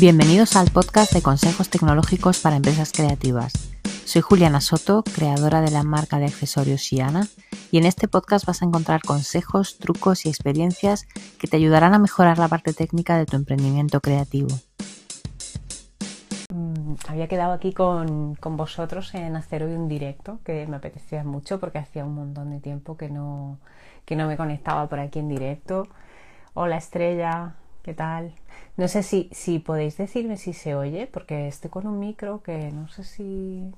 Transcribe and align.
Bienvenidos 0.00 0.56
al 0.56 0.70
podcast 0.70 1.12
de 1.12 1.20
consejos 1.20 1.68
tecnológicos 1.68 2.40
para 2.40 2.56
empresas 2.56 2.90
creativas. 2.90 3.52
Soy 4.06 4.22
Juliana 4.22 4.62
Soto, 4.62 5.02
creadora 5.02 5.60
de 5.60 5.70
la 5.70 5.82
marca 5.82 6.18
de 6.18 6.24
accesorios 6.24 6.80
Shiana, 6.80 7.26
y 7.70 7.76
en 7.76 7.84
este 7.84 8.08
podcast 8.08 8.46
vas 8.46 8.62
a 8.62 8.64
encontrar 8.64 9.02
consejos, 9.02 9.76
trucos 9.76 10.24
y 10.24 10.30
experiencias 10.30 11.06
que 11.38 11.48
te 11.48 11.58
ayudarán 11.58 11.92
a 11.92 11.98
mejorar 11.98 12.38
la 12.38 12.48
parte 12.48 12.72
técnica 12.72 13.18
de 13.18 13.26
tu 13.26 13.36
emprendimiento 13.36 14.00
creativo. 14.00 14.48
Mm, 16.50 16.94
había 17.06 17.28
quedado 17.28 17.52
aquí 17.52 17.74
con, 17.74 18.38
vosotros 18.40 19.14
en 19.14 19.36
hacer 19.36 19.64
hoy 19.64 19.74
un 19.74 19.86
directo 19.86 20.38
que 20.44 20.66
me 20.66 20.76
apetecía 20.76 21.24
mucho 21.24 21.60
porque 21.60 21.76
hacía 21.76 22.06
un 22.06 22.14
montón 22.14 22.48
de 22.48 22.60
tiempo 22.60 22.96
que 22.96 23.10
no, 23.10 23.58
que 24.06 24.16
no 24.16 24.26
me 24.26 24.38
conectaba 24.38 24.88
por 24.88 24.98
aquí 24.98 25.18
en 25.18 25.28
directo. 25.28 25.88
Hola 26.54 26.78
Estrella, 26.78 27.56
¿qué 27.90 27.94
tal? 27.94 28.32
No 28.76 28.86
sé 28.86 29.02
si, 29.02 29.28
si 29.32 29.58
podéis 29.58 29.96
decirme 29.96 30.36
si 30.36 30.52
se 30.52 30.76
oye, 30.76 31.08
porque 31.08 31.48
estoy 31.48 31.72
con 31.72 31.88
un 31.88 31.98
micro 31.98 32.40
que 32.40 32.70
no 32.70 32.86
sé 32.86 33.02
si... 33.02 33.68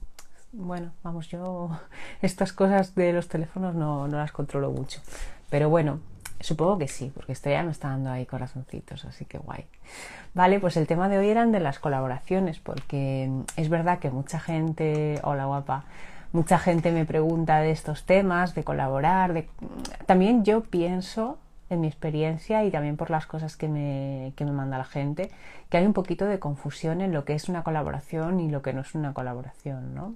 Bueno, 0.53 0.93
vamos, 1.03 1.29
yo 1.29 1.71
estas 2.21 2.53
cosas 2.53 2.95
de 2.95 3.15
los 3.15 3.29
teléfonos 3.29 3.75
no, 3.75 4.09
no 4.09 4.19
las 4.19 4.31
controlo 4.31 4.71
mucho. 4.71 5.01
Pero 5.49 5.71
bueno, 5.71 6.01
supongo 6.41 6.77
que 6.77 6.89
sí, 6.89 7.11
porque 7.15 7.33
estoy 7.33 7.53
ya 7.53 7.63
me 7.63 7.71
está 7.71 7.89
dando 7.89 8.11
ahí 8.11 8.27
corazoncitos, 8.27 9.07
así 9.07 9.25
que 9.25 9.39
guay. 9.39 9.65
Vale, 10.35 10.61
pues 10.61 10.77
el 10.77 10.87
tema 10.87 11.09
de 11.09 11.17
hoy 11.17 11.31
eran 11.31 11.53
de 11.53 11.61
las 11.61 11.79
colaboraciones, 11.79 12.59
porque 12.59 13.31
es 13.57 13.71
verdad 13.71 13.99
que 13.99 14.11
mucha 14.11 14.41
gente, 14.41 15.21
hola 15.23 15.47
guapa, 15.47 15.85
mucha 16.33 16.59
gente 16.59 16.93
me 16.93 17.07
pregunta 17.07 17.61
de 17.61 17.71
estos 17.71 18.05
temas, 18.05 18.55
de 18.55 18.63
colaborar, 18.63 19.33
de... 19.33 19.49
También 20.05 20.45
yo 20.45 20.65
pienso 20.65 21.39
en 21.73 21.81
mi 21.81 21.89
experiencia 21.89 22.65
y 22.65 22.71
también 22.71 22.97
por 22.97 23.11
las 23.11 23.27
cosas 23.27 23.57
que 23.57 23.69
me, 23.69 24.33
que 24.37 24.45
me 24.45 24.53
manda 24.53 24.79
la 24.79 24.85
gente, 24.85 25.31
que 25.69 25.79
hay 25.79 25.87
un 25.87 25.93
poquito 25.93 26.27
de 26.27 26.39
confusión 26.39 27.01
en 27.01 27.13
lo 27.13 27.25
que 27.25 27.35
es 27.35 27.49
una 27.49 27.63
colaboración 27.63 28.41
y 28.41 28.51
lo 28.51 28.63
que 28.63 28.73
no 28.73 28.83
es 28.83 28.95
una 28.95 29.15
colaboración, 29.15 29.95
¿no? 29.95 30.15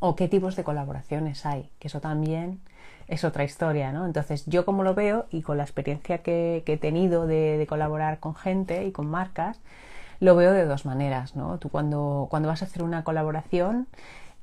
O 0.00 0.16
qué 0.16 0.28
tipos 0.28 0.56
de 0.56 0.64
colaboraciones 0.64 1.46
hay, 1.46 1.70
que 1.78 1.88
eso 1.88 2.00
también 2.00 2.60
es 3.08 3.24
otra 3.24 3.44
historia, 3.44 3.92
¿no? 3.92 4.06
Entonces, 4.06 4.44
yo 4.46 4.64
como 4.64 4.82
lo 4.82 4.94
veo 4.94 5.26
y 5.30 5.42
con 5.42 5.56
la 5.58 5.64
experiencia 5.64 6.18
que, 6.18 6.62
he 6.66 6.76
tenido 6.76 7.26
de, 7.26 7.64
colaborar 7.68 8.18
con 8.18 8.34
gente 8.34 8.86
y 8.86 8.92
con 8.92 9.06
marcas, 9.06 9.60
lo 10.20 10.36
veo 10.36 10.52
de 10.52 10.64
dos 10.64 10.86
maneras, 10.86 11.36
¿no? 11.36 11.58
Tú 11.58 11.68
cuando, 11.68 12.26
cuando 12.30 12.48
vas 12.48 12.62
a 12.62 12.66
hacer 12.66 12.82
una 12.82 13.04
colaboración, 13.04 13.86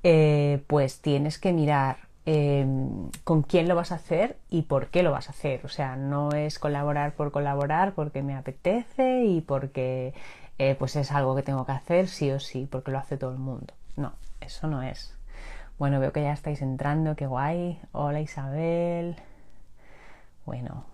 eh, 0.03 0.64
pues 0.67 1.02
tienes 1.02 1.39
que 1.39 1.53
mirar 1.53 2.08
Em, 2.31 3.09
con 3.23 3.41
quién 3.41 3.67
lo 3.67 3.73
vas 3.73 3.91
a 3.91 3.95
hacer 3.95 4.38
y 4.52 4.61
por 4.61 4.89
qué 4.89 5.02
lo 5.02 5.11
vas 5.11 5.30
a 5.30 5.31
hacer. 5.31 5.66
O 5.66 5.67
sea, 5.67 5.95
no 5.95 6.30
es 6.31 6.59
colaborar 6.59 7.13
por 7.13 7.31
colaborar 7.31 7.94
porque 7.95 8.21
me 8.21 8.36
apetece 8.36 9.25
y 9.25 9.41
porque 9.41 10.13
eh, 10.59 10.75
pues 10.77 10.95
es 10.95 11.11
algo 11.11 11.36
que 11.36 11.41
tengo 11.41 11.66
que 11.66 11.71
hacer 11.71 12.08
sí 12.08 12.30
o 12.30 12.39
sí, 12.39 12.67
porque 12.69 12.91
lo 12.91 12.99
hace 12.99 13.17
todo 13.17 13.31
el 13.31 13.39
mundo. 13.39 13.73
No, 13.95 14.13
eso 14.41 14.67
no 14.67 14.83
es. 14.83 15.16
Bueno, 15.80 15.99
veo 15.99 16.11
que 16.13 16.21
ya 16.21 16.33
estáis 16.33 16.61
entrando, 16.61 17.16
qué 17.16 17.25
guay. 17.25 17.80
Hola 17.94 18.21
Isabel. 18.21 19.16
Bueno, 20.45 20.86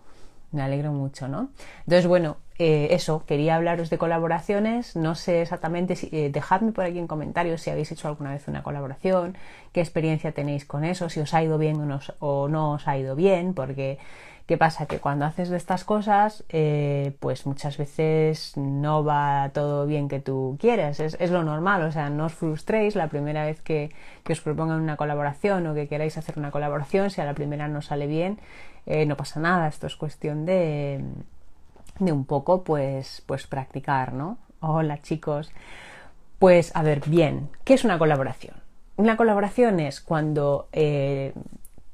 me 0.55 0.63
alegro 0.63 0.91
mucho, 0.91 1.27
¿no? 1.27 1.49
Entonces, 1.79 2.07
bueno, 2.07 2.37
eh, 2.57 2.87
eso, 2.91 3.25
quería 3.25 3.55
hablaros 3.55 3.89
de 3.89 3.97
colaboraciones, 3.97 4.95
no 4.95 5.13
sé 5.13 5.41
exactamente, 5.41 5.95
si, 5.95 6.09
eh, 6.13 6.29
dejadme 6.31 6.71
por 6.71 6.85
aquí 6.85 6.97
en 6.99 7.07
comentarios 7.07 7.61
si 7.61 7.69
habéis 7.69 7.91
hecho 7.91 8.07
alguna 8.07 8.31
vez 8.31 8.47
una 8.47 8.63
colaboración, 8.63 9.37
qué 9.73 9.81
experiencia 9.81 10.31
tenéis 10.31 10.65
con 10.65 10.85
eso, 10.85 11.09
si 11.09 11.19
os 11.19 11.33
ha 11.33 11.43
ido 11.43 11.57
bien 11.57 11.81
o 12.19 12.47
no, 12.47 12.71
os 12.71 12.87
ha 12.87 12.97
ido 12.97 13.15
bien, 13.15 13.53
porque 13.53 13.99
¿qué 14.45 14.57
pasa? 14.57 14.85
Que 14.85 14.99
cuando 14.99 15.25
haces 15.25 15.49
de 15.49 15.57
estas 15.57 15.83
cosas, 15.83 16.43
eh, 16.49 17.15
pues 17.19 17.45
muchas 17.45 17.77
veces 17.77 18.55
no 18.57 19.03
va 19.03 19.49
todo 19.53 19.85
bien 19.85 20.07
que 20.07 20.19
tú 20.19 20.57
quieres, 20.59 20.99
es, 20.99 21.17
es, 21.19 21.31
lo 21.31 21.43
normal, 21.43 21.83
o 21.83 21.91
sea, 21.91 22.09
no 22.09 22.25
os 22.25 22.33
frustréis 22.33 22.95
la 22.95 23.07
primera 23.07 23.45
vez 23.45 23.61
que, 23.61 23.91
que 24.23 24.33
os 24.33 24.41
propongan 24.41 24.81
una 24.81 24.97
colaboración 24.97 25.67
o 25.67 25.73
que 25.73 25.87
queráis 25.87 26.17
hacer 26.17 26.37
una 26.37 26.51
colaboración, 26.51 27.09
si 27.09 27.21
a 27.21 27.25
la 27.25 27.33
primera 27.33 27.67
no 27.67 27.81
sale 27.81 28.07
bien, 28.07 28.39
no 29.07 29.17
pasa 29.17 29.39
nada, 29.39 29.67
esto 29.67 29.87
es 29.87 29.95
cuestión 29.95 30.45
de 30.45 31.03
de 31.99 32.11
un 32.11 32.25
poco 32.25 32.63
pues, 32.63 33.23
pues 33.25 33.47
practicar, 33.47 34.13
¿no? 34.13 34.37
Hola 34.59 35.01
chicos. 35.01 35.51
Pues 36.39 36.75
a 36.75 36.83
ver, 36.83 37.01
bien, 37.05 37.49
¿qué 37.63 37.73
es 37.73 37.85
una 37.85 37.97
colaboración? 37.97 38.55
Una 38.97 39.17
colaboración 39.17 39.79
es 39.79 40.01
cuando 40.01 40.67
eh, 40.71 41.33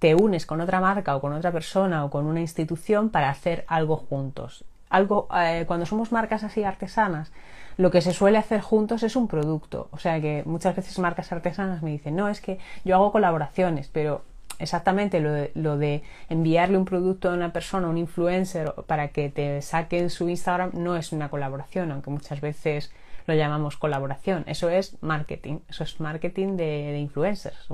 te 0.01 0.16
unes 0.16 0.47
con 0.47 0.62
otra 0.62 0.81
marca 0.81 1.16
o 1.16 1.22
con 1.22 1.31
otra 1.31 1.51
persona 1.51 2.03
o 2.03 2.09
con 2.09 2.25
una 2.25 2.41
institución 2.41 3.12
para 3.12 3.29
hacer 3.29 3.66
algo 3.67 3.97
juntos. 3.97 4.66
Algo, 4.89 5.28
eh, 5.38 5.66
cuando 5.67 5.85
somos 5.85 6.12
marcas 6.12 6.44
así 6.44 6.63
artesanas, 6.63 7.31
lo 7.78 7.91
que 7.91 8.01
se 8.01 8.11
suele 8.11 8.40
hacer 8.40 8.61
juntos 8.61 9.03
es 9.03 9.16
un 9.16 9.28
producto. 9.28 9.90
O 9.91 10.00
sea 10.00 10.19
que 10.19 10.41
muchas 10.47 10.75
veces 10.75 10.97
marcas 10.97 11.31
artesanas 11.31 11.84
me 11.84 11.91
dicen, 11.91 12.16
no, 12.16 12.29
es 12.29 12.41
que 12.41 12.57
yo 12.84 12.95
hago 12.95 13.11
colaboraciones, 13.11 13.90
pero 13.94 14.23
exactamente 14.57 15.19
lo 15.19 15.78
de, 15.78 16.01
enviarle 16.29 16.79
un 16.79 16.85
producto 16.85 17.29
a 17.29 17.35
una 17.35 17.53
persona, 17.53 17.88
un 17.88 18.00
influencer, 18.00 18.73
para 18.88 19.09
que 19.09 19.29
te 19.29 19.61
saquen 19.61 20.09
su 20.09 20.28
Instagram, 20.28 20.72
no 20.73 20.97
es 20.97 21.11
una 21.11 21.29
colaboración, 21.29 21.91
aunque 21.91 22.09
muchas 22.09 22.41
veces 22.41 22.91
lo 23.28 23.35
llamamos 23.35 23.78
colaboración. 23.78 24.45
Eso 24.47 24.67
es 24.67 24.97
marketing, 25.03 25.59
eso 25.69 25.84
es 25.84 26.00
marketing 26.00 26.57
de, 26.57 26.97
influencers. 26.97 27.67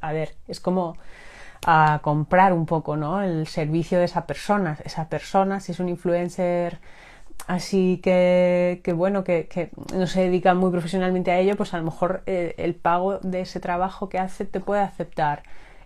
a 0.00 0.12
ver, 0.14 0.36
es 0.48 0.58
como 0.58 0.96
a 1.66 2.00
comprar 2.02 2.52
un 2.52 2.64
poco, 2.64 2.96
¿no? 2.96 3.22
El 3.22 3.46
servicio 3.48 3.98
de 3.98 4.04
esa 4.04 4.26
persona. 4.26 4.78
Esa 4.84 5.08
persona, 5.08 5.60
si 5.60 5.72
es 5.72 5.80
un 5.80 5.88
influencer 5.88 6.78
así 7.48 8.00
que, 8.02 8.80
bueno, 8.94 9.24
que, 9.24 9.48
que, 9.48 9.70
no 9.94 10.06
se 10.06 10.22
dedica 10.22 10.54
muy 10.54 10.70
profesionalmente 10.70 11.30
a 11.32 11.38
ello, 11.38 11.56
pues 11.56 11.74
a 11.74 11.78
lo 11.78 11.84
mejor 11.84 12.22
eh, 12.26 12.54
el 12.58 12.74
pago 12.74 13.18
de 13.18 13.42
ese 13.42 13.60
trabajo 13.60 14.08
que 14.08 14.18
hace 14.18 14.44
te 14.44 14.60
puede 14.60 14.80
aceptar 14.80 15.42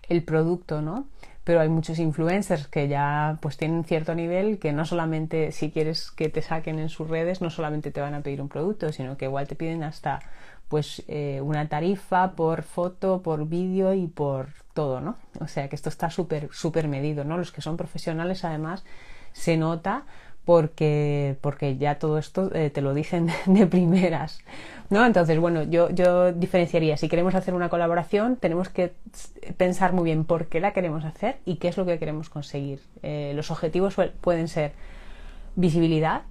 el 0.07 0.23
producto, 0.23 0.81
¿no? 0.81 1.07
Pero 1.43 1.61
hay 1.61 1.69
muchos 1.69 1.97
influencers 1.99 2.67
que 2.67 2.87
ya 2.87 3.39
pues 3.41 3.57
tienen 3.57 3.83
cierto 3.83 4.13
nivel 4.13 4.59
que 4.59 4.73
no 4.73 4.85
solamente 4.85 5.51
si 5.51 5.71
quieres 5.71 6.11
que 6.11 6.29
te 6.29 6.41
saquen 6.43 6.77
en 6.79 6.89
sus 6.89 7.09
redes, 7.09 7.41
no 7.41 7.49
solamente 7.49 7.91
te 7.91 8.01
van 8.01 8.13
a 8.13 8.21
pedir 8.21 8.41
un 8.41 8.49
producto, 8.49 8.91
sino 8.93 9.17
que 9.17 9.25
igual 9.25 9.47
te 9.47 9.55
piden 9.55 9.83
hasta 9.83 10.19
pues 10.67 11.03
eh, 11.07 11.41
una 11.41 11.67
tarifa 11.67 12.33
por 12.33 12.61
foto, 12.63 13.21
por 13.23 13.47
vídeo 13.47 13.93
y 13.93 14.07
por 14.07 14.60
todo, 14.73 15.01
¿no? 15.01 15.15
O 15.39 15.47
sea 15.47 15.67
que 15.69 15.75
esto 15.75 15.89
está 15.89 16.09
súper, 16.09 16.49
súper 16.51 16.87
medido, 16.87 17.23
¿no? 17.23 17.37
Los 17.37 17.51
que 17.51 17.61
son 17.61 17.77
profesionales 17.77 18.43
además 18.43 18.83
se 19.33 19.57
nota 19.57 20.03
porque, 20.45 21.37
porque 21.41 21.77
ya 21.77 21.99
todo 21.99 22.17
esto 22.17 22.49
eh, 22.53 22.69
te 22.69 22.81
lo 22.81 22.93
dicen 22.93 23.29
de 23.45 23.67
primeras. 23.67 24.39
¿no? 24.89 25.05
Entonces, 25.05 25.39
bueno, 25.39 25.63
yo, 25.63 25.89
yo 25.89 26.33
diferenciaría, 26.33 26.97
si 26.97 27.07
queremos 27.07 27.33
hacer 27.35 27.53
una 27.53 27.69
colaboración, 27.69 28.35
tenemos 28.35 28.69
que 28.69 28.93
pensar 29.57 29.93
muy 29.93 30.03
bien 30.03 30.25
por 30.25 30.47
qué 30.47 30.59
la 30.59 30.73
queremos 30.73 31.05
hacer 31.05 31.37
y 31.45 31.55
qué 31.55 31.69
es 31.69 31.77
lo 31.77 31.85
que 31.85 31.97
queremos 31.97 32.29
conseguir. 32.29 32.81
Eh, 33.01 33.31
los 33.35 33.51
objetivos 33.51 33.95
pueden 34.19 34.49
ser 34.49 34.73
visibilidad, 35.55 36.23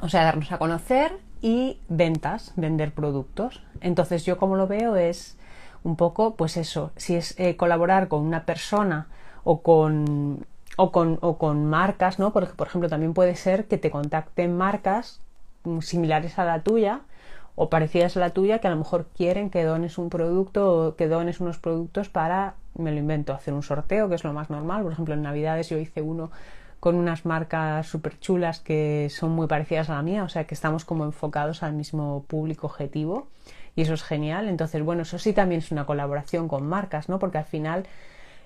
o 0.00 0.08
sea, 0.08 0.22
darnos 0.22 0.52
a 0.52 0.58
conocer 0.58 1.12
y 1.40 1.78
ventas, 1.88 2.52
vender 2.54 2.92
productos. 2.92 3.64
Entonces, 3.80 4.24
yo 4.24 4.36
como 4.36 4.54
lo 4.54 4.68
veo 4.68 4.94
es 4.94 5.36
un 5.84 5.96
poco, 5.96 6.34
pues 6.36 6.56
eso, 6.56 6.92
si 6.96 7.16
es 7.16 7.38
eh, 7.38 7.56
colaborar 7.56 8.08
con 8.08 8.22
una 8.22 8.44
persona 8.44 9.08
o 9.44 9.62
con 9.62 10.44
o 10.76 10.90
con, 10.92 11.18
o 11.20 11.38
con 11.38 11.66
marcas, 11.66 12.18
¿no? 12.18 12.32
Porque, 12.32 12.54
por 12.54 12.66
ejemplo, 12.66 12.88
también 12.88 13.14
puede 13.14 13.36
ser 13.36 13.66
que 13.66 13.78
te 13.78 13.90
contacten 13.90 14.56
marcas 14.56 15.20
mm, 15.64 15.80
similares 15.80 16.38
a 16.38 16.44
la 16.44 16.62
tuya 16.62 17.00
o 17.54 17.68
parecidas 17.68 18.16
a 18.16 18.20
la 18.20 18.30
tuya 18.30 18.58
que 18.60 18.68
a 18.68 18.70
lo 18.70 18.76
mejor 18.76 19.06
quieren 19.14 19.50
que 19.50 19.64
dones 19.64 19.98
un 19.98 20.08
producto 20.08 20.88
o 20.88 20.96
que 20.96 21.08
dones 21.08 21.40
unos 21.40 21.58
productos 21.58 22.08
para, 22.08 22.54
me 22.74 22.92
lo 22.92 22.98
invento, 22.98 23.34
hacer 23.34 23.52
un 23.52 23.62
sorteo, 23.62 24.08
que 24.08 24.14
es 24.14 24.24
lo 24.24 24.32
más 24.32 24.48
normal. 24.48 24.82
Por 24.82 24.92
ejemplo, 24.92 25.14
en 25.14 25.22
Navidades 25.22 25.68
yo 25.68 25.76
hice 25.78 26.00
uno 26.00 26.30
con 26.80 26.96
unas 26.96 27.26
marcas 27.26 27.86
súper 27.86 28.18
chulas 28.18 28.58
que 28.58 29.08
son 29.10 29.30
muy 29.32 29.46
parecidas 29.46 29.88
a 29.90 29.94
la 29.94 30.02
mía, 30.02 30.24
o 30.24 30.28
sea 30.28 30.44
que 30.44 30.54
estamos 30.54 30.84
como 30.84 31.04
enfocados 31.04 31.62
al 31.62 31.74
mismo 31.74 32.24
público 32.26 32.66
objetivo 32.66 33.28
y 33.74 33.82
eso 33.82 33.94
es 33.94 34.02
genial. 34.02 34.48
Entonces, 34.48 34.82
bueno, 34.82 35.02
eso 35.02 35.18
sí 35.18 35.32
también 35.32 35.60
es 35.60 35.70
una 35.72 35.86
colaboración 35.86 36.48
con 36.48 36.66
marcas, 36.66 37.08
¿no? 37.08 37.18
Porque 37.18 37.38
al 37.38 37.44
final 37.44 37.86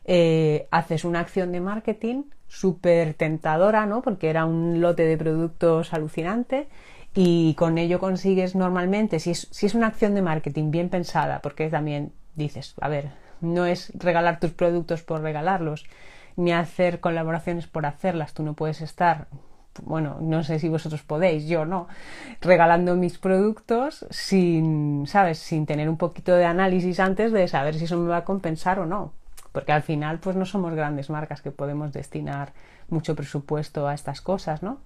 eh, 0.05 0.69
haces 0.71 1.05
una 1.05 1.21
acción 1.21 1.53
de 1.53 1.61
marketing 1.61 2.25
súper 2.49 3.15
tentadora, 3.15 3.87
¿no? 3.87 4.03
Porque 4.03 4.31
era 4.31 4.45
un 4.45 4.81
lote 4.81 5.05
de 5.05 5.17
productos 5.17 5.93
alucinante 5.93 6.69
y 7.15 7.55
con 7.55 7.79
ello 7.79 7.99
consigues 7.99 8.55
normalmente, 8.55 9.19
si 9.21 9.31
es, 9.31 9.49
si 9.51 9.67
es 9.67 9.75
una 9.75 9.89
acción 9.89 10.15
de 10.15 10.23
marketing 10.23 10.71
bien 10.71 10.91
pensada, 10.91 11.41
porque 11.41 11.69
también 11.71 12.13
dices, 12.35 12.75
a 12.81 12.89
ver, 12.89 13.11
no 13.41 13.67
es 13.67 13.91
regalar 13.99 14.39
tus 14.39 14.53
productos 14.53 15.03
por 15.03 15.23
regalarlos, 15.23 15.87
ni 16.37 16.53
hacer 16.53 17.01
colaboraciones 17.01 17.67
por 17.67 17.87
hacerlas, 17.87 18.35
tú 18.35 18.43
no 18.43 18.53
puedes 18.53 18.83
estar 18.83 19.29
bueno, 19.83 20.19
no 20.21 20.43
sé 20.45 20.59
si 20.59 20.69
vosotros 20.69 21.03
podéis, 21.03 21.47
yo 21.47 21.65
no, 21.65 21.89
regalando 22.41 22.97
mis 22.97 23.19
productos 23.19 24.07
sin, 24.11 25.07
¿sabes? 25.07 25.39
Sin 25.39 25.67
tener 25.67 25.89
un 25.89 25.97
poquito 25.97 26.35
de 26.35 26.45
análisis 26.45 27.01
antes 27.01 27.33
de 27.33 27.49
saber 27.49 27.75
si 27.75 27.85
eso 27.85 27.97
me 27.97 28.09
va 28.09 28.19
a 28.19 28.25
compensar 28.25 28.79
o 28.79 28.87
no 28.87 29.13
porque 29.57 29.73
al 29.73 29.83
final 29.83 30.19
pues 30.19 30.37
no 30.37 30.45
somos 30.45 30.75
grandes 30.75 31.09
marcas 31.09 31.41
que 31.41 31.51
podemos 31.51 31.91
destinar 31.91 32.53
mucho 32.91 33.15
presupuesto 33.17 33.89
a 33.89 33.95
estas 33.95 34.21
cosas, 34.21 34.63
¿no? 34.63 34.81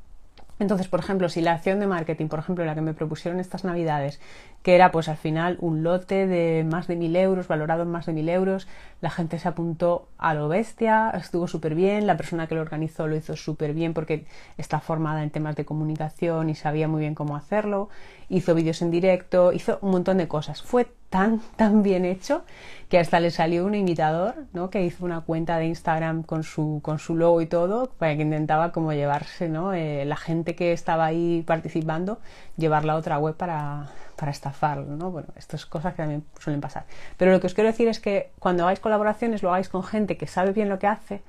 Entonces, 0.60 0.88
por 0.88 1.00
ejemplo, 1.00 1.30
si 1.30 1.40
la 1.40 1.52
acción 1.52 1.80
de 1.80 1.86
marketing, 1.86 2.26
por 2.26 2.38
ejemplo, 2.38 2.66
la 2.66 2.74
que 2.74 2.82
me 2.82 2.92
propusieron 2.92 3.40
estas 3.40 3.64
navidades, 3.64 4.20
que 4.62 4.74
era 4.74 4.92
pues 4.92 5.08
al 5.08 5.16
final 5.16 5.56
un 5.60 5.82
lote 5.82 6.26
de 6.26 6.64
más 6.64 6.86
de 6.86 6.96
mil 6.96 7.16
euros, 7.16 7.48
valorado 7.48 7.82
en 7.82 7.90
más 7.90 8.04
de 8.04 8.12
mil 8.12 8.28
euros, 8.28 8.68
la 9.00 9.08
gente 9.08 9.38
se 9.38 9.48
apuntó 9.48 10.08
a 10.18 10.34
lo 10.34 10.48
bestia, 10.48 11.10
estuvo 11.14 11.48
súper 11.48 11.74
bien, 11.74 12.06
la 12.06 12.18
persona 12.18 12.46
que 12.46 12.54
lo 12.54 12.60
organizó 12.60 13.06
lo 13.06 13.16
hizo 13.16 13.36
súper 13.36 13.72
bien 13.72 13.94
porque 13.94 14.26
está 14.58 14.80
formada 14.80 15.22
en 15.22 15.30
temas 15.30 15.56
de 15.56 15.64
comunicación 15.64 16.50
y 16.50 16.54
sabía 16.54 16.88
muy 16.88 17.00
bien 17.00 17.14
cómo 17.14 17.36
hacerlo, 17.36 17.88
hizo 18.28 18.54
vídeos 18.54 18.82
en 18.82 18.90
directo, 18.90 19.54
hizo 19.54 19.78
un 19.80 19.92
montón 19.92 20.18
de 20.18 20.28
cosas. 20.28 20.62
Fue 20.62 20.88
tan, 21.10 21.40
tan 21.56 21.82
bien 21.82 22.04
hecho 22.04 22.44
que 22.88 22.98
hasta 22.98 23.20
le 23.20 23.30
salió 23.30 23.66
un 23.66 23.74
imitador, 23.74 24.46
¿no? 24.52 24.70
Que 24.70 24.84
hizo 24.84 25.04
una 25.04 25.20
cuenta 25.20 25.58
de 25.58 25.66
Instagram 25.66 26.22
con 26.22 26.42
su, 26.42 26.80
con 26.82 26.98
su 26.98 27.14
logo 27.14 27.40
y 27.40 27.46
todo, 27.46 27.90
para 27.98 28.16
que 28.16 28.22
intentaba 28.22 28.72
como 28.72 28.92
llevarse, 28.92 29.48
¿no? 29.48 29.74
Eh, 29.74 30.04
la 30.06 30.16
gente 30.16 30.54
que 30.54 30.72
estaba 30.72 31.04
ahí 31.06 31.44
participando, 31.46 32.18
llevarla 32.56 32.94
a 32.94 32.96
otra 32.96 33.18
web 33.18 33.36
para, 33.36 33.88
para 34.16 34.30
estafarlo, 34.30 34.96
¿no? 34.96 35.10
Bueno, 35.10 35.28
estas 35.36 35.66
cosas 35.66 35.94
que 35.94 35.98
también 35.98 36.24
suelen 36.38 36.60
pasar. 36.60 36.86
Pero 37.16 37.32
lo 37.32 37.40
que 37.40 37.46
os 37.48 37.54
quiero 37.54 37.68
decir 37.68 37.88
es 37.88 38.00
que 38.00 38.30
cuando 38.38 38.64
hagáis 38.64 38.80
colaboraciones 38.80 39.42
lo 39.42 39.50
hagáis 39.50 39.68
con 39.68 39.82
gente 39.82 40.16
que 40.16 40.26
sabe 40.26 40.52
bien 40.52 40.68
lo 40.68 40.78
que 40.78 40.86
hace, 40.86 41.22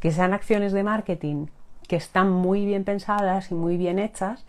que 0.00 0.10
sean 0.10 0.32
acciones 0.32 0.72
de 0.72 0.82
marketing 0.82 1.46
que 1.88 1.96
están 1.96 2.30
muy 2.30 2.66
bien 2.66 2.84
pensadas 2.84 3.50
y 3.50 3.54
muy 3.54 3.76
bien 3.78 3.98
hechas, 3.98 4.44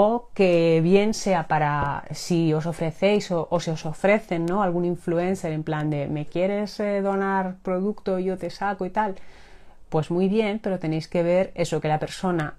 o 0.00 0.30
que 0.32 0.80
bien 0.80 1.12
sea 1.12 1.48
para 1.48 2.04
si 2.12 2.54
os 2.54 2.66
ofrecéis 2.66 3.32
o, 3.32 3.48
o, 3.50 3.58
se 3.58 3.72
os 3.72 3.84
ofrecen 3.84 4.46
¿no? 4.46 4.62
algún 4.62 4.84
influencer 4.84 5.50
en 5.52 5.64
plan 5.64 5.90
de 5.90 6.06
me 6.06 6.24
quieres 6.26 6.78
eh, 6.78 7.00
donar 7.00 7.56
producto 7.64 8.20
yo 8.20 8.38
te 8.38 8.48
saco 8.50 8.86
y 8.86 8.90
tal 8.90 9.16
pues 9.88 10.12
muy 10.12 10.28
bien 10.28 10.60
pero 10.62 10.78
tenéis 10.78 11.08
que 11.08 11.24
ver 11.24 11.50
eso 11.56 11.80
que 11.80 11.88
la 11.88 11.98
persona 11.98 12.54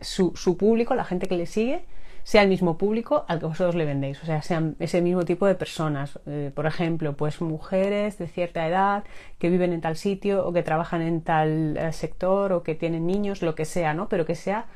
su, 0.00 0.32
su, 0.34 0.56
público 0.56 0.96
la 0.96 1.04
gente 1.04 1.28
que 1.28 1.36
le 1.36 1.46
sigue 1.46 1.84
sea 2.24 2.42
el 2.42 2.48
mismo 2.48 2.76
público 2.78 3.24
al 3.28 3.38
que 3.38 3.46
vosotros 3.46 3.74
le 3.74 3.86
vendéis, 3.86 4.22
o 4.22 4.26
sea, 4.26 4.42
sean 4.42 4.76
ese 4.80 5.00
mismo 5.00 5.24
tipo 5.24 5.46
de 5.46 5.54
personas. 5.54 6.18
Eh, 6.26 6.50
por 6.54 6.66
ejemplo, 6.66 7.14
pues 7.14 7.40
mujeres 7.40 8.18
de 8.18 8.28
cierta 8.28 8.66
edad 8.68 9.04
que 9.38 9.48
viven 9.48 9.72
en 9.72 9.80
tal 9.80 9.96
sitio 9.96 10.46
o 10.46 10.52
que 10.52 10.62
trabajan 10.62 11.00
en 11.00 11.22
tal 11.22 11.78
eh, 11.78 11.90
sector 11.92 12.52
o 12.52 12.62
que 12.62 12.74
tienen 12.74 13.06
niños, 13.06 13.40
lo 13.40 13.54
que 13.54 13.64
sea, 13.64 13.94
¿no? 13.94 14.10
Pero 14.10 14.26
que 14.26 14.34
sea 14.34 14.66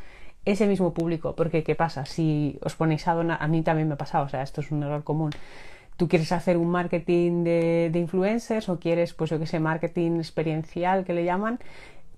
ese 0.45 0.67
mismo 0.67 0.93
público, 0.93 1.35
porque 1.37 1.63
¿qué 1.63 1.75
pasa? 1.75 2.05
Si 2.05 2.59
os 2.63 2.75
ponéis 2.75 3.07
a 3.09 3.15
donar, 3.15 3.39
a 3.41 3.49
mí 3.49 3.63
también 3.63 3.89
me 3.89 3.95
ha 3.95 3.99
pasado, 3.99 4.25
o 4.25 4.29
sea, 4.29 4.43
esto 4.43 4.61
es 4.61 4.71
un 4.71 4.83
error 4.83 5.05
común. 5.05 5.31
Tú 5.97 6.09
quieres 6.09 6.33
hacer 6.33 6.57
un 6.57 6.71
marketing 6.71 7.45
de, 7.45 7.91
de 7.93 7.99
influencers 7.99 8.69
o 8.69 8.81
quieres, 8.81 9.15
pues 9.15 9.31
yo 9.31 9.39
que 9.39 9.47
sé, 9.47 9.61
marketing 9.61 10.17
experiencial 10.17 11.05
que 11.05 11.13
le 11.13 11.25
llaman, 11.25 11.61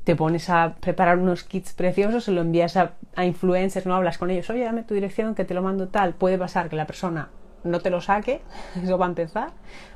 te 0.04 0.16
pones 0.16 0.48
a 0.50 0.76
preparar 0.80 1.18
unos 1.18 1.44
kits 1.44 1.72
preciosos, 1.72 2.24
se 2.24 2.32
lo 2.32 2.42
envías 2.42 2.76
a, 2.76 2.92
a, 3.16 3.24
influencers, 3.24 3.86
no 3.86 3.94
hablas 3.94 4.18
con 4.18 4.30
ellos, 4.30 4.48
oye, 4.50 4.64
dame 4.64 4.82
tu 4.82 4.94
dirección, 4.94 5.34
que 5.34 5.44
te 5.44 5.54
lo 5.54 5.62
mando 5.62 5.88
tal. 5.88 6.14
Puede 6.14 6.38
pasar 6.38 6.68
que 6.68 6.76
la 6.76 6.86
persona 6.86 7.30
no 7.64 7.80
te 7.80 7.90
lo 7.90 8.00
saque, 8.00 8.42
eso 8.82 8.98
va 8.98 9.06
a 9.06 9.08
empezar, 9.08 9.50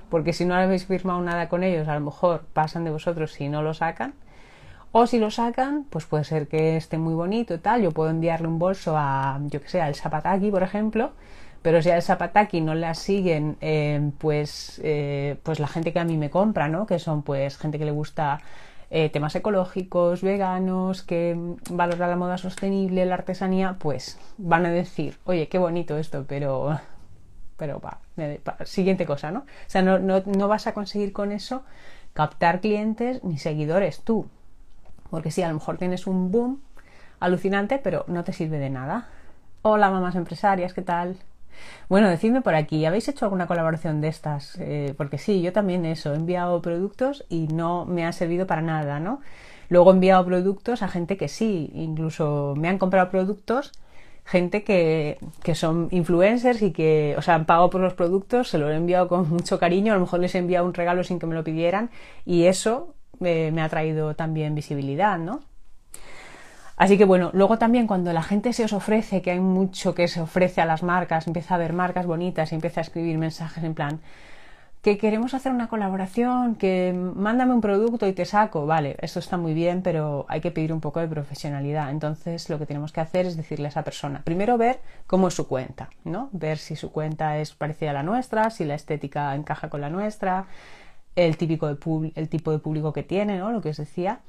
porque 0.09 0.33
si 0.33 0.45
no 0.45 0.55
habéis 0.55 0.87
firmado 0.87 1.21
nada 1.21 1.49
con 1.49 1.63
ellos, 1.63 1.89
a 1.89 1.95
lo 1.95 2.01
mejor 2.01 2.45
pasan 2.53 2.85
de 2.85 2.91
vosotros 2.91 3.33
si 3.33 3.49
no 3.49 3.63
lo 3.63 3.75
sacan. 3.75 4.15
O 4.93 5.07
si 5.07 5.19
lo 5.19 5.31
sacan, 5.31 5.85
pues 5.91 6.07
puede 6.07 6.25
ser 6.25 6.49
que 6.49 6.77
esté 6.77 6.99
muy 6.99 7.15
bonito 7.15 7.55
y 7.55 7.59
tal. 7.59 7.83
Yo 7.83 7.91
puedo 7.93 8.11
enviarle 8.11 8.49
un 8.49 8.59
bolso 8.59 8.97
a, 8.97 9.39
yo 9.47 9.61
que 9.61 9.69
sé, 9.69 9.81
al 9.81 9.95
Zapataki, 9.95 10.51
por 10.51 10.63
ejemplo, 10.63 11.13
pero 11.63 11.83
si 11.83 11.91
al 11.91 12.03
Zapataki 12.03 12.61
no 12.61 12.75
la 12.75 12.95
siguen, 12.95 13.57
eh, 13.61 14.11
pues, 14.19 14.81
eh, 14.83 15.37
pues 15.43 15.61
la 15.61 15.69
gente 15.69 15.93
que 15.93 15.99
a 15.99 16.05
mí 16.05 16.17
me 16.17 16.31
compra, 16.31 16.69
¿no? 16.69 16.87
Que 16.87 16.99
son 16.99 17.23
pues 17.23 17.59
gente 17.59 17.79
que 17.79 17.85
le 17.85 17.91
gusta 17.91 18.41
eh, 18.91 19.11
temas 19.11 19.35
ecológicos, 19.35 20.23
veganos, 20.23 21.03
que 21.03 21.37
valora 21.71 22.07
la 22.09 22.17
moda 22.17 22.39
sostenible, 22.39 23.05
la 23.05 23.15
artesanía, 23.15 23.77
pues 23.79 24.19
van 24.39 24.65
a 24.67 24.71
decir, 24.71 25.19
oye, 25.25 25.49
qué 25.49 25.59
bonito 25.59 25.99
esto, 25.99 26.25
pero, 26.27 26.81
pero 27.59 27.81
va, 27.81 28.01
siguiente 28.65 29.05
cosa, 29.05 29.31
¿no? 29.31 29.41
O 29.41 29.45
sea, 29.67 29.83
no, 29.83 29.99
no, 29.99 30.23
no 30.25 30.49
vas 30.49 30.67
a 30.67 30.73
conseguir 30.75 31.13
con 31.13 31.33
eso 31.33 31.63
captar 32.15 32.61
clientes 32.61 33.23
ni 33.23 33.39
seguidores 33.39 34.01
tú, 34.01 34.27
porque 35.11 35.31
sí, 35.31 35.43
a 35.43 35.49
lo 35.49 35.55
mejor 35.55 35.79
tienes 35.79 36.07
un 36.07 36.31
boom 36.31 36.61
alucinante, 37.21 37.79
pero 37.79 38.05
no 38.09 38.25
te 38.25 38.33
sirve 38.33 38.59
de 38.59 38.71
nada. 38.71 39.09
Hola, 39.63 39.91
mamás 39.91 40.15
empresarias, 40.15 40.73
¿qué 40.73 40.83
tal? 40.83 41.17
Bueno, 41.89 42.09
decidme 42.09 42.43
por 42.43 42.55
aquí, 42.55 42.85
¿habéis 42.85 43.09
hecho 43.09 43.25
alguna 43.25 43.47
colaboración 43.47 44.01
de 44.01 44.09
estas? 44.09 44.57
Eh, 44.61 44.95
porque 44.97 45.19
sí, 45.19 45.43
yo 45.43 45.53
también 45.53 45.85
eso, 45.85 46.13
he 46.13 46.17
enviado 46.17 46.63
productos 46.63 47.25
y 47.29 47.49
no 47.49 47.85
me 47.85 48.07
ha 48.07 48.13
servido 48.13 48.47
para 48.47 48.63
nada, 48.63 49.01
¿no? 49.01 49.21
Luego 49.69 49.91
he 49.91 49.95
enviado 49.95 50.25
productos 50.25 50.83
a 50.83 50.89
gente 50.89 51.17
que 51.17 51.29
sí, 51.29 51.71
incluso 51.75 52.55
me 52.57 52.69
han 52.69 52.79
comprado 52.79 53.11
productos 53.11 53.73
gente 54.25 54.63
que, 54.63 55.19
que, 55.43 55.55
son 55.55 55.89
influencers 55.91 56.61
y 56.61 56.71
que, 56.73 57.15
o 57.17 57.23
sea, 57.23 57.35
han 57.35 57.47
pagado 57.47 57.71
por 57.71 57.81
los 57.81 57.95
productos, 57.95 58.51
se 58.51 58.59
los 58.59 58.71
he 58.71 58.75
enviado 58.75 59.09
con 59.09 59.27
mucho 59.31 59.59
cariño, 59.59 59.93
a 59.93 59.97
lo 59.97 60.03
mejor 60.03 60.21
les 60.21 60.35
he 60.35 60.39
enviado 60.39 60.67
un 60.67 60.75
regalo 60.75 61.03
sin 61.03 61.19
que 61.19 61.27
me 61.27 61.35
lo 61.35 61.45
pidieran 61.45 61.91
y 62.27 62.45
eso 62.45 62.95
eh, 63.25 63.51
me 63.53 63.63
ha 63.63 63.69
traído 63.69 64.15
también 64.15 64.55
visibilidad, 64.55 65.19
¿no? 65.19 65.41
Así 66.77 66.97
que 66.97 67.05
bueno, 67.05 67.31
luego 67.33 67.59
también 67.59 67.89
cuando 67.89 68.13
la 68.13 68.23
gente 68.23 68.53
se 68.53 68.65
os 68.65 68.73
ofrece, 68.73 69.21
que 69.21 69.33
hay 69.33 69.41
mucho 69.41 69.95
que 69.95 70.07
se 70.07 70.21
ofrece 70.21 70.61
a 70.61 70.65
las 70.65 70.85
marcas, 70.85 71.27
empieza 71.27 71.57
a 71.57 71.59
ver 71.59 71.73
marcas 71.73 72.07
bonitas 72.07 72.53
y 72.53 72.55
empieza 72.55 72.81
a 72.81 72.83
escribir 72.83 73.19
mensajes 73.19 73.65
en 73.65 73.75
plan 73.75 74.01
que 74.83 74.97
queremos 74.97 75.35
hacer 75.35 75.53
una 75.53 75.69
colaboración, 75.69 76.55
que 76.55 76.93
mándame 76.93 77.53
un 77.53 77.61
producto 77.61 78.07
y 78.07 78.13
te 78.13 78.25
saco, 78.25 78.65
vale, 78.67 78.97
esto 79.01 79.19
está 79.19 79.37
muy 79.37 79.53
bien, 79.53 79.83
pero 79.83 80.25
hay 80.29 80.41
que 80.41 80.51
pedir 80.51 80.73
un 80.73 80.81
poco 80.81 81.01
de 81.01 81.09
profesionalidad. 81.09 81.91
Entonces 81.91 82.49
lo 82.49 82.59
que 82.59 82.67
tenemos 82.67 82.93
que 82.93 83.01
hacer 83.01 83.27
es 83.27 83.37
decirle 83.37 83.67
a 83.67 83.71
esa 83.71 83.83
persona, 83.83 84.23
primero 84.23 84.57
ver 84.57 84.81
cómo 85.07 85.29
es 85.29 85.35
su 85.35 85.49
cuenta, 85.49 85.91
¿no? 86.05 86.29
Ver 86.33 86.59
si 86.59 86.77
su 86.77 86.93
cuenta 86.93 87.39
es 87.39 87.55
parecida 87.55 87.91
a 87.91 87.95
la 87.95 88.03
nuestra, 88.03 88.51
si 88.51 88.65
la 88.65 88.75
estética 88.75 89.35
encaja 89.35 89.69
con 89.69 89.81
la 89.81 89.91
nuestra, 89.91 90.47
el, 91.27 91.37
típico 91.37 91.69
el 91.69 92.29
tipo 92.29 92.53
de 92.53 92.59
público 92.59 92.93
que 92.93 93.03
tiene, 93.03 93.39
¿no? 93.39 93.51
Lo 93.51 93.61
que 93.61 93.71
os 93.71 93.77
decía 93.77 94.21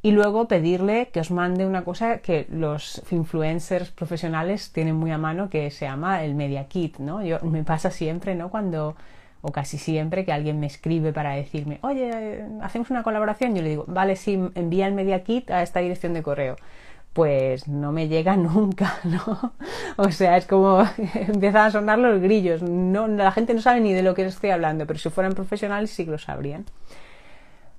y 0.00 0.12
luego 0.12 0.46
pedirle 0.46 1.08
que 1.08 1.20
os 1.20 1.30
mande 1.30 1.66
una 1.66 1.82
cosa 1.82 2.18
que 2.18 2.46
los 2.50 3.02
influencers 3.10 3.90
profesionales 3.90 4.72
tienen 4.72 4.94
muy 4.94 5.10
a 5.10 5.18
mano 5.18 5.50
que 5.50 5.70
se 5.70 5.86
llama 5.86 6.22
el 6.22 6.34
media 6.34 6.68
kit, 6.68 6.98
¿no? 6.98 7.22
Yo 7.22 7.40
me 7.42 7.64
pasa 7.64 7.90
siempre, 7.90 8.34
¿no? 8.34 8.48
Cuando 8.50 8.94
o 9.40 9.52
casi 9.52 9.78
siempre 9.78 10.24
que 10.24 10.32
alguien 10.32 10.58
me 10.60 10.66
escribe 10.66 11.12
para 11.12 11.32
decirme, 11.32 11.78
"Oye, 11.82 12.44
hacemos 12.60 12.90
una 12.90 13.02
colaboración." 13.02 13.54
Yo 13.54 13.62
le 13.62 13.70
digo, 13.70 13.84
"Vale, 13.88 14.16
sí, 14.16 14.38
envía 14.54 14.86
el 14.86 14.94
media 14.94 15.22
kit 15.24 15.50
a 15.50 15.62
esta 15.62 15.80
dirección 15.80 16.12
de 16.12 16.22
correo." 16.22 16.56
Pues 17.18 17.66
no 17.66 17.90
me 17.90 18.06
llega 18.06 18.36
nunca, 18.36 18.94
¿no? 19.02 19.52
O 19.96 20.12
sea, 20.12 20.36
es 20.36 20.46
como 20.46 20.84
empiezan 21.14 21.66
a 21.66 21.70
sonar 21.72 21.98
los 21.98 22.20
grillos. 22.20 22.62
No, 22.62 23.08
la 23.08 23.32
gente 23.32 23.54
no 23.54 23.60
sabe 23.60 23.80
ni 23.80 23.92
de 23.92 24.04
lo 24.04 24.14
que 24.14 24.24
estoy 24.24 24.50
hablando, 24.50 24.86
pero 24.86 25.00
si 25.00 25.10
fueran 25.10 25.32
profesionales 25.32 25.90
sí 25.90 26.04
lo 26.04 26.16
sabrían. 26.16 26.64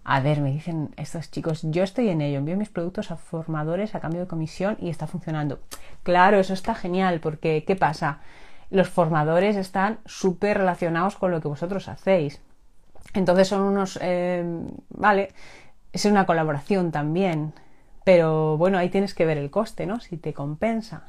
A 0.04 0.20
ver, 0.20 0.42
me 0.42 0.52
dicen 0.52 0.90
estos 0.98 1.32
chicos, 1.32 1.62
yo 1.64 1.84
estoy 1.84 2.10
en 2.10 2.20
ello, 2.20 2.40
envío 2.40 2.58
mis 2.58 2.68
productos 2.68 3.12
a 3.12 3.16
formadores 3.16 3.96
a 3.96 4.02
cambio 4.02 4.20
de 4.20 4.28
comisión 4.28 4.76
y 4.78 4.90
está 4.90 5.08
funcionando. 5.08 5.60
Claro, 6.04 6.38
eso 6.38 6.54
está 6.54 6.76
genial, 6.76 7.22
porque 7.22 7.64
¿qué 7.66 7.78
pasa? 7.78 8.20
Los 8.70 8.90
formadores 8.90 9.56
están 9.56 10.00
súper 10.06 10.58
relacionados 10.58 11.16
con 11.16 11.32
lo 11.32 11.40
que 11.40 11.48
vosotros 11.48 11.88
hacéis. 11.88 12.42
Entonces 13.14 13.48
son 13.48 13.62
unos, 13.62 13.98
eh, 14.02 14.44
vale, 14.90 15.30
es 15.94 16.04
una 16.04 16.26
colaboración 16.26 16.92
también, 16.92 17.54
pero 18.10 18.58
bueno, 18.58 18.80
ahí 18.80 18.90
tienes 18.90 19.14
que 19.14 19.24
ver 19.24 19.38
el 19.38 19.52
coste, 19.52 19.86
¿no? 19.86 20.00
Si 20.00 20.18
te 20.18 20.34
compensa. 20.34 21.04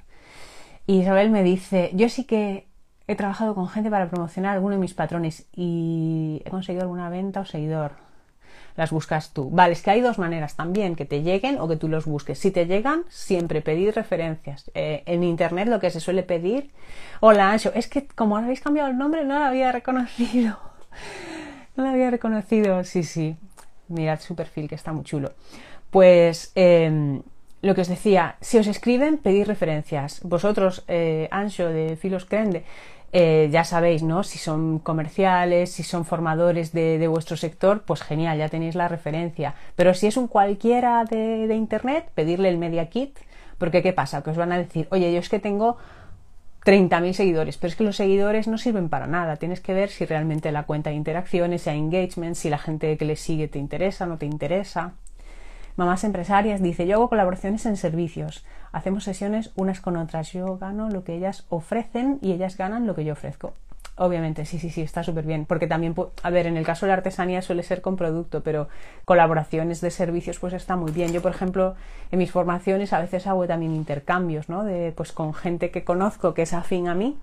Y 0.86 1.00
Isabel 1.00 1.30
me 1.30 1.42
dice, 1.42 1.90
yo 1.94 2.10
sí 2.10 2.24
que 2.24 2.68
he 3.06 3.16
trabajado 3.16 3.54
con 3.54 3.70
gente 3.70 3.88
para 3.88 4.10
promocionar 4.10 4.52
alguno 4.52 4.74
de 4.74 4.82
mis 4.82 4.92
patrones 4.92 5.46
y 5.56 6.42
he 6.44 6.50
conseguido 6.50 6.82
alguna 6.82 7.08
venta 7.08 7.40
o 7.40 7.46
seguidor 7.46 7.92
las 8.76 8.90
buscas 8.90 9.32
tú. 9.32 9.48
Vale, 9.48 9.72
es 9.72 9.80
que 9.80 9.92
hay 9.92 10.02
dos 10.02 10.18
maneras 10.18 10.56
también, 10.56 10.94
que 10.94 11.06
te 11.06 11.22
lleguen 11.22 11.58
o 11.58 11.68
que 11.68 11.76
tú 11.76 11.88
los 11.88 12.04
busques. 12.04 12.38
Si 12.38 12.50
te 12.50 12.66
llegan, 12.66 13.04
siempre 13.08 13.62
pedir 13.62 13.94
referencias. 13.94 14.70
Eh, 14.74 15.02
en 15.06 15.24
internet 15.24 15.68
lo 15.68 15.80
que 15.80 15.88
se 15.88 16.00
suele 16.00 16.22
pedir, 16.22 16.70
hola 17.20 17.50
Ancho, 17.50 17.72
es 17.74 17.88
que 17.88 18.08
como 18.08 18.36
habéis 18.36 18.60
cambiado 18.60 18.90
el 18.90 18.98
nombre 18.98 19.24
no 19.24 19.38
lo 19.38 19.46
había 19.46 19.72
reconocido. 19.72 20.58
No 21.76 21.84
lo 21.84 21.92
había 21.92 22.10
reconocido, 22.10 22.82
sí, 22.84 23.04
sí. 23.04 23.36
Mirad 23.88 24.20
su 24.20 24.34
perfil 24.34 24.68
que 24.68 24.74
está 24.74 24.92
muy 24.92 25.04
chulo. 25.04 25.32
Pues 25.90 26.52
em, 26.54 27.22
lo 27.62 27.74
que 27.74 27.82
os 27.82 27.88
decía, 27.88 28.36
si 28.40 28.58
os 28.58 28.66
escriben, 28.66 29.18
pedir 29.18 29.46
referencias. 29.46 30.20
Vosotros, 30.22 30.84
eh, 30.88 31.28
Ancho 31.30 31.68
de 31.68 31.96
Filos 31.96 32.24
Crende, 32.24 32.64
eh, 33.12 33.48
ya 33.50 33.64
sabéis, 33.64 34.02
¿no? 34.02 34.22
Si 34.22 34.38
son 34.38 34.78
comerciales, 34.78 35.72
si 35.72 35.82
son 35.82 36.04
formadores 36.04 36.72
de, 36.72 37.06
vuestro 37.08 37.36
sector, 37.36 37.82
pues 37.82 38.02
genial, 38.02 38.38
ya 38.38 38.48
tenéis 38.48 38.76
la 38.76 38.88
referencia. 38.88 39.54
Pero 39.74 39.94
si 39.94 40.06
es 40.06 40.16
un 40.16 40.28
cualquiera 40.28 41.04
de, 41.04 41.54
Internet, 41.54 42.10
pedirle 42.14 42.48
el 42.48 42.58
Media 42.58 42.88
Kit, 42.88 43.18
porque 43.58 43.82
¿qué 43.82 43.92
pasa? 43.92 44.22
Que 44.22 44.30
os 44.30 44.36
van 44.36 44.52
a 44.52 44.58
decir, 44.58 44.86
oye, 44.90 45.12
yo 45.12 45.18
es 45.18 45.28
que 45.28 45.40
tengo 45.40 45.76
30.000 46.64 47.12
seguidores, 47.12 47.56
pero 47.58 47.70
es 47.70 47.76
que 47.76 47.84
los 47.84 47.96
seguidores 47.96 48.46
no 48.46 48.58
sirven 48.58 48.88
para 48.88 49.06
nada. 49.06 49.36
Tienes 49.36 49.60
que 49.60 49.74
ver 49.74 49.90
si 49.90 50.06
realmente 50.06 50.52
la 50.52 50.62
cuenta 50.62 50.90
de 50.90 50.96
interacciones, 50.96 51.62
si 51.62 51.70
hay 51.70 51.78
engagement, 51.78 52.36
si 52.36 52.48
la 52.48 52.58
gente 52.58 52.96
que 52.96 53.04
le 53.04 53.16
sigue 53.16 53.48
te 53.48 53.58
interesa, 53.58 54.06
no 54.06 54.18
te 54.18 54.26
interesa. 54.26 54.94
Mamás 55.76 56.04
empresarias 56.04 56.62
dice, 56.62 56.86
yo 56.86 56.96
hago 56.96 57.08
colaboraciones 57.08 57.64
en 57.66 57.76
servicios, 57.76 58.44
hacemos 58.72 59.04
sesiones 59.04 59.52
unas 59.56 59.80
con 59.80 59.96
otras, 59.96 60.32
yo 60.32 60.58
gano 60.58 60.90
lo 60.90 61.04
que 61.04 61.14
ellas 61.14 61.46
ofrecen 61.48 62.18
y 62.20 62.32
ellas 62.32 62.56
ganan 62.56 62.86
lo 62.86 62.94
que 62.94 63.04
yo 63.04 63.12
ofrezco. 63.12 63.54
Obviamente, 63.96 64.46
sí, 64.46 64.58
sí, 64.58 64.70
sí, 64.70 64.80
está 64.80 65.02
súper 65.02 65.26
bien, 65.26 65.44
porque 65.44 65.66
también, 65.66 65.94
a 66.22 66.30
ver, 66.30 66.46
en 66.46 66.56
el 66.56 66.64
caso 66.64 66.86
de 66.86 66.88
la 66.88 66.94
artesanía 66.94 67.42
suele 67.42 67.62
ser 67.62 67.82
con 67.82 67.96
producto, 67.96 68.42
pero 68.42 68.68
colaboraciones 69.04 69.82
de 69.82 69.90
servicios 69.90 70.38
pues 70.38 70.54
está 70.54 70.74
muy 70.74 70.90
bien. 70.90 71.12
Yo, 71.12 71.20
por 71.20 71.32
ejemplo, 71.32 71.74
en 72.10 72.18
mis 72.18 72.30
formaciones 72.30 72.94
a 72.94 73.00
veces 73.00 73.26
hago 73.26 73.46
también 73.46 73.74
intercambios, 73.74 74.48
¿no? 74.48 74.64
De, 74.64 74.92
pues 74.96 75.12
con 75.12 75.34
gente 75.34 75.70
que 75.70 75.84
conozco 75.84 76.32
que 76.32 76.42
es 76.42 76.54
afín 76.54 76.88
a 76.88 76.94
mí, 76.94 77.18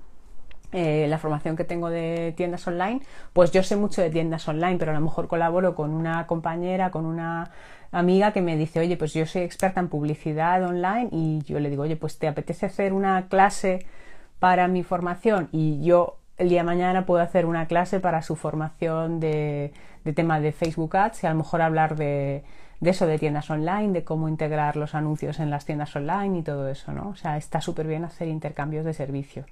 eh, 0.79 1.07
la 1.07 1.17
formación 1.17 1.55
que 1.55 1.63
tengo 1.63 1.89
de 1.89 2.35
tiendas 2.37 2.67
online, 2.67 3.01
pues 3.33 3.51
yo 3.51 3.63
sé 3.63 3.75
mucho 3.75 3.99
de 3.99 4.11
tiendas 4.11 4.47
online, 4.47 4.77
pero 4.77 4.91
a 4.91 4.93
lo 4.93 5.01
mejor 5.01 5.27
colaboro 5.27 5.73
con 5.73 5.89
una 5.89 6.27
compañera, 6.27 6.91
con 6.91 7.07
una 7.07 7.49
amiga 7.91 8.31
que 8.31 8.43
me 8.43 8.55
dice, 8.55 8.79
oye, 8.79 8.95
pues 8.95 9.11
yo 9.11 9.25
soy 9.25 9.41
experta 9.41 9.79
en 9.79 9.87
publicidad 9.87 10.63
online 10.63 11.09
y 11.11 11.41
yo 11.45 11.59
le 11.59 11.71
digo, 11.71 11.81
oye, 11.81 11.95
pues 11.95 12.19
te 12.19 12.27
apetece 12.27 12.67
hacer 12.67 12.93
una 12.93 13.27
clase 13.27 13.87
para 14.37 14.67
mi 14.67 14.83
formación 14.83 15.49
y 15.51 15.83
yo 15.83 16.17
el 16.37 16.49
día 16.49 16.59
de 16.59 16.65
mañana 16.65 17.07
puedo 17.07 17.23
hacer 17.23 17.47
una 17.47 17.65
clase 17.65 17.99
para 17.99 18.21
su 18.21 18.35
formación 18.35 19.19
de, 19.19 19.73
tema 20.15 20.39
de 20.39 20.51
Facebook 20.51 20.95
Ads 20.95 21.23
y 21.23 21.25
a 21.25 21.31
lo 21.31 21.37
mejor 21.37 21.63
hablar 21.63 21.95
de, 21.95 22.43
de, 22.81 22.89
eso, 22.91 23.07
de 23.07 23.17
tiendas 23.17 23.49
online, 23.49 23.93
de 23.93 24.03
cómo 24.03 24.29
integrar 24.29 24.75
los 24.75 24.93
anuncios 24.93 25.39
en 25.39 25.49
las 25.49 25.65
tiendas 25.65 25.95
online 25.95 26.37
y 26.37 26.43
todo 26.43 26.67
eso, 26.69 26.91
¿no? 26.91 27.09
O 27.09 27.15
sea, 27.15 27.35
está 27.37 27.61
súper 27.61 27.87
bien 27.87 28.03
hacer 28.03 28.27
intercambios 28.27 28.85
de 28.85 28.93
servicio. 28.93 29.45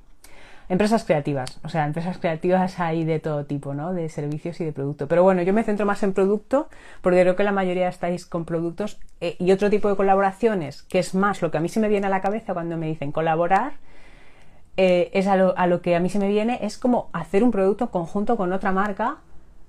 Empresas 0.67 1.03
creativas, 1.03 1.59
o 1.63 1.69
sea, 1.69 1.85
empresas 1.85 2.17
creativas 2.17 2.79
hay 2.79 3.05
de 3.05 3.19
todo 3.19 3.45
tipo, 3.45 3.75
¿no? 3.75 3.93
De 3.93 4.09
servicios 4.09 4.59
y 4.61 4.65
de 4.65 4.73
producto. 4.73 5.07
Pero 5.07 5.21
bueno, 5.21 5.43
yo 5.43 5.53
me 5.53 5.63
centro 5.63 5.85
más 5.85 6.01
en 6.01 6.13
producto 6.13 6.69
porque 7.01 7.21
creo 7.21 7.35
que 7.35 7.43
la 7.43 7.51
mayoría 7.51 7.87
estáis 7.87 8.25
con 8.25 8.45
productos 8.45 8.99
eh, 9.21 9.35
y 9.37 9.51
otro 9.51 9.69
tipo 9.69 9.89
de 9.89 9.95
colaboraciones, 9.95 10.81
que 10.83 10.97
es 10.97 11.13
más 11.13 11.43
lo 11.43 11.51
que 11.51 11.59
a 11.59 11.61
mí 11.61 11.69
se 11.69 11.79
me 11.79 11.87
viene 11.87 12.07
a 12.07 12.09
la 12.09 12.21
cabeza 12.21 12.53
cuando 12.53 12.77
me 12.77 12.87
dicen 12.87 13.11
colaborar, 13.11 13.73
eh, 14.77 15.11
es 15.13 15.27
a 15.27 15.37
lo, 15.37 15.81
que 15.81 15.95
a 15.95 15.99
mí 15.99 16.09
se 16.09 16.19
me 16.19 16.29
viene, 16.29 16.59
es 16.63 16.77
como 16.77 17.09
hacer 17.13 17.43
un 17.43 17.51
producto 17.51 17.91
conjunto 17.91 18.35
con 18.35 18.51
otra 18.51 18.71
marca 18.71 19.17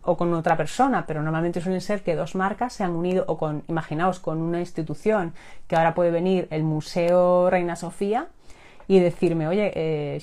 o 0.03 0.17
con 0.17 0.33
otra 0.33 0.57
persona, 0.57 1.05
pero 1.07 1.23
normalmente 1.23 1.61
suelen 1.61 1.81
ser 1.81 2.03
que 2.03 2.15
dos 2.15 2.35
marcas 2.35 2.73
se 2.73 2.85
han 2.85 2.93
unido 2.93 3.25
o 3.29 3.37
con, 3.37 3.65
imaginaos, 3.69 4.19
con 4.19 4.41
una 4.41 4.61
institución, 4.61 5.35
que 5.67 5.77
ahora 5.77 5.95
puede 5.95 6.11
venir 6.11 6.49
el 6.51 6.63
Museo 6.65 7.51
Reina 7.51 7.77
Sofía 7.77 8.29
y 8.89 9.01
decirme, 9.01 9.49
oye, 9.49 9.73
eh, 9.75 10.21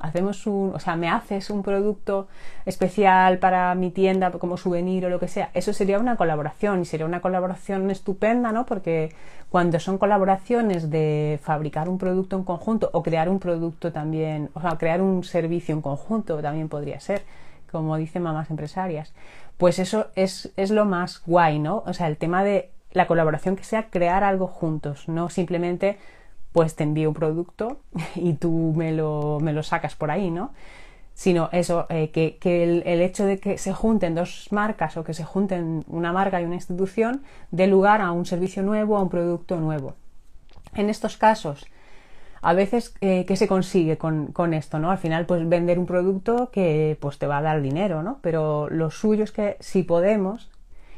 hacemos 0.00 0.46
un, 0.46 0.72
o 0.74 0.78
sea, 0.78 0.96
me 0.96 1.08
haces 1.08 1.50
un 1.50 1.62
producto 1.62 2.28
especial 2.64 3.38
para 3.38 3.74
mi 3.74 3.90
tienda 3.90 4.30
como 4.32 4.56
souvenir 4.56 5.04
o 5.04 5.10
lo 5.10 5.20
que 5.20 5.28
sea. 5.28 5.50
Eso 5.52 5.72
sería 5.72 5.98
una 5.98 6.16
colaboración 6.16 6.80
y 6.80 6.84
sería 6.86 7.06
una 7.06 7.20
colaboración 7.20 7.90
estupenda, 7.90 8.52
¿no? 8.52 8.64
Porque 8.64 9.12
cuando 9.50 9.78
son 9.80 9.98
colaboraciones 9.98 10.90
de 10.90 11.38
fabricar 11.42 11.88
un 11.88 11.98
producto 11.98 12.36
en 12.36 12.44
conjunto 12.44 12.88
o 12.92 13.02
crear 13.02 13.28
un 13.28 13.38
producto 13.38 13.92
también, 13.92 14.50
o 14.54 14.60
sea, 14.60 14.78
crear 14.78 15.02
un 15.02 15.22
servicio 15.22 15.74
en 15.74 15.82
conjunto 15.82 16.40
también 16.40 16.68
podría 16.68 17.00
ser, 17.00 17.22
como 17.70 17.96
dicen 17.96 18.22
mamás 18.22 18.50
empresarias, 18.50 19.12
pues 19.58 19.78
eso 19.78 20.06
es, 20.14 20.50
es 20.56 20.70
lo 20.70 20.86
más 20.86 21.22
guay, 21.26 21.58
¿no? 21.58 21.82
O 21.86 21.92
sea, 21.92 22.06
el 22.06 22.16
tema 22.16 22.42
de 22.44 22.70
la 22.92 23.06
colaboración 23.06 23.56
que 23.56 23.64
sea 23.64 23.90
crear 23.90 24.24
algo 24.24 24.46
juntos, 24.46 25.08
no 25.08 25.28
simplemente 25.28 25.98
pues 26.52 26.74
te 26.74 26.84
envío 26.84 27.08
un 27.08 27.14
producto 27.14 27.80
y 28.14 28.34
tú 28.34 28.72
me 28.76 28.92
lo, 28.92 29.38
me 29.40 29.52
lo 29.52 29.62
sacas 29.62 29.94
por 29.94 30.10
ahí, 30.10 30.30
¿no? 30.30 30.52
Sino 31.14 31.50
eso, 31.52 31.86
eh, 31.90 32.10
que, 32.10 32.38
el, 32.62 33.02
hecho 33.02 33.26
de 33.26 33.38
que 33.38 33.58
se 33.58 33.74
junten 33.74 34.14
dos 34.14 34.48
marcas 34.52 34.96
o 34.96 35.04
que 35.04 35.12
se 35.12 35.24
junten 35.24 35.84
una 35.86 36.12
marca 36.12 36.40
y 36.40 36.44
una 36.44 36.54
institución 36.54 37.22
dé 37.50 37.66
lugar 37.66 38.00
a 38.00 38.12
un 38.12 38.24
servicio 38.24 38.62
nuevo, 38.62 38.96
a 38.96 39.02
un 39.02 39.10
producto 39.10 39.60
nuevo. 39.60 39.96
En 40.74 40.88
estos 40.88 41.18
casos, 41.18 41.66
a 42.40 42.54
veces, 42.54 42.94
eh, 43.02 43.26
¿qué 43.26 43.36
se 43.36 43.48
consigue 43.48 43.98
con, 43.98 44.28
con, 44.28 44.54
esto? 44.54 44.78
¿no? 44.78 44.90
Al 44.90 44.96
final, 44.96 45.26
pues 45.26 45.46
vender 45.46 45.78
un 45.78 45.84
producto 45.84 46.50
que 46.50 46.96
pues, 47.00 47.18
te 47.18 47.26
va 47.26 47.38
a 47.38 47.42
dar 47.42 47.60
dinero, 47.60 48.02
¿no? 48.02 48.18
Pero 48.22 48.70
lo 48.70 48.90
suyo 48.90 49.24
es 49.24 49.32
que 49.32 49.56
si 49.60 49.82
podemos, 49.82 50.50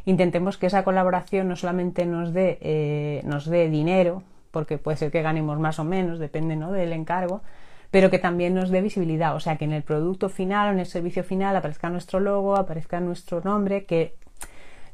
intentemos 0.04 0.56
que 0.56 0.66
esa 0.66 0.84
colaboración 0.84 1.48
no 1.48 1.56
solamente 1.56 2.06
nos 2.06 2.32
dé, 2.32 2.58
eh, 2.60 3.22
nos 3.24 3.46
dé 3.46 3.68
dinero, 3.68 4.22
porque 4.52 4.78
puede 4.78 4.96
ser 4.96 5.10
que 5.10 5.22
ganemos 5.22 5.58
más 5.58 5.80
o 5.80 5.84
menos, 5.84 6.20
depende 6.20 6.54
¿no? 6.54 6.70
del 6.70 6.92
encargo, 6.92 7.42
pero 7.90 8.10
que 8.10 8.18
también 8.18 8.54
nos 8.54 8.70
dé 8.70 8.80
visibilidad, 8.80 9.34
o 9.34 9.40
sea, 9.40 9.56
que 9.56 9.64
en 9.64 9.72
el 9.72 9.82
producto 9.82 10.28
final 10.28 10.68
o 10.68 10.72
en 10.72 10.78
el 10.78 10.86
servicio 10.86 11.24
final 11.24 11.56
aparezca 11.56 11.90
nuestro 11.90 12.20
logo, 12.20 12.56
aparezca 12.56 13.00
nuestro 13.00 13.40
nombre, 13.40 13.84
que 13.84 14.14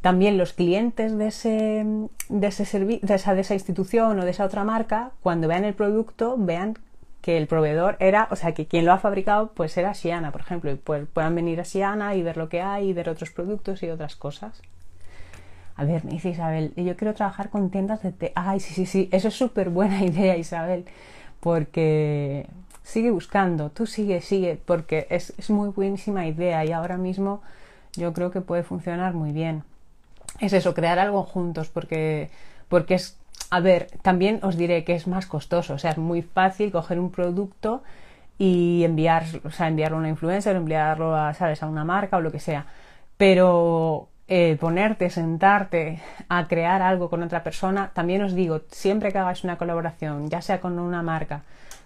también 0.01 0.39
los 0.39 0.53
clientes 0.53 1.17
de, 1.19 1.27
ese, 1.27 1.87
de, 2.29 2.47
ese 2.47 2.79
de, 2.85 3.15
esa, 3.15 3.35
de 3.35 3.41
esa 3.41 3.55
institución 3.55 4.19
o 4.19 4.25
de 4.25 4.31
esa 4.31 4.45
otra 4.45 4.65
marca, 4.65 5.11
cuando 5.23 5.49
vean 5.49 5.65
el 5.65 5.75
producto, 5.75 6.37
vean 6.39 6.79
que 7.21 7.37
el 7.37 7.47
proveedor 7.47 7.97
era, 8.01 8.29
o 8.31 8.37
sea, 8.37 8.53
que 8.53 8.67
quien 8.67 8.85
lo 8.85 8.93
ha 8.93 8.99
fabricado, 8.99 9.53
pues 9.55 9.77
era 9.77 9.95
Siana, 9.95 10.31
por 10.31 10.41
ejemplo, 10.41 10.71
y 10.71 10.77
pues 10.77 11.07
puedan 11.13 11.35
venir 11.35 11.61
a 11.61 11.65
Siana 11.65 12.15
y 12.15 12.23
ver 12.23 12.37
lo 12.37 12.49
que 12.49 12.63
hay 12.63 12.89
y 12.89 12.93
ver 12.93 13.09
otros 13.09 13.31
productos 13.31 13.83
y 13.83 13.91
otras 13.91 14.17
cosas. 14.17 14.63
A 15.79 15.85
ver, 15.85 16.05
me 16.05 16.11
dice 16.11 16.31
Isabel, 16.31 16.73
yo 16.77 16.97
quiero 16.97 17.15
trabajar 17.15 17.51
con 17.51 17.71
tiendas 17.71 18.03
de 18.03 18.13
té. 18.13 18.33
Ay, 18.35 18.59
sí, 18.61 18.75
sí, 18.75 18.85
sí, 18.85 19.09
eso 19.13 19.29
es 19.29 19.35
súper 19.35 19.71
buena 19.71 20.03
idea, 20.11 20.37
Isabel, 20.37 20.85
porque 21.41 22.47
sigue 22.83 23.11
buscando, 23.13 23.71
tú 23.71 23.87
sigue, 23.87 24.21
sigue, 24.21 24.59
porque 24.67 25.07
es, 25.11 25.35
es 25.39 25.51
muy 25.51 25.71
buenísima 25.71 26.27
idea 26.27 26.65
y 26.65 26.73
ahora 26.73 26.97
mismo 26.97 27.43
yo 27.97 28.13
creo 28.13 28.31
que 28.33 28.41
puede 28.41 28.65
funcionar 28.65 29.15
muy 29.15 29.33
bien. 29.33 29.63
Es 30.41 30.53
eso, 30.53 30.75
crear 30.75 30.99
algo 30.99 31.23
juntos, 31.25 31.69
porque, 31.69 32.31
porque 32.69 32.95
es, 32.95 33.17
a 33.51 33.61
ver, 33.61 33.89
también 34.03 34.41
os 34.43 34.57
diré 34.57 34.85
que 34.85 34.95
es 34.97 35.07
más 35.07 35.27
costoso, 35.27 35.75
o 35.75 35.79
sea, 35.79 35.93
es 35.93 35.99
muy 35.99 36.23
fácil 36.23 36.73
coger 36.73 36.99
un 36.99 37.11
producto 37.13 37.83
y 38.39 38.83
enviar, 38.85 39.25
o 39.45 39.51
sea, 39.51 39.69
enviarlo 39.69 39.99
a 39.99 40.01
una 40.01 40.09
influencer, 40.11 40.57
enviarlo 40.57 41.17
a, 41.17 41.35
¿sabes?, 41.35 41.63
a 41.63 41.69
una 41.69 41.85
marca 41.85 42.17
o 42.19 42.21
lo 42.21 42.33
que 42.33 42.41
sea. 42.41 42.67
Pero 43.17 44.09
eh, 44.29 44.59
ponerte, 44.61 45.09
sentarte 45.09 46.03
a 46.29 46.47
crear 46.49 46.83
algo 46.83 47.09
con 47.09 47.23
otra 47.23 47.43
persona, 47.43 47.91
también 47.95 48.23
os 48.23 48.35
digo, 48.35 48.61
siempre 48.71 49.11
que 49.11 49.19
hagáis 49.19 49.43
una 49.43 49.57
colaboración, 49.57 50.29
ya 50.29 50.43
sea 50.43 50.61
con 50.61 50.79
una 50.79 51.03
marca, 51.03 51.45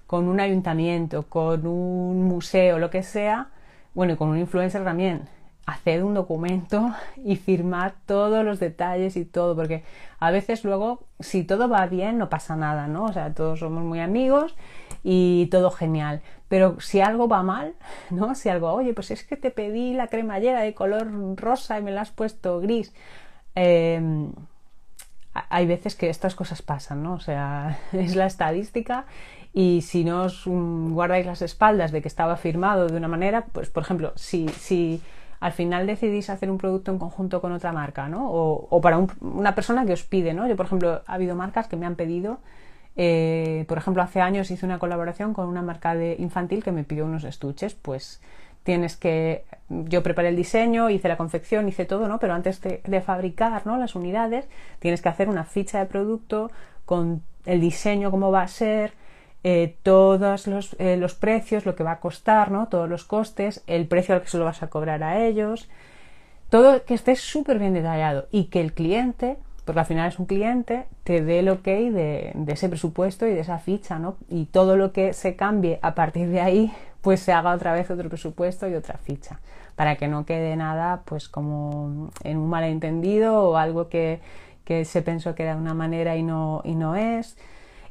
con 0.08 0.28
un 0.28 0.40
ayuntamiento, 0.40 1.22
con 1.28 1.66
un 1.66 2.24
museo, 2.24 2.80
lo 2.80 2.90
que 2.90 3.04
sea, 3.04 3.48
bueno, 3.94 4.14
y 4.14 4.16
con 4.16 4.28
un 4.28 4.38
influencer 4.38 4.82
también, 4.82 5.28
haced 5.66 6.02
un 6.02 6.14
documento 6.14 6.92
y 7.24 7.36
firmad 7.36 7.92
todos 8.06 8.44
los 8.44 8.58
detalles 8.58 9.16
y 9.16 9.24
todo, 9.24 9.54
porque 9.54 9.84
a 10.18 10.32
veces 10.32 10.64
luego, 10.64 11.04
si 11.20 11.44
todo 11.44 11.68
va 11.68 11.86
bien, 11.86 12.18
no 12.18 12.28
pasa 12.28 12.56
nada, 12.56 12.88
¿no? 12.88 13.04
O 13.04 13.12
sea, 13.12 13.32
todos 13.32 13.60
somos 13.60 13.84
muy 13.84 14.00
amigos 14.00 14.56
y 15.02 15.46
todo 15.50 15.70
genial. 15.70 16.22
Pero 16.48 16.80
si 16.80 17.00
algo 17.00 17.28
va 17.28 17.42
mal, 17.42 17.74
¿no? 18.10 18.34
Si 18.34 18.48
algo, 18.48 18.72
oye, 18.72 18.94
pues 18.94 19.10
es 19.10 19.24
que 19.24 19.36
te 19.36 19.50
pedí 19.50 19.94
la 19.94 20.08
cremallera 20.08 20.60
de 20.60 20.74
color 20.74 21.08
rosa 21.36 21.78
y 21.78 21.82
me 21.82 21.90
la 21.90 22.02
has 22.02 22.10
puesto 22.10 22.60
gris. 22.60 22.92
Em, 23.54 24.32
hay 25.32 25.66
veces 25.66 25.94
que 25.94 26.10
estas 26.10 26.34
cosas 26.34 26.62
pasan, 26.62 27.02
¿no? 27.02 27.14
O 27.14 27.20
sea, 27.20 27.78
es 27.92 28.16
la 28.16 28.26
estadística 28.26 29.06
y 29.52 29.82
si 29.82 30.04
no 30.04 30.22
os 30.22 30.44
guardáis 30.46 31.26
las 31.26 31.42
espaldas 31.42 31.92
de 31.92 32.00
que 32.00 32.08
estaba 32.08 32.36
firmado 32.36 32.86
de 32.88 32.96
una 32.96 33.08
manera, 33.08 33.46
pues 33.52 33.68
por 33.68 33.82
ejemplo, 33.82 34.12
si, 34.16 34.48
si 34.48 35.02
al 35.40 35.52
final 35.52 35.86
decidís 35.86 36.30
hacer 36.30 36.50
un 36.50 36.56
producto 36.56 36.90
en 36.92 36.98
conjunto 36.98 37.40
con 37.40 37.52
otra 37.52 37.72
marca, 37.72 38.08
¿no? 38.08 38.30
O, 38.30 38.80
para 38.80 39.04
una 39.20 39.54
persona 39.54 39.84
que 39.84 39.92
os 39.92 40.04
pide, 40.04 40.34
¿no? 40.34 40.46
Yo, 40.46 40.56
por 40.56 40.66
ejemplo, 40.66 41.02
ha 41.04 41.14
habido 41.14 41.34
marcas 41.34 41.66
que 41.66 41.76
me 41.76 41.84
han 41.84 41.96
pedido 41.96 42.38
eh, 42.96 43.64
por 43.68 43.78
ejemplo, 43.78 44.02
hace 44.02 44.20
años 44.20 44.50
hice 44.50 44.66
una 44.66 44.78
colaboración 44.78 45.34
con 45.34 45.48
una 45.48 45.62
marca 45.62 45.94
de 45.94 46.16
infantil 46.18 46.62
que 46.62 46.72
me 46.72 46.84
pidió 46.84 47.04
unos 47.04 47.24
estuches, 47.24 47.74
pues 47.74 48.20
tienes 48.64 48.96
que 48.96 49.44
yo 49.68 50.02
preparé 50.02 50.28
el 50.28 50.36
diseño, 50.36 50.90
hice 50.90 51.08
la 51.08 51.16
confección, 51.16 51.68
hice 51.68 51.84
todo, 51.84 52.06
¿no? 52.08 52.18
Pero 52.18 52.34
antes 52.34 52.60
de, 52.60 53.00
fabricar, 53.00 53.66
¿no? 53.66 53.76
Las 53.76 53.94
unidades, 53.94 54.46
tienes 54.78 55.02
que 55.02 55.08
hacer 55.08 55.28
una 55.28 55.44
ficha 55.44 55.78
de 55.78 55.86
producto 55.86 56.50
con 56.84 57.22
el 57.46 57.60
diseño, 57.60 58.10
cómo 58.10 58.30
va 58.30 58.42
a 58.42 58.48
ser, 58.48 58.92
eh, 59.44 59.76
todos 59.82 60.46
eh, 60.78 60.96
los, 60.96 61.14
precios, 61.14 61.66
lo 61.66 61.74
que 61.74 61.82
va 61.82 61.92
a 61.92 62.00
costar, 62.00 62.50
¿no? 62.50 62.68
Todos 62.68 62.88
los 62.88 63.04
costes, 63.04 63.62
el 63.66 63.86
precio 63.86 64.14
al 64.14 64.22
que 64.22 64.28
se 64.28 64.38
lo 64.38 64.44
vas 64.44 64.62
a 64.62 64.68
cobrar 64.68 65.02
a 65.02 65.24
ellos, 65.24 65.68
todo 66.50 66.84
que 66.84 66.94
esté 66.94 67.16
súper 67.16 67.58
bien 67.58 67.72
detallado 67.72 68.28
y 68.30 68.44
que 68.44 68.60
el 68.60 68.74
cliente 68.74 69.38
porque 69.64 69.80
al 69.80 69.86
final 69.86 70.08
es 70.08 70.18
un 70.18 70.26
cliente, 70.26 70.86
te 71.04 71.22
dé 71.22 71.38
el 71.38 71.48
ok 71.48 71.64
de, 71.64 72.32
ese 72.48 72.68
presupuesto 72.68 73.26
y 73.26 73.32
de 73.32 73.40
esa 73.40 73.58
ficha, 73.58 73.98
¿no? 73.98 74.16
Y 74.28 74.46
todo 74.46 74.76
lo 74.76 74.92
que 74.92 75.12
se 75.12 75.36
cambie 75.36 75.78
a 75.82 75.94
partir 75.94 76.28
de 76.28 76.40
ahí, 76.40 76.72
pues 77.00 77.20
se 77.20 77.32
haga 77.32 77.54
otra 77.54 77.72
vez 77.72 77.90
otro 77.90 78.08
presupuesto 78.08 78.68
y 78.68 78.74
otra 78.74 78.98
ficha, 78.98 79.40
para 79.76 79.96
que 79.96 80.08
no 80.08 80.24
quede 80.24 80.56
nada, 80.56 81.02
pues 81.04 81.28
como 81.28 82.10
en 82.24 82.38
un 82.38 82.48
malentendido 82.48 83.50
o 83.50 83.56
algo 83.56 83.88
que, 83.88 84.20
que 84.64 84.84
se 84.84 85.02
pensó 85.02 85.34
que 85.34 85.44
era 85.44 85.54
de 85.54 85.60
una 85.60 85.74
manera 85.74 86.16
y 86.16 86.22
no, 86.22 86.60
y 86.64 86.74
no 86.74 86.96
es. 86.96 87.36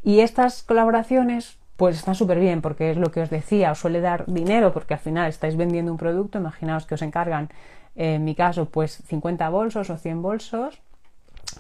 Y 0.04 0.20
estas 0.20 0.63
colaboraciones, 0.63 1.58
pues 1.78 1.98
están 1.98 2.16
súper 2.16 2.40
bien, 2.40 2.62
porque 2.62 2.92
es 2.92 2.98
lo 2.98 3.12
que 3.12 3.22
os 3.22 3.30
decía, 3.30 3.72
os 3.72 3.80
suele 3.80 4.01
dar 4.01 4.25
dinero, 4.25 4.74
porque 4.74 4.94
al 4.96 5.00
final 5.00 5.30
estáis 5.30 5.56
vendiendo 5.56 5.92
un 5.92 5.98
producto, 5.98 6.38
imaginaos 6.38 6.86
que 6.86 6.96
os 6.96 7.01
encargan, 7.01 7.50
en 7.96 8.24
mi 8.24 8.36
caso, 8.36 8.66
pues 8.66 9.04
50 9.08 9.50
bolsos 9.50 9.90
o 9.90 9.98
100 9.98 10.22
bolsos, 10.22 10.82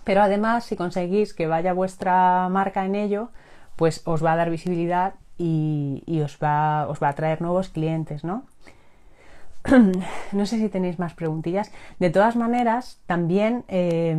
Pero 0.03 0.21
además, 0.21 0.65
si 0.65 0.75
conseguís 0.75 1.33
que 1.33 1.47
vaya 1.47 1.73
vuestra 1.73 2.47
marca 2.49 2.85
en 2.85 2.95
ello, 2.95 3.29
pues 3.75 4.01
os 4.05 4.23
va 4.23 4.33
a 4.33 4.35
dar 4.35 4.49
visibilidad 4.49 5.15
y, 5.37 6.21
os, 6.23 6.37
va, 6.41 6.87
os 6.87 7.01
va 7.01 7.09
a 7.09 7.13
traer 7.13 7.41
nuevos 7.41 7.69
clientes, 7.69 8.23
¿no? 8.23 8.43
no 10.31 10.45
sé 10.45 10.57
si 10.57 10.69
tenéis 10.69 10.99
más 10.99 11.13
preguntillas. 11.13 11.71
De 11.99 12.09
todas 12.09 12.35
maneras, 12.35 12.99
también 13.05 13.63
eh, 13.67 14.15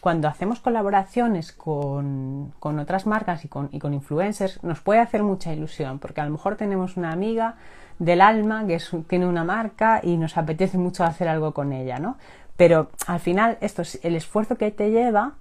cuando 0.00 0.28
hacemos 0.28 0.60
colaboraciones 0.60 1.52
con, 1.52 2.52
otras 2.60 3.06
marcas 3.06 3.44
y 3.44 3.48
con, 3.48 3.70
influencers, 3.72 4.62
nos 4.62 4.80
puede 4.80 5.00
hacer 5.00 5.22
mucha 5.22 5.52
ilusión, 5.52 5.98
porque 5.98 6.20
a 6.20 6.24
lo 6.24 6.30
mejor 6.30 6.56
tenemos 6.56 6.96
una 6.96 7.12
amiga 7.12 7.56
del 7.98 8.20
alma 8.20 8.66
que 8.66 8.78
tiene 9.08 9.26
una 9.26 9.44
marca 9.44 10.00
y 10.02 10.16
nos 10.16 10.36
apetece 10.36 10.78
mucho 10.78 11.04
hacer 11.04 11.28
algo 11.28 11.52
con 11.52 11.72
ella, 11.72 11.98
¿no? 11.98 12.16
Pero 12.60 12.90
al 13.06 13.20
final, 13.20 13.56
esto 13.62 13.80
es 13.80 13.98
el 14.04 14.14
esfuerzo 14.14 14.56
que 14.56 14.70
te 14.70 14.90
lleva, 14.90 15.32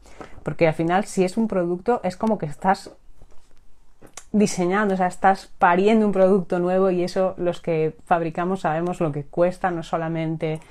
porque 0.41 0.69
al 0.69 0.73
final, 0.73 1.03
si 1.03 1.25
es 1.25 1.35
un 1.35 1.49
producto, 1.49 1.99
es 2.05 2.15
como 2.15 2.37
que 2.37 2.45
estás 2.45 2.91
diseñando, 4.31 4.93
o 4.93 4.97
sea, 4.97 5.07
estás 5.07 5.51
pariendo 5.59 6.05
un 6.05 6.13
producto 6.13 6.59
nuevo 6.59 6.91
y 6.91 7.03
eso 7.03 7.33
los 7.35 7.59
que 7.59 7.93
fabricamos 8.05 8.61
sabemos 8.61 9.01
lo 9.01 9.11
que 9.11 9.25
cuesta, 9.25 9.69
no 9.69 9.83
solamente 9.83 10.61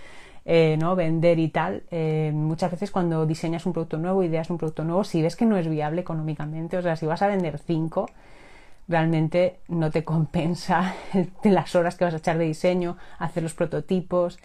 eh, 0.47 0.79
¿no? 0.81 0.97
vender 0.97 1.39
y 1.39 1.49
tal. 1.49 1.83
Eh, 1.91 2.31
muchas 2.35 2.71
veces 2.71 2.91
cuando 2.91 3.27
diseñas 3.27 3.67
un 3.67 3.75
producto 3.75 3.99
nuevo, 3.99 4.23
ideas 4.23 4.49
un 4.49 4.57
producto 4.57 4.85
nuevo, 4.85 5.05
si 5.05 5.21
ves 5.21 5.37
que 5.37 5.45
no 5.45 5.59
es 5.59 5.69
viable 5.69 6.01
económicamente, 6.01 6.79
o 6.79 6.83
sea, 6.83 6.97
si 6.97 7.05
vas 7.05 7.21
a 7.21 7.27
vender 7.27 7.59
cinco, 7.59 8.09
realmente 8.89 9.59
no 9.69 9.91
te 9.91 10.03
compensa 10.03 10.95
las 11.45 11.75
horas 11.75 11.97
que 11.97 12.07
vas 12.07 12.15
a 12.15 12.17
echar 12.17 12.39
de 12.39 12.47
diseño, 12.47 12.97
hacer 13.19 13.43
los 13.43 13.53
prototipos. 13.53 14.39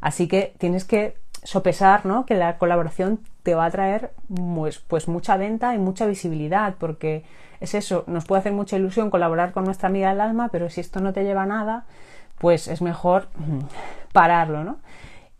Así 0.00 0.28
que 0.28 0.54
tienes 0.58 0.84
que 0.84 1.16
sopesar 1.42 2.06
¿no? 2.06 2.26
que 2.26 2.34
la 2.34 2.58
colaboración 2.58 3.20
te 3.42 3.54
va 3.54 3.66
a 3.66 3.70
traer 3.70 4.12
pues, 4.54 4.78
pues 4.78 5.08
mucha 5.08 5.36
venta 5.36 5.74
y 5.74 5.78
mucha 5.78 6.06
visibilidad, 6.06 6.74
porque 6.78 7.24
es 7.60 7.74
eso, 7.74 8.04
nos 8.06 8.24
puede 8.24 8.40
hacer 8.40 8.52
mucha 8.52 8.76
ilusión 8.76 9.10
colaborar 9.10 9.52
con 9.52 9.64
nuestra 9.64 9.88
amiga 9.88 10.10
del 10.10 10.20
alma, 10.20 10.48
pero 10.50 10.70
si 10.70 10.80
esto 10.80 11.00
no 11.00 11.12
te 11.12 11.24
lleva 11.24 11.42
a 11.42 11.46
nada, 11.46 11.84
pues 12.38 12.68
es 12.68 12.82
mejor 12.82 13.28
mm, 13.36 13.60
pararlo, 14.12 14.64
¿no? 14.64 14.76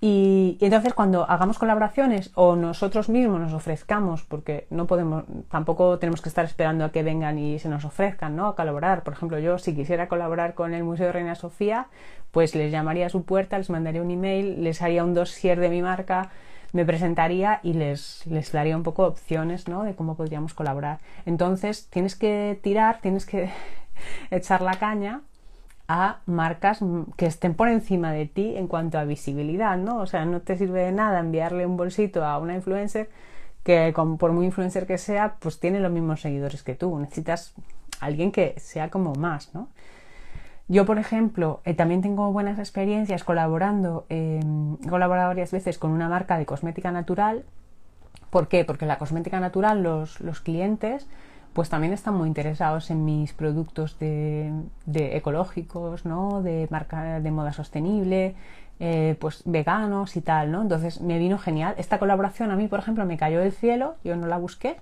Y, 0.00 0.58
entonces 0.60 0.94
cuando 0.94 1.28
hagamos 1.28 1.58
colaboraciones 1.58 2.30
o 2.34 2.54
nosotros 2.54 3.08
mismos 3.08 3.40
nos 3.40 3.52
ofrezcamos, 3.52 4.22
porque 4.22 4.68
no 4.70 4.86
podemos, 4.86 5.24
tampoco 5.50 5.98
tenemos 5.98 6.22
que 6.22 6.28
estar 6.28 6.44
esperando 6.44 6.84
a 6.84 6.92
que 6.92 7.02
vengan 7.02 7.38
y 7.38 7.58
se 7.58 7.68
nos 7.68 7.84
ofrezcan, 7.84 8.36
¿no? 8.36 8.46
A 8.46 8.56
colaborar. 8.56 9.02
Por 9.02 9.14
ejemplo, 9.14 9.40
yo 9.40 9.58
si 9.58 9.74
quisiera 9.74 10.06
colaborar 10.06 10.54
con 10.54 10.72
el 10.72 10.84
Museo 10.84 11.06
de 11.06 11.12
Reina 11.12 11.34
Sofía, 11.34 11.88
pues 12.30 12.54
les 12.54 12.70
llamaría 12.70 13.06
a 13.06 13.10
su 13.10 13.24
puerta, 13.24 13.58
les 13.58 13.70
mandaría 13.70 14.00
un 14.00 14.10
email, 14.12 14.62
les 14.62 14.82
haría 14.82 15.02
un 15.02 15.14
dossier 15.14 15.58
de 15.58 15.68
mi 15.68 15.82
marca, 15.82 16.30
me 16.72 16.84
presentaría 16.84 17.58
y 17.64 17.72
les, 17.72 18.24
les 18.26 18.52
daría 18.52 18.76
un 18.76 18.84
poco 18.84 19.04
opciones 19.04 19.66
¿no? 19.66 19.82
de 19.82 19.96
cómo 19.96 20.16
podríamos 20.16 20.54
colaborar. 20.54 20.98
Entonces 21.26 21.88
tienes 21.90 22.14
que 22.14 22.58
tirar, 22.62 23.00
tienes 23.00 23.26
que 23.26 23.50
echar 24.30 24.62
la 24.62 24.74
caña 24.74 25.22
a 25.88 26.18
marcas 26.26 26.80
que 27.16 27.26
estén 27.26 27.54
por 27.54 27.68
encima 27.68 28.12
de 28.12 28.26
ti 28.26 28.56
en 28.56 28.68
cuanto 28.68 28.98
a 28.98 29.04
visibilidad, 29.04 29.78
¿no? 29.78 29.96
O 29.96 30.06
sea, 30.06 30.26
no 30.26 30.40
te 30.40 30.56
sirve 30.56 30.82
de 30.84 30.92
nada 30.92 31.18
enviarle 31.20 31.64
un 31.64 31.78
bolsito 31.78 32.24
a 32.24 32.38
una 32.38 32.54
influencer 32.54 33.08
que 33.64 33.92
por 34.18 34.32
muy 34.32 34.46
influencer 34.46 34.86
que 34.86 34.98
sea, 34.98 35.36
pues 35.40 35.58
tiene 35.60 35.80
los 35.80 35.90
mismos 35.90 36.20
seguidores 36.20 36.62
que 36.62 36.74
tú. 36.74 36.98
Necesitas 36.98 37.54
alguien 38.00 38.32
que 38.32 38.54
sea 38.58 38.90
como 38.90 39.14
más, 39.14 39.54
¿no? 39.54 39.68
Yo, 40.68 40.84
por 40.84 40.98
ejemplo, 40.98 41.62
eh, 41.64 41.72
también 41.72 42.02
tengo 42.02 42.30
buenas 42.30 42.58
experiencias 42.58 43.24
colaborando, 43.24 44.04
eh, 44.10 44.40
he 44.84 44.88
colaborado 44.88 45.28
varias 45.28 45.50
veces 45.50 45.78
con 45.78 45.90
una 45.90 46.10
marca 46.10 46.36
de 46.36 46.44
cosmética 46.44 46.92
natural. 46.92 47.44
¿Por 48.28 48.48
qué? 48.48 48.66
Porque 48.66 48.84
la 48.84 48.98
cosmética 48.98 49.40
natural, 49.40 49.82
los, 49.82 50.20
los 50.20 50.40
clientes, 50.40 51.06
pues 51.52 51.68
también 51.68 51.92
están 51.92 52.14
muy 52.14 52.28
interesados 52.28 52.90
en 52.90 53.04
mis 53.04 53.32
productos 53.32 53.98
de, 53.98 54.52
de 54.86 55.16
ecológicos, 55.16 56.04
¿no? 56.04 56.42
De 56.42 56.68
marca 56.70 57.20
de 57.20 57.30
moda 57.30 57.52
sostenible, 57.52 58.34
eh, 58.80 59.16
pues 59.20 59.42
veganos 59.44 60.16
y 60.16 60.20
tal, 60.20 60.52
¿no? 60.52 60.62
Entonces 60.62 61.00
me 61.00 61.18
vino 61.18 61.38
genial. 61.38 61.74
Esta 61.78 61.98
colaboración 61.98 62.50
a 62.50 62.56
mí, 62.56 62.68
por 62.68 62.78
ejemplo, 62.78 63.04
me 63.06 63.16
cayó 63.16 63.40
del 63.40 63.52
cielo, 63.52 63.96
yo 64.04 64.16
no 64.16 64.26
la 64.26 64.38
busqué 64.38 64.76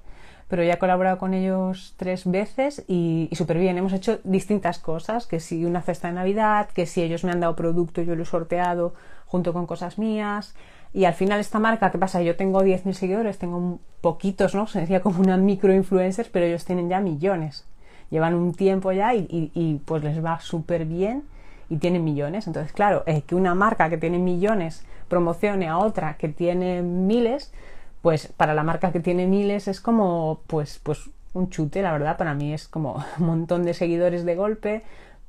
pero 0.48 0.62
ya 0.62 0.74
he 0.74 0.78
colaborado 0.78 1.18
con 1.18 1.34
ellos 1.34 1.94
tres 1.96 2.24
veces 2.24 2.84
y, 2.86 3.28
súper 3.32 3.58
bien. 3.58 3.78
Hemos 3.78 3.92
hecho 3.92 4.20
distintas 4.22 4.78
cosas, 4.78 5.26
que 5.26 5.40
si 5.40 5.64
una 5.64 5.82
cesta 5.82 6.08
de 6.08 6.14
Navidad, 6.14 6.68
que 6.68 6.86
si 6.86 7.02
ellos 7.02 7.24
me 7.24 7.32
han 7.32 7.40
dado 7.40 7.56
producto, 7.56 8.02
yo 8.02 8.14
lo 8.14 8.22
he 8.22 8.26
sorteado 8.26 8.94
junto 9.26 9.52
con 9.52 9.66
cosas 9.66 9.98
mías. 9.98 10.54
Y 10.96 11.04
al 11.04 11.12
final 11.12 11.40
esta 11.40 11.58
marca, 11.58 11.90
¿qué 11.90 11.98
pasa? 11.98 12.22
Yo 12.22 12.36
tengo 12.36 12.62
10.000 12.62 12.94
seguidores, 12.94 13.36
tengo 13.36 13.80
poquitos, 14.00 14.54
¿no? 14.54 14.66
Se 14.66 14.80
decía 14.80 15.02
como 15.02 15.20
una 15.20 15.36
micro 15.36 15.74
influencer, 15.74 16.30
pero 16.32 16.46
ellos 16.46 16.64
tienen 16.64 16.88
ya 16.88 17.00
millones. 17.00 17.66
Llevan 18.08 18.32
un 18.32 18.54
tiempo 18.54 18.92
ya 18.92 19.14
y, 19.14 19.82
pues 19.84 20.02
les 20.02 20.24
va 20.24 20.40
súper 20.40 20.86
bien 20.86 21.24
y 21.68 21.76
tienen 21.76 22.02
millones. 22.02 22.46
Entonces, 22.46 22.72
claro, 22.72 23.02
eh, 23.04 23.20
que 23.26 23.34
una 23.34 23.54
marca 23.54 23.90
que 23.90 23.98
tiene 23.98 24.18
millones 24.18 24.86
promocione 25.08 25.68
a 25.68 25.76
otra 25.76 26.16
que 26.16 26.30
tiene 26.30 26.80
miles, 26.80 27.52
pues 28.00 28.28
para 28.28 28.54
la 28.54 28.62
marca 28.62 28.90
que 28.90 29.00
tiene 29.00 29.26
miles 29.26 29.68
es 29.68 29.82
como 29.82 30.40
pues, 30.46 30.80
pues 30.82 31.10
un 31.34 31.50
chute, 31.50 31.82
la 31.82 31.92
verdad, 31.92 32.16
para 32.16 32.32
mí 32.32 32.54
es 32.54 32.68
como 32.68 33.04
un 33.18 33.26
montón 33.26 33.64
de 33.64 33.74
seguidores 33.74 34.24
de 34.24 34.34
golpe, 34.34 34.82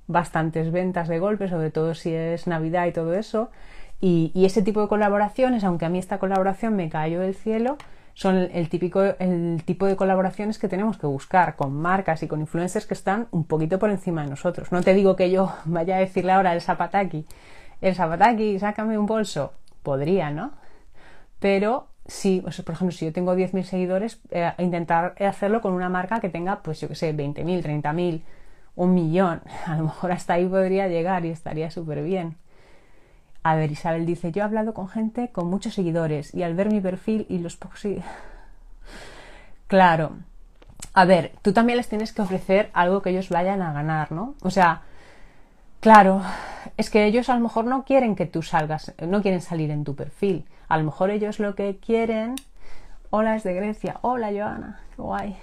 bastantes 0.08 0.72
ventas 0.72 1.10
de 1.10 1.20
golpe, 1.20 1.50
sobre 1.50 1.72
todo 1.72 1.94
si 1.94 2.14
es 2.14 2.48
Navidad 2.48 2.86
y 2.86 2.94
todo 2.94 3.14
eso. 3.16 3.50
Y, 4.00 4.32
ese 4.46 4.62
tipo 4.62 4.82
de 4.82 4.88
colaboraciones, 4.88 5.64
aunque 5.64 5.86
a 5.86 5.90
mí 5.90 5.98
esta 5.98 6.20
colaboración 6.20 6.76
me 6.76 6.90
cayó 6.90 7.22
del 7.22 7.36
cielo, 7.36 7.78
son 8.14 8.36
el, 8.36 8.70
típico, 8.70 9.02
el 9.04 9.62
tipo 9.66 9.86
de 9.86 9.96
colaboraciones 9.96 10.58
que 10.60 10.68
tenemos 10.68 10.98
que 10.98 11.08
buscar 11.08 11.56
con 11.56 11.74
marcas 11.74 12.24
y 12.24 12.28
con 12.28 12.42
influencers 12.42 12.86
que 12.86 12.94
están 12.94 13.28
un 13.32 13.44
poquito 13.46 13.80
por 13.80 13.90
encima 13.90 14.24
de 14.24 14.30
nosotros. 14.30 14.72
No 14.72 14.82
te 14.82 14.94
digo 14.94 15.16
que 15.16 15.32
yo 15.32 15.54
vaya 15.66 15.98
a 15.98 16.00
decirle 16.00 16.32
ahora 16.32 16.54
el 16.54 16.62
zapataki, 16.62 17.26
el 17.82 17.96
zapataki, 17.96 18.60
sácame 18.60 18.98
un 18.98 19.06
bolso. 19.06 19.54
Podría, 19.84 20.32
¿no? 20.32 20.52
Pero 21.40 21.88
si, 22.08 22.42
por 22.42 22.76
ejemplo, 22.76 22.92
si 22.92 23.06
yo 23.06 23.14
tengo 23.14 23.36
10.000 23.36 23.64
seguidores, 23.64 24.20
eh, 24.32 24.52
intentar 24.60 25.16
hacerlo 25.20 25.62
con 25.62 25.74
una 25.74 25.90
marca 25.90 26.20
que 26.20 26.30
tenga, 26.30 26.62
pues 26.62 26.80
yo 26.82 26.88
que 26.88 26.96
sé, 26.96 27.16
20.000, 27.16 27.64
30.000, 27.64 28.22
un 28.76 28.94
millón. 28.94 29.42
A 29.66 29.76
lo 29.76 29.84
mejor 29.84 30.12
hasta 30.12 30.34
ahí 30.34 30.46
podría 30.48 30.88
llegar 30.88 31.26
y 31.26 31.30
estaría 31.30 31.70
súper 31.72 32.04
bien. 32.04 32.38
A 33.48 33.56
ver, 33.56 33.72
Isabel 33.72 34.06
dice, 34.06 34.32
yo 34.32 34.42
he 34.42 34.46
hablado 34.46 34.74
con 34.74 34.90
gente 34.90 35.30
con 35.30 35.50
muchos 35.50 35.74
seguidores 35.74 36.34
y 36.34 36.44
al 36.44 36.54
ver 36.54 36.72
mi 36.72 36.82
perfil 36.82 37.26
y 37.30 37.40
los 37.40 37.56
pocos 37.56 37.84
Claro. 39.68 40.12
A 40.94 41.06
ver, 41.06 41.34
tú 41.42 41.54
también 41.54 41.78
les 41.78 41.90
tienes 41.90 42.14
que 42.14 42.22
ofrecer 42.22 42.70
algo 42.74 43.02
que 43.02 43.12
ellos 43.12 43.30
vayan 43.30 43.62
a 43.62 43.74
ganar, 43.74 44.12
¿no? 44.12 44.36
O 44.42 44.50
sea, 44.50 44.82
claro, 45.80 46.22
es 46.76 46.90
que 46.90 47.06
ellos 47.06 47.30
a 47.30 47.36
lo 47.36 47.42
mejor 47.42 47.66
no 47.66 47.84
quieren 47.84 48.16
que 48.16 48.26
tú 48.26 48.42
salgas, 48.42 48.94
no 49.00 49.22
quieren 49.22 49.42
salir 49.42 49.72
en 49.72 49.84
tu 49.84 49.96
perfil 49.96 50.46
a 50.68 50.78
lo 50.78 50.84
mejor 50.84 51.10
ellos 51.10 51.40
lo 51.40 51.56
que 51.56 51.78
quieren, 51.78 52.36
hola 53.10 53.36
es 53.36 53.44
de 53.44 53.54
Grecia, 53.54 54.00
hola 54.02 54.32
Joana, 54.32 54.82
guay. 54.98 55.38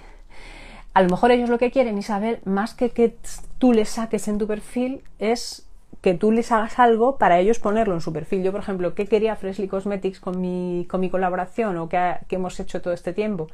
A 0.93 1.01
lo 1.01 1.09
mejor 1.09 1.31
ellos 1.31 1.49
lo 1.49 1.57
que 1.57 1.71
quieren, 1.71 1.97
Isabel, 1.97 2.39
más 2.45 2.73
que 2.73 2.91
que 2.91 3.17
tú 3.57 3.73
les 3.73 3.89
saques 3.89 4.27
en 4.27 4.37
tu 4.37 4.47
perfil, 4.47 5.03
es 5.19 5.64
que 6.05 6.13
tú 6.13 6.31
les 6.31 6.51
hagas 6.51 6.77
algo 6.77 7.17
para 7.17 7.39
ellos 7.39 7.57
ponerlo 7.57 7.95
en 7.95 7.99
su 7.99 8.13
perfil. 8.13 8.43
Yo, 8.43 8.51
por 8.51 8.61
ejemplo, 8.61 8.93
¿qué 8.93 9.07
quería 9.07 9.35
Freshly 9.35 9.67
Cosmetics 9.67 10.19
con 10.19 10.39
mi, 10.39 10.85
con 10.87 11.01
mi 11.01 11.09
colaboración 11.09 11.77
o 11.77 11.89
qué, 11.89 12.17
qué 12.27 12.35
hemos 12.35 12.59
hecho 12.59 12.79
todo 12.79 12.93
este 12.93 13.11
tiempo? 13.11 13.47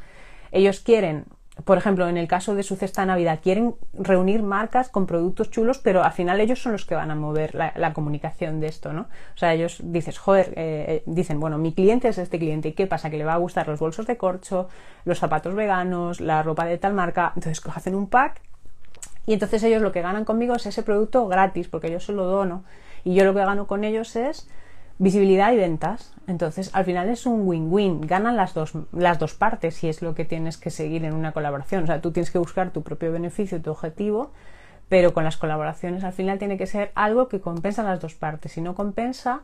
Ellos 0.52 0.82
quieren 0.82 1.28
por 1.64 1.78
ejemplo, 1.78 2.10
en 2.10 2.18
el 2.18 2.28
caso 2.28 2.56
de 2.56 2.64
su 2.64 2.76
cesta 2.76 3.02
de 3.02 3.08
Navidad, 3.08 3.40
quieren 3.42 3.76
reunir 3.94 4.44
marcas 4.44 4.90
con 4.90 5.06
productos 5.06 5.50
chulos, 5.50 5.78
pero 5.78 6.04
al 6.04 6.12
final 6.12 6.42
ellos 6.42 6.62
son 6.62 6.74
los 6.74 6.86
que 6.86 6.96
van 6.96 7.12
a 7.12 7.16
mover 7.16 7.56
la, 7.56 7.94
comunicación 7.94 8.60
de 8.60 8.68
esto, 8.68 8.94
¿no? 8.94 9.02
O 9.02 9.38
sea, 9.38 9.54
ellos 9.54 9.80
dices, 9.84 10.18
joder, 10.18 10.54
eh, 10.56 10.86
eh, 10.88 11.04
dicen, 11.06 11.40
bueno, 11.40 11.58
mi 11.58 11.74
cliente 11.74 12.08
es 12.08 12.18
este 12.18 12.40
cliente, 12.40 12.70
¿y 12.70 12.74
qué 12.74 12.88
pasa? 12.88 13.10
Que 13.10 13.18
le 13.18 13.26
va 13.26 13.34
a 13.34 13.38
gustar 13.38 13.68
los 13.68 13.80
bolsos 13.80 14.08
de 14.08 14.18
corcho, 14.18 14.70
los 15.06 15.20
zapatos 15.20 15.54
veganos, 15.54 16.20
la 16.20 16.42
ropa 16.42 16.66
de 16.66 16.78
tal 16.78 16.94
marca, 16.94 17.32
entonces 17.36 17.62
hacen 17.76 17.96
un 17.96 18.10
pack 18.10 18.42
y 19.26 19.34
entonces 19.34 19.64
ellos 19.64 19.82
lo 19.82 19.92
que 19.92 20.02
ganan 20.02 20.26
conmigo 20.26 20.56
es 20.56 20.66
ese 20.66 20.84
producto 20.84 21.28
gratis, 21.28 21.68
porque 21.68 21.92
yo 21.92 22.00
se 22.00 22.14
lo 22.14 22.26
dono, 22.26 22.64
y 23.04 23.14
yo 23.14 23.26
lo 23.26 23.34
que 23.34 23.40
gano 23.40 23.68
con 23.68 23.84
ellos 23.84 24.16
es 24.16 24.48
visibilidad 25.02 25.52
y 25.52 25.58
ventas. 25.58 26.14
Entonces, 26.28 26.70
al 26.74 26.86
final 26.86 27.10
es 27.10 27.26
un 27.26 27.48
win-win. 27.48 28.02
Ganan 28.02 28.38
las 28.38 28.54
dos, 28.54 28.74
las 28.92 29.18
dos 29.18 29.34
partes 29.34 29.84
y 29.84 29.90
es 29.90 30.04
lo 30.04 30.14
que 30.14 30.26
tienes 30.26 30.58
que 30.58 30.70
seguir 30.70 31.04
en 31.06 31.16
una 31.16 31.32
colaboración. 31.32 31.84
O 31.84 31.88
sea, 31.88 32.02
tú 32.02 32.12
tienes 32.12 32.30
que 32.30 32.38
buscar 32.38 32.70
tu 32.70 32.84
propio 32.84 33.12
beneficio, 33.12 33.60
tu 33.62 33.72
objetivo, 33.72 34.32
pero 34.90 35.12
con 35.14 35.24
las 35.24 35.38
colaboraciones 35.38 36.04
al 36.04 36.14
final 36.14 36.38
tiene 36.38 36.56
que 36.56 36.68
ser 36.68 36.92
algo 36.94 37.30
que 37.30 37.42
compensa 37.42 37.82
las 37.82 38.00
dos 38.00 38.14
partes. 38.14 38.52
Si 38.52 38.62
no 38.62 38.76
compensa, 38.76 39.42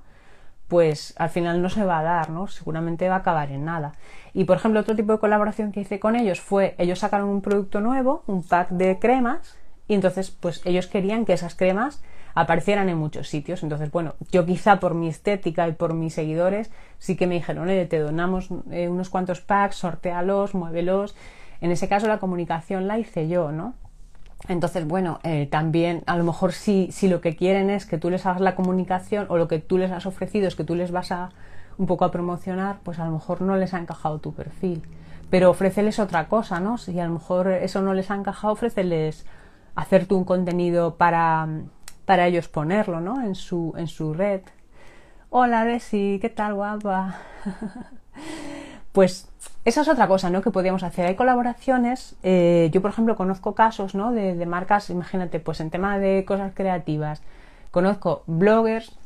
pues 0.67 1.15
al 1.17 1.29
final 1.29 1.61
no 1.61 1.69
se 1.69 1.83
va 1.83 1.99
a 1.99 2.03
dar, 2.03 2.29
¿no? 2.29 2.47
Seguramente 2.47 3.09
va 3.09 3.15
a 3.15 3.19
acabar 3.19 3.51
en 3.51 3.65
nada. 3.65 3.93
Y 4.33 4.43
por 4.43 4.57
ejemplo, 4.57 4.81
otro 4.81 4.95
tipo 4.95 5.13
de 5.13 5.19
colaboración 5.19 5.71
que 5.71 5.81
hice 5.81 5.99
con 5.99 6.15
ellos 6.15 6.39
fue, 6.39 6.75
ellos 6.77 6.99
sacaron 6.99 7.29
un 7.29 7.41
producto 7.41 7.81
nuevo, 7.81 8.23
un 8.27 8.43
pack 8.43 8.69
de 8.69 8.99
cremas, 8.99 9.57
y 9.87 9.93
entonces 9.93 10.31
pues 10.31 10.61
ellos 10.65 10.87
querían 10.87 11.25
que 11.25 11.33
esas 11.33 11.55
cremas 11.55 12.01
aparecieran 12.35 12.87
en 12.87 12.97
muchos 12.97 13.27
sitios. 13.27 13.63
Entonces, 13.63 13.89
bueno, 13.89 14.13
yo 14.31 14.45
quizá 14.45 14.79
por 14.79 14.93
mi 14.93 15.07
estética 15.07 15.67
y 15.67 15.71
por 15.71 15.95
mis 15.95 16.13
seguidores 16.13 16.69
sí 16.99 17.15
que 17.15 17.25
me 17.25 17.33
dijeron, 17.33 17.67
oye, 17.67 17.85
te 17.87 17.97
donamos 17.97 18.49
eh, 18.69 18.89
unos 18.89 19.09
cuantos 19.09 19.41
packs, 19.41 19.77
sortealos, 19.77 20.53
muévelos. 20.53 21.15
En 21.61 21.71
ese 21.71 21.87
caso 21.87 22.07
la 22.07 22.19
comunicación 22.19 22.87
la 22.87 22.99
hice 22.99 23.27
yo, 23.27 23.51
¿no? 23.51 23.73
Entonces, 24.47 24.87
bueno, 24.87 25.19
eh, 25.23 25.47
también 25.49 26.03
a 26.05 26.15
lo 26.15 26.23
mejor 26.23 26.53
si, 26.53 26.91
si 26.91 27.07
lo 27.07 27.21
que 27.21 27.35
quieren 27.35 27.71
es 27.71 27.87
que 27.87 27.97
tú 27.97 28.11
les 28.11 28.23
hagas 28.27 28.39
la 28.39 28.53
comunicación 28.53 29.25
o 29.29 29.37
lo 29.37 29.47
que 29.47 29.57
tú 29.57 29.79
les 29.79 29.91
has 29.91 30.05
ofrecido 30.05 30.47
es 30.47 30.55
que 30.55 30.63
tú 30.63 30.75
les 30.75 30.91
vas 30.91 31.11
a 31.11 31.31
un 31.79 31.87
poco 31.87 32.05
a 32.05 32.11
promocionar, 32.11 32.77
pues 32.83 32.99
a 32.99 33.05
lo 33.05 33.11
mejor 33.11 33.41
no 33.41 33.55
les 33.57 33.73
ha 33.73 33.79
encajado 33.79 34.19
tu 34.19 34.33
perfil. 34.33 34.83
Pero 35.31 35.49
ofréceles 35.49 35.97
otra 35.97 36.27
cosa, 36.27 36.59
¿no? 36.59 36.77
Si 36.77 36.99
a 36.99 37.05
lo 37.05 37.13
mejor 37.13 37.47
eso 37.47 37.81
no 37.81 37.95
les 37.95 38.11
ha 38.11 38.15
encajado, 38.15 38.53
ofréceles 38.53 39.25
hacerte 39.77 40.15
un 40.15 40.25
contenido 40.25 40.95
para, 40.95 41.47
para 42.05 42.25
ellos 42.25 42.47
ponerlo, 42.49 42.99
¿no? 42.99 43.21
En 43.21 43.35
su, 43.35 43.73
en 43.77 43.87
su 43.87 44.13
red. 44.13 44.41
Hola, 45.29 45.65
Desi, 45.65 46.17
¿qué 46.19 46.29
tal, 46.29 46.55
guapa? 46.55 47.19
pues 48.91 49.29
esa 49.65 49.81
es 49.81 49.87
otra 49.87 50.07
cosa, 50.07 50.31
¿no? 50.31 50.41
Que 50.41 50.49
podríamos 50.49 50.81
hacer. 50.81 51.05
Hay 51.05 51.15
colaboraciones. 51.15 52.15
Eh, 52.23 52.71
yo, 52.73 52.81
por 52.81 52.89
ejemplo, 52.89 53.15
conozco 53.15 53.53
casos, 53.53 53.93
¿no? 53.93 54.11
De, 54.11 54.45
marcas, 54.47 54.89
imagínate, 54.89 55.39
pues 55.39 55.59
en 55.59 55.69
tema 55.69 55.99
de 55.99 56.25
cosas 56.25 56.53
creativas. 56.55 57.21
Conozco 57.69 58.23
bloggers 58.25 58.97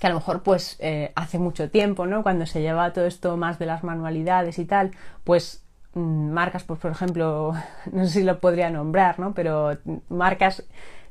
que 0.00 0.08
a 0.08 0.10
lo 0.10 0.16
mejor 0.16 0.42
pues 0.42 0.76
eh, 0.80 1.12
hace 1.14 1.38
mucho 1.38 1.70
tiempo, 1.70 2.06
¿no? 2.06 2.24
Cuando 2.24 2.46
se 2.46 2.62
lleva 2.62 2.92
todo 2.92 3.06
esto 3.06 3.36
más 3.36 3.60
de 3.60 3.66
las 3.66 3.84
manualidades 3.84 4.58
y 4.58 4.64
tal, 4.64 4.90
pues 5.22 5.63
marcas, 5.94 6.64
pues 6.64 6.80
por 6.80 6.90
ejemplo, 6.90 7.52
no 7.92 8.04
sé 8.06 8.10
si 8.10 8.22
lo 8.22 8.38
podría 8.40 8.70
nombrar, 8.70 9.18
¿no? 9.18 9.34
Pero 9.34 9.76
marcas 10.08 10.64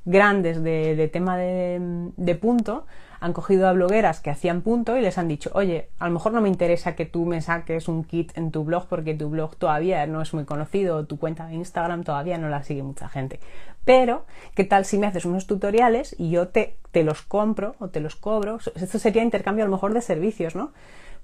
grandes 0.05 0.61
de, 0.61 1.09
tema 1.11 1.37
de, 1.37 2.11
de, 2.17 2.35
punto 2.35 2.85
han 3.21 3.31
cogido 3.31 3.69
a 3.69 3.71
blogueras 3.71 4.19
que 4.19 4.29
hacían 4.29 4.61
punto 4.61 4.97
y 4.97 5.01
les 5.01 5.17
han 5.17 5.29
dicho, 5.29 5.49
oye, 5.53 5.87
a 5.97 6.07
lo 6.07 6.13
mejor 6.13 6.33
no 6.33 6.41
me 6.41 6.49
interesa 6.49 6.93
que 6.93 7.05
tú 7.05 7.25
me 7.25 7.41
saques 7.41 7.87
un 7.87 8.03
kit 8.03 8.37
en 8.37 8.51
tu 8.51 8.65
blog 8.65 8.87
porque 8.87 9.13
tu 9.13 9.29
blog 9.29 9.55
todavía 9.55 10.05
no 10.07 10.21
es 10.21 10.33
muy 10.33 10.43
conocido, 10.43 11.05
tu 11.05 11.17
cuenta 11.17 11.47
de 11.47 11.53
Instagram 11.53 12.03
todavía 12.03 12.37
no 12.37 12.49
la 12.49 12.63
sigue 12.63 12.83
mucha 12.83 13.07
gente. 13.07 13.39
Pero, 13.85 14.25
¿qué 14.55 14.65
tal 14.65 14.83
si 14.83 14.97
me 14.97 15.07
haces 15.07 15.23
unos 15.23 15.47
tutoriales 15.47 16.15
y 16.19 16.31
yo 16.31 16.49
te, 16.49 16.75
te 16.91 17.03
los 17.03 17.21
compro 17.21 17.75
o 17.79 17.87
te 17.87 18.01
los 18.01 18.17
cobro? 18.17 18.59
Esto 18.75 18.99
sería 18.99 19.23
intercambio 19.23 19.63
a 19.63 19.67
lo 19.67 19.73
mejor 19.73 19.93
de 19.93 20.01
servicios, 20.01 20.53
¿no? 20.53 20.73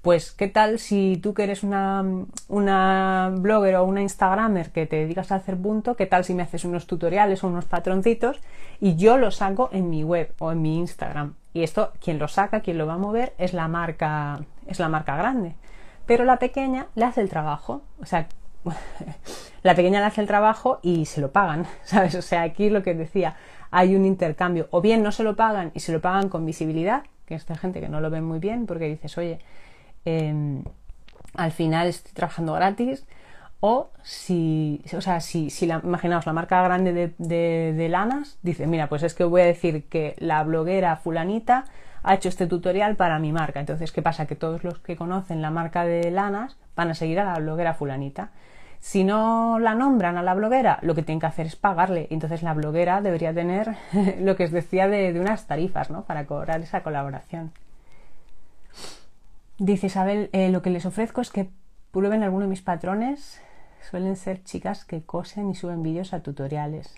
Pues, 0.02 0.32
¿qué 0.32 0.48
tal 0.48 0.78
si 0.78 1.18
tú 1.22 1.34
que 1.34 1.42
eres 1.42 1.62
una, 1.62 2.02
una 2.48 3.30
blogger 3.36 3.76
o 3.76 3.84
una 3.84 4.00
Instagramer 4.00 4.70
que 4.70 4.86
te 4.86 4.96
dedicas 4.96 5.30
a 5.30 5.34
hacer 5.34 5.58
punto, 5.58 5.94
qué 5.94 6.06
tal 6.06 6.24
si 6.24 6.32
me 6.32 6.42
haces 6.42 6.64
unos 6.64 6.86
tutoriales 6.86 7.44
o 7.44 7.48
unos 7.48 7.66
patroncitos 7.66 8.40
y 8.80 8.96
yo 8.96 9.18
los 9.18 9.36
saco 9.36 9.68
en 9.72 9.90
mi 9.90 10.02
web 10.02 10.32
o 10.38 10.52
en 10.52 10.62
mi 10.62 10.78
Instagram? 10.78 11.34
Y 11.52 11.64
esto, 11.64 11.92
quien 12.02 12.18
lo 12.18 12.28
saca, 12.28 12.60
quien 12.60 12.78
lo 12.78 12.86
va 12.86 12.94
a 12.94 12.98
mover, 12.98 13.34
es 13.36 13.52
la 13.52 13.68
marca, 13.68 14.40
es 14.66 14.78
la 14.78 14.88
marca 14.88 15.16
grande. 15.16 15.54
Pero 16.06 16.24
la 16.24 16.38
pequeña 16.38 16.86
le 16.94 17.04
hace 17.04 17.20
el 17.20 17.28
trabajo. 17.28 17.82
O 18.00 18.06
sea, 18.06 18.26
la 19.62 19.74
pequeña 19.74 20.00
le 20.00 20.06
hace 20.06 20.22
el 20.22 20.26
trabajo 20.26 20.78
y 20.82 21.04
se 21.04 21.20
lo 21.20 21.30
pagan, 21.30 21.66
¿sabes? 21.82 22.14
O 22.14 22.22
sea, 22.22 22.40
aquí 22.40 22.70
lo 22.70 22.82
que 22.82 22.94
decía, 22.94 23.36
hay 23.70 23.94
un 23.94 24.06
intercambio. 24.06 24.66
O 24.70 24.80
bien 24.80 25.02
no 25.02 25.12
se 25.12 25.24
lo 25.24 25.36
pagan 25.36 25.72
y 25.74 25.80
se 25.80 25.92
lo 25.92 26.00
pagan 26.00 26.30
con 26.30 26.46
visibilidad, 26.46 27.02
que 27.26 27.34
es 27.34 27.44
gente 27.60 27.80
que 27.80 27.88
no 27.90 28.00
lo 28.00 28.08
ve 28.08 28.22
muy 28.22 28.38
bien 28.38 28.64
porque 28.66 28.86
dices, 28.86 29.18
oye, 29.18 29.40
em, 30.04 30.64
al 31.34 31.52
final 31.52 31.88
estoy 31.88 32.12
trabajando 32.12 32.54
gratis. 32.54 33.06
O 33.62 33.90
si, 34.02 34.82
o 34.96 35.02
sea, 35.02 35.20
si, 35.20 35.50
si 35.50 35.66
la, 35.66 35.82
imaginaos 35.84 36.24
la 36.24 36.32
marca 36.32 36.62
grande 36.62 36.94
de, 36.94 37.12
de, 37.18 37.74
de 37.76 37.88
lanas, 37.90 38.38
dice, 38.42 38.66
mira, 38.66 38.88
pues 38.88 39.02
es 39.02 39.14
que 39.14 39.24
voy 39.24 39.42
a 39.42 39.44
decir 39.44 39.84
que 39.88 40.16
la 40.18 40.42
bloguera 40.44 40.96
fulanita 40.96 41.66
ha 42.02 42.14
hecho 42.14 42.28
este 42.28 42.46
tutorial 42.46 42.96
para 42.96 43.18
mi 43.18 43.32
marca. 43.32 43.60
Entonces, 43.60 43.92
¿qué 43.92 44.02
pasa? 44.02 44.26
Que 44.26 44.36
todos 44.36 44.64
los 44.64 44.78
que 44.78 44.96
conocen 44.96 45.42
la 45.42 45.50
marca 45.50 45.84
de 45.84 46.10
lanas 46.10 46.56
van 46.76 46.90
a 46.90 46.94
seguir 46.94 47.20
a 47.20 47.24
la 47.24 47.38
bloguera 47.38 47.74
fulanita. 47.74 48.30
Si 48.78 49.04
no 49.04 49.58
la 49.58 49.74
nombran 49.74 50.16
a 50.16 50.22
la 50.22 50.32
bloguera, 50.34 50.78
lo 50.80 50.94
que 50.94 51.02
tienen 51.02 51.20
que 51.20 51.26
hacer 51.26 51.46
es 51.46 51.56
pagarle. 51.56 52.06
Entonces 52.10 52.42
la 52.42 52.54
bloguera 52.54 53.02
debería 53.02 53.34
tener 53.34 53.76
lo 54.20 54.36
que 54.36 54.44
os 54.44 54.50
decía 54.50 54.88
de, 54.88 55.18
unas 55.20 55.46
tarifas, 55.46 55.90
¿no? 55.90 56.04
Para 56.04 56.24
cobrar 56.26 56.60
esa 56.62 56.82
colaboración. 56.82 57.52
Dice 59.60 59.86
Isabel, 59.86 60.28
eh, 60.32 60.50
lo 60.50 60.60
que 60.60 60.70
les 60.70 60.86
ofrezco 60.86 61.20
es 61.20 61.30
que 61.30 61.50
prueben 61.92 62.24
alguno 62.24 62.46
de 62.46 62.50
mis 62.50 62.62
patrones. 62.62 63.40
Suelen 63.88 64.16
ser 64.16 64.42
chicas 64.42 64.84
que 64.84 65.04
cosen 65.04 65.50
y 65.50 65.54
suben 65.54 65.84
vídeos 65.84 66.12
a 66.12 66.20
tutoriales. 66.24 66.96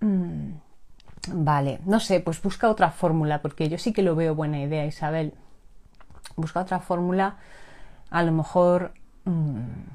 Mm, 0.00 0.50
vale, 1.32 1.80
no 1.86 2.00
sé, 2.00 2.20
pues 2.20 2.42
busca 2.42 2.68
otra 2.68 2.90
fórmula, 2.90 3.40
porque 3.40 3.70
yo 3.70 3.78
sí 3.78 3.94
que 3.94 4.02
lo 4.02 4.14
veo 4.14 4.34
buena 4.34 4.60
idea, 4.60 4.84
Isabel. 4.84 5.32
Busca 6.36 6.60
otra 6.60 6.80
fórmula, 6.80 7.36
a 8.10 8.22
lo 8.22 8.32
mejor 8.32 8.92
Mm. 9.24 9.86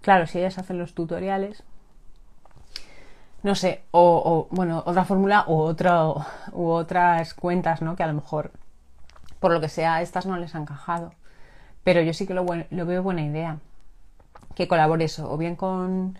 Claro, 0.00 0.26
si 0.26 0.38
ellas 0.38 0.58
hacen 0.58 0.78
los 0.78 0.94
tutoriales, 0.94 1.62
no 3.42 3.54
sé, 3.54 3.84
o, 3.90 4.48
bueno, 4.50 4.82
otra 4.86 5.04
fórmula 5.04 5.44
u, 5.46 5.74
u 6.52 6.68
otras 6.70 7.34
cuentas, 7.34 7.82
¿no? 7.82 7.96
Que 7.96 8.02
a 8.02 8.06
lo 8.06 8.14
mejor, 8.14 8.52
por 9.44 9.52
lo 9.52 9.60
que 9.60 9.68
sea, 9.68 10.00
estas 10.00 10.24
no 10.24 10.38
les 10.38 10.54
han 10.54 10.62
encajado. 10.62 11.12
Pero 11.82 12.00
yo 12.00 12.14
sí 12.14 12.26
que 12.26 12.32
lo, 12.32 12.46
veo 12.46 13.02
buena 13.02 13.20
idea. 13.20 13.58
Que 14.54 14.66
colabore 14.66 15.04
eso, 15.04 15.30
o 15.30 15.36
bien 15.36 15.54
con, 15.54 16.16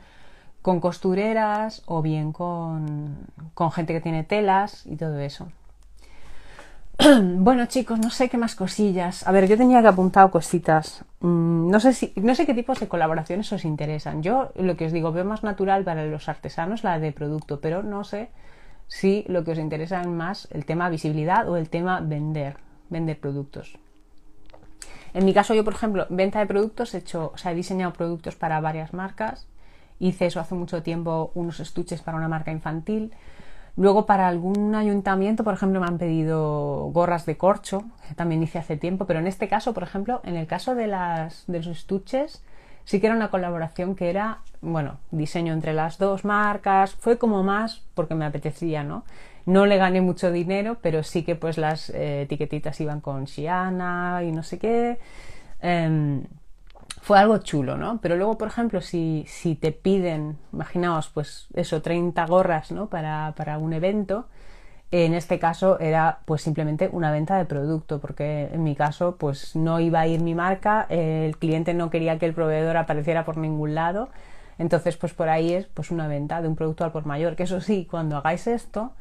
con 0.61 0.79
costureras, 0.79 1.83
o 1.87 2.03
bien 2.03 2.33
con, 2.33 3.17
con 3.55 3.73
gente 3.73 3.95
que 3.95 4.03
tiene 4.03 4.25
telas 4.25 4.85
y 4.85 4.97
todo 4.97 5.21
eso. 5.21 5.49
bueno, 7.23 7.65
chicos, 7.65 7.99
no 7.99 8.11
sé 8.11 8.29
qué 8.29 8.37
más 8.37 8.55
cosillas. 8.55 9.27
A 9.27 9.33
ver, 9.33 9.49
yo 9.49 9.57
tenía 9.57 9.81
que 9.81 9.89
apuntado 9.89 10.31
cositas. 10.31 11.03
Mm, 11.21 11.71
no 11.71 11.81
sé 11.81 11.95
si, 11.95 12.13
no 12.17 12.35
sé 12.35 12.45
qué 12.45 12.53
tipos 12.53 12.79
de 12.79 12.89
colaboraciones 12.89 13.51
os 13.55 13.65
interesan. 13.65 14.23
Yo 14.23 14.53
lo 14.55 14.77
que 14.77 14.85
os 14.85 14.93
digo, 14.93 15.13
veo 15.13 15.25
más 15.25 15.43
natural 15.43 15.83
para 15.83 16.05
los 16.05 16.29
artesanos 16.29 16.85
la 16.85 16.99
de 16.99 17.11
producto, 17.11 17.59
pero 17.63 17.83
no 17.83 18.05
sé 18.05 18.29
si 18.87 19.25
lo 19.29 19.45
que 19.45 19.53
os 19.53 19.59
interesa 19.59 20.03
es 20.03 20.09
más 20.09 20.47
el 20.51 20.67
tema 20.67 20.91
visibilidad 20.91 21.49
o 21.49 21.57
el 21.57 21.71
tema 21.71 22.01
vender, 22.01 22.59
vender 22.91 23.19
productos. 23.19 23.79
En 25.15 25.25
mi 25.25 25.33
caso, 25.33 25.55
yo, 25.55 25.65
por 25.65 25.75
ejemplo, 25.75 26.07
venta 26.11 26.41
de 26.41 26.47
productos, 26.47 26.95
he 26.95 26.99
hecho, 26.99 27.31
o 27.35 27.39
sea, 27.39 27.53
he 27.53 27.55
diseñado 27.55 27.93
productos 27.93 28.35
para 28.35 28.61
varias 28.61 28.93
marcas. 28.93 29.47
Hice 30.01 30.27
eso 30.27 30.41
hace 30.41 30.57
mucho 30.57 30.83
tiempo, 30.83 31.31
unos 31.35 31.61
estuches 31.61 32.03
para 32.03 32.17
una 32.17 32.29
marca 32.29 32.51
infantil. 32.51 33.13
Luego 33.77 34.07
para 34.07 34.29
algún 34.29 34.75
ayuntamiento, 34.75 35.43
por 35.45 35.55
ejemplo, 35.55 35.81
me 35.81 35.87
han 35.87 35.99
pedido 35.99 36.91
gorras 36.93 37.27
de 37.27 37.37
corcho, 37.37 37.85
también 38.15 38.43
hice 38.43 38.59
hace 38.59 38.77
tiempo, 38.77 39.05
pero 39.07 39.19
en 39.19 39.27
este 39.27 39.49
caso, 39.49 39.75
por 39.75 39.83
ejemplo, 39.83 40.21
en 40.25 40.37
el 40.37 40.47
caso 40.47 40.77
de, 40.77 40.87
las, 40.87 41.45
de 41.49 41.59
los 41.59 41.67
estuches, 41.67 42.43
sí 42.85 43.01
que 43.01 43.07
era 43.07 43.17
una 43.17 43.31
colaboración 43.31 43.97
que 43.97 44.11
era, 44.11 44.39
bueno, 44.61 44.99
diseño 45.11 45.53
entre 45.53 45.73
las 45.73 45.99
dos 45.99 46.25
marcas, 46.25 46.95
fue 46.95 47.19
como 47.19 47.43
más 47.43 47.83
porque 47.95 48.15
me 48.15 48.25
apetecía, 48.25 48.85
¿no? 48.85 49.05
No 49.47 49.67
le 49.67 49.77
gané 49.77 50.01
mucho 50.01 50.33
dinero, 50.33 50.79
pero 50.81 51.03
sí 51.03 51.23
que 51.23 51.37
pues 51.37 51.59
las 51.59 51.91
eh, 51.91 52.23
etiquetitas 52.23 52.81
iban 52.81 53.01
con 53.01 53.25
Shiana 53.25 54.23
y 54.25 54.33
no 54.33 54.43
sé 54.43 54.59
qué. 54.59 54.99
Em, 55.61 56.25
fue 57.03 57.19
algo 57.19 57.39
chulo, 57.39 57.77
¿no? 57.77 58.01
Pero 58.01 58.17
luego, 58.17 58.39
por 58.39 58.49
ejemplo, 58.49 58.81
si, 58.81 59.25
si 59.29 59.55
te 59.57 59.73
piden, 59.73 60.39
imaginaos, 60.53 61.11
pues 61.11 61.49
eso, 61.55 61.83
30 61.83 62.25
gorras, 62.27 62.73
¿no? 62.73 62.89
Para, 62.89 63.35
para 63.37 63.59
un 63.59 63.75
evento, 63.75 64.27
en 64.91 65.15
este 65.15 65.39
caso 65.39 65.81
era 65.81 66.21
pues 66.25 66.43
simplemente 66.43 66.89
una 66.93 67.11
venta 67.11 67.37
de 67.37 67.45
producto, 67.45 68.01
porque 68.01 68.49
en 68.53 68.63
mi 68.63 68.77
caso 68.77 69.17
pues 69.17 69.57
no 69.57 69.81
iba 69.81 70.01
a 70.01 70.07
ir 70.07 70.21
mi 70.21 70.35
marca, 70.35 70.87
el 70.89 71.37
cliente 71.37 71.75
no 71.75 71.91
quería 71.91 72.19
que 72.19 72.27
el 72.27 72.35
proveedor 72.35 72.77
apareciera 72.77 73.25
por 73.25 73.37
ningún 73.37 73.75
lado, 73.75 74.09
entonces 74.59 74.97
pues 74.97 75.13
por 75.13 75.29
ahí 75.29 75.53
es 75.53 75.67
pues 75.67 75.91
una 75.91 76.07
venta 76.07 76.41
de 76.43 76.49
un 76.49 76.55
producto 76.57 76.85
al 76.85 76.93
por 76.93 77.07
mayor, 77.07 77.35
que 77.35 77.43
eso 77.43 77.61
sí, 77.61 77.89
cuando 77.91 78.17
hagáis 78.17 78.47
esto, 78.47 78.93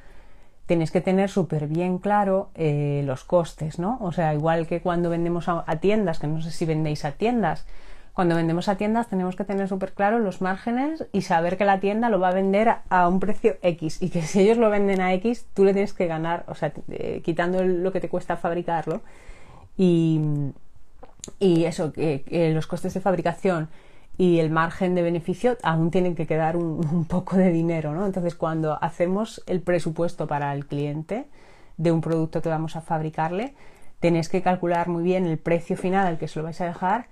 tenéis 0.66 0.92
que 0.92 1.02
tener 1.02 1.30
súper 1.30 1.68
bien 1.68 1.98
claro 1.98 2.50
eh, 2.56 3.04
los 3.06 3.24
costes, 3.24 3.80
¿no? 3.80 3.98
O 4.02 4.12
sea, 4.12 4.34
igual 4.34 4.68
que 4.68 4.82
cuando 4.82 5.10
vendemos 5.10 5.48
a, 5.48 5.64
tiendas, 5.78 6.20
que 6.20 6.28
no 6.28 6.42
sé 6.42 6.52
si 6.52 6.66
vendéis 6.66 7.04
a 7.06 7.12
tiendas, 7.12 7.66
cuando 8.14 8.36
vendemos 8.36 8.70
a 8.70 8.76
tiendas 8.76 9.08
tenemos 9.08 9.36
que 9.36 9.44
tener 9.44 9.68
súper 9.68 9.94
claro 9.94 10.20
los 10.20 10.42
márgenes 10.42 11.06
y 11.12 11.24
saber 11.24 11.58
que 11.58 11.66
la 11.66 11.80
tienda 11.80 12.10
lo 12.10 12.20
va 12.20 12.30
a 12.30 12.34
vender 12.34 12.76
a 12.88 13.08
un 13.08 13.20
precio 13.20 13.58
X. 13.62 14.02
Y 14.02 14.10
que 14.10 14.22
si 14.22 14.42
ellos 14.42 14.58
lo 14.58 14.70
venden 14.70 15.02
a 15.02 15.14
X, 15.14 15.48
tú 15.54 15.66
le 15.66 15.74
tienes 15.74 15.94
que 15.94 16.06
ganar, 16.06 16.46
o 16.48 16.56
sea, 16.56 16.72
eh, 16.90 17.22
quitando 17.24 17.64
lo 17.64 17.92
que 17.92 18.00
te 18.00 18.10
cuesta 18.10 18.38
fabricarlo. 18.38 19.02
Y, 19.76 20.22
y 21.40 21.66
eso, 21.66 21.92
que, 21.92 22.52
los 22.54 22.68
costes 22.68 22.94
de 22.94 23.02
fabricación 23.02 23.70
y 24.18 24.40
el 24.40 24.50
margen 24.50 24.96
de 24.96 25.02
beneficio 25.02 25.58
aún 25.64 25.92
tienen 25.92 26.16
que 26.16 26.28
quedar 26.28 26.56
un, 26.58 27.06
poco 27.06 27.38
de 27.38 27.52
dinero, 27.52 27.94
¿no? 27.94 28.06
Entonces, 28.06 28.36
cuando 28.36 28.78
hacemos 28.84 29.44
el 29.48 29.62
presupuesto 29.62 30.28
para 30.28 30.54
el 30.54 30.66
cliente 30.66 31.28
de 31.78 31.92
un 31.92 32.02
producto 32.02 32.42
que 32.42 32.50
vamos 32.50 32.76
a 32.76 32.82
fabricarle, 32.82 33.56
tenéis 34.00 34.30
que 34.30 34.42
calcular 34.42 34.88
muy 34.90 35.04
bien 35.04 35.26
el 35.26 35.38
precio 35.38 35.78
final 35.78 36.08
al 36.08 36.18
que 36.18 36.28
se 36.28 36.40
lo 36.40 36.46
vais 36.46 36.60
a 36.62 36.66
dejar 36.66 37.08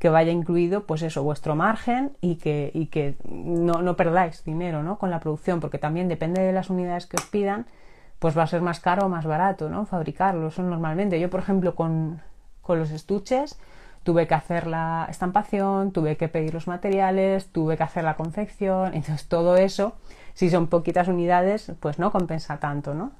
que 0.00 0.08
vaya 0.08 0.32
incluido, 0.32 0.86
pues 0.86 1.02
eso, 1.02 1.22
vuestro 1.22 1.54
margen 1.54 2.16
y 2.22 2.36
que, 2.36 2.70
y 2.72 2.86
que 2.86 3.16
no, 3.28 3.82
no 3.82 3.96
perdáis 3.96 4.42
dinero, 4.44 4.82
¿no? 4.82 4.98
Con 4.98 5.10
la 5.10 5.20
producción, 5.20 5.60
porque 5.60 5.76
también 5.76 6.08
depende 6.08 6.40
de 6.40 6.54
las 6.54 6.70
unidades 6.70 7.06
que 7.06 7.18
os 7.18 7.26
pidan, 7.26 7.66
pues 8.18 8.36
va 8.36 8.44
a 8.44 8.46
ser 8.46 8.62
más 8.62 8.80
caro 8.80 9.04
o 9.04 9.08
más 9.10 9.26
barato, 9.26 9.68
¿no? 9.68 9.84
Fabricarlo, 9.84 10.48
eso 10.48 10.62
normalmente. 10.62 11.20
Yo, 11.20 11.28
por 11.28 11.40
ejemplo, 11.40 11.74
con, 11.74 12.22
con 12.62 12.78
los 12.78 12.90
estuches, 12.92 13.58
tuve 14.02 14.26
que 14.26 14.34
hacer 14.34 14.66
la 14.66 15.06
estampación, 15.10 15.92
tuve 15.92 16.16
que 16.16 16.28
pedir 16.28 16.54
los 16.54 16.66
materiales, 16.66 17.48
tuve 17.48 17.76
que 17.76 17.82
hacer 17.82 18.04
la 18.04 18.16
confección, 18.16 18.94
entonces 18.94 19.28
todo 19.28 19.56
eso, 19.56 19.96
si 20.34 20.50
son 20.50 20.68
poquitas 20.68 21.08
unidades, 21.08 21.72
pues 21.80 21.98
no 21.98 22.10
compensa 22.10 22.58
tanto, 22.58 22.94
¿no? 22.94 23.12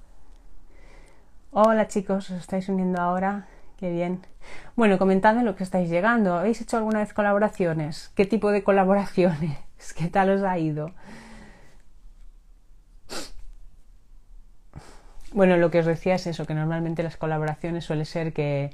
Hola 1.52 1.88
chicos, 1.88 2.30
os 2.30 2.38
estáis 2.38 2.68
uniendo 2.68 3.00
ahora, 3.00 3.46
qué 3.76 3.90
bien. 3.90 4.20
Bueno, 4.76 4.98
comentadme 4.98 5.42
lo 5.42 5.56
que 5.56 5.64
estáis 5.64 5.90
llegando. 5.90 6.34
¿Habéis 6.34 6.60
hecho 6.60 6.76
alguna 6.76 7.00
vez 7.00 7.12
colaboraciones? 7.12 8.10
¿Qué 8.14 8.24
tipo 8.24 8.50
de 8.52 8.62
colaboraciones? 8.62 9.58
¿Qué 9.96 10.08
tal 10.08 10.30
os 10.30 10.42
ha 10.42 10.58
ido? 10.58 10.92
Bueno, 15.32 15.56
lo 15.56 15.70
que 15.70 15.80
os 15.80 15.86
decía 15.86 16.16
es 16.16 16.26
eso, 16.26 16.46
que 16.46 16.54
normalmente 16.54 17.02
las 17.02 17.16
colaboraciones 17.16 17.84
suele 17.84 18.04
ser 18.04 18.32
que 18.32 18.70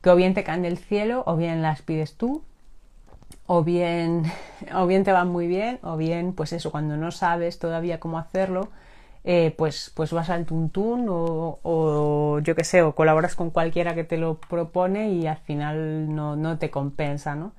que 0.00 0.10
o 0.10 0.16
bien 0.16 0.34
te 0.34 0.44
caen 0.44 0.62
del 0.62 0.78
cielo 0.78 1.22
o 1.26 1.36
bien 1.36 1.62
las 1.62 1.82
pides 1.82 2.14
tú 2.14 2.42
o 3.46 3.64
bien 3.64 4.24
o 4.74 4.86
bien 4.86 5.04
te 5.04 5.12
van 5.12 5.28
muy 5.28 5.46
bien 5.46 5.78
o 5.82 5.96
bien 5.96 6.32
pues 6.32 6.52
eso 6.52 6.70
cuando 6.70 6.96
no 6.96 7.10
sabes 7.10 7.58
todavía 7.58 8.00
cómo 8.00 8.18
hacerlo 8.18 8.68
eh, 9.24 9.54
pues 9.56 9.92
pues 9.94 10.12
vas 10.12 10.30
al 10.30 10.46
tuntún 10.46 11.08
o, 11.08 11.58
o 11.62 12.38
yo 12.40 12.54
qué 12.54 12.64
sé 12.64 12.82
o 12.82 12.94
colaboras 12.94 13.34
con 13.34 13.50
cualquiera 13.50 13.94
que 13.94 14.04
te 14.04 14.16
lo 14.16 14.38
propone 14.38 15.10
y 15.10 15.26
al 15.26 15.38
final 15.38 16.14
no, 16.14 16.36
no 16.36 16.58
te 16.58 16.70
compensa 16.70 17.34
no 17.34 17.52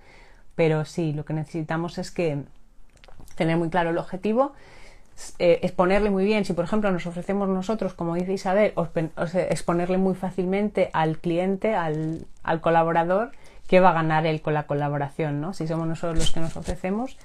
pero 0.55 0.85
sí 0.85 1.13
lo 1.13 1.25
que 1.25 1.33
necesitamos 1.33 1.97
es 1.97 2.11
que 2.11 2.43
tener 3.35 3.57
muy 3.57 3.69
claro 3.69 3.89
el 3.91 3.97
objetivo 3.97 4.53
eh, 5.37 5.59
exponerle 5.63 6.09
muy 6.09 6.25
bien. 6.25 6.45
Si, 6.45 6.53
por 6.53 6.65
ejemplo, 6.65 6.91
nos 6.91 7.05
ofrecemos 7.05 7.49
nosotros, 7.49 7.93
como 7.93 8.15
dice 8.15 8.33
Isabel, 8.33 8.73
exponerle 9.49 9.97
muy 9.97 10.15
fácilmente 10.15 10.89
al 10.93 11.17
cliente, 11.17 11.75
al, 11.75 12.25
colaborador, 12.61 13.31
que 13.67 13.79
va 13.79 13.89
a 13.89 13.93
ganar 13.93 14.25
él 14.25 14.41
con 14.41 14.53
la 14.53 14.63
colaboración, 14.63 15.41
¿no? 15.41 15.53
Si 15.53 15.67
somos 15.67 15.87
nosotros 15.87 16.17
los 16.17 16.31
que 16.31 16.39
nos 16.39 16.55
ofrecemos, 16.57 17.17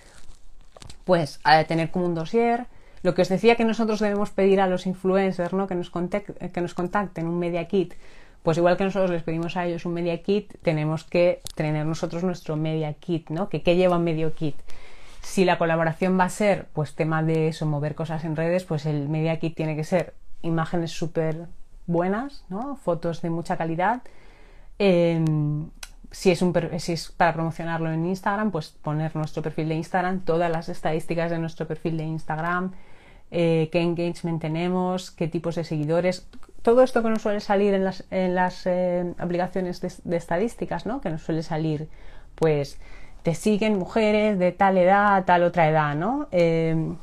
pues 1.04 1.40
a 1.44 1.64
tener 1.64 1.90
como 1.90 2.06
un 2.06 2.14
dossier. 2.14 2.66
Lo 3.02 3.14
que 3.14 3.22
os 3.22 3.28
decía 3.28 3.56
que 3.56 3.64
nosotros 3.64 4.00
debemos 4.00 4.30
pedir 4.30 4.60
a 4.60 4.66
los 4.66 4.86
influencers, 4.86 5.52
¿no? 5.52 5.66
Que 5.66 5.74
nos, 5.74 5.90
que 5.90 6.60
nos 6.60 6.74
contacten 6.74 7.26
un 7.26 7.38
media 7.38 7.66
kit. 7.66 7.94
Pues 8.42 8.58
igual 8.58 8.76
que 8.76 8.84
nosotros 8.84 9.10
les 9.10 9.22
pedimos 9.22 9.56
a 9.56 9.66
ellos 9.66 9.86
un 9.86 9.94
media 9.94 10.22
kit, 10.22 10.52
tenemos 10.62 11.04
que 11.04 11.40
tener 11.54 11.86
nosotros 11.86 12.22
nuestro 12.24 12.56
media 12.56 12.92
kit, 12.92 13.30
¿no? 13.30 13.48
Que 13.48 13.62
qué 13.62 13.76
lleva 13.76 13.96
un 13.96 14.04
medio 14.04 14.34
kit 14.34 14.56
si 15.24 15.44
la 15.44 15.58
colaboración 15.58 16.18
va 16.18 16.24
a 16.24 16.30
ser, 16.30 16.66
pues 16.72 16.94
tema 16.94 17.22
de 17.22 17.48
eso, 17.48 17.66
mover 17.66 17.94
cosas 17.94 18.24
en 18.24 18.36
redes, 18.36 18.64
pues 18.64 18.86
el 18.86 19.08
Media 19.08 19.38
Kit 19.38 19.56
tiene 19.56 19.74
que 19.74 19.84
ser 19.84 20.14
imágenes 20.42 20.92
súper 20.92 21.46
buenas, 21.86 22.44
¿no? 22.48 22.76
Fotos 22.76 23.22
de 23.22 23.30
mucha 23.30 23.56
calidad. 23.56 24.02
Em, 24.78 25.70
si, 26.10 26.30
es 26.30 26.42
un, 26.42 26.52
si 26.78 26.92
es 26.92 27.10
para 27.10 27.32
promocionarlo 27.32 27.90
en 27.90 28.04
Instagram, 28.04 28.50
pues 28.50 28.68
poner 28.68 29.16
nuestro 29.16 29.42
perfil 29.42 29.70
de 29.70 29.76
Instagram, 29.76 30.20
todas 30.20 30.50
las 30.50 30.68
estadísticas 30.68 31.30
de 31.30 31.38
nuestro 31.38 31.66
perfil 31.66 31.96
de 31.96 32.04
Instagram, 32.04 32.72
eh, 33.30 33.70
qué 33.72 33.80
engagement 33.80 34.40
tenemos, 34.40 35.10
qué 35.10 35.26
tipos 35.26 35.54
de 35.54 35.64
seguidores, 35.64 36.28
todo 36.62 36.82
esto 36.82 37.02
que 37.02 37.08
nos 37.08 37.22
suele 37.22 37.40
salir 37.40 37.74
en 37.74 37.84
las, 37.84 38.04
en 38.10 38.34
las 38.34 38.66
eh, 38.66 39.14
aplicaciones 39.18 39.80
de, 39.80 39.92
de, 40.04 40.16
estadísticas, 40.16 40.86
¿no? 40.86 41.00
Que 41.00 41.10
nos 41.10 41.22
suele 41.22 41.42
salir, 41.42 41.88
pues, 42.34 42.78
te 43.24 43.34
siguen 43.34 43.78
mujeres 43.78 44.38
de 44.38 44.52
tal 44.52 44.76
edad, 44.76 45.24
tal 45.24 45.44
otra 45.44 45.66
edad, 45.70 45.94
¿no? 45.96 46.28
Em, 46.30 46.98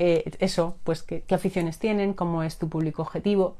eh, 0.00 0.32
eso, 0.40 0.76
pues 0.82 1.04
¿qué, 1.04 1.24
aficiones 1.30 1.78
tienen, 1.78 2.12
cómo 2.12 2.42
es 2.42 2.58
tu 2.58 2.68
público 2.68 3.02
objetivo. 3.02 3.56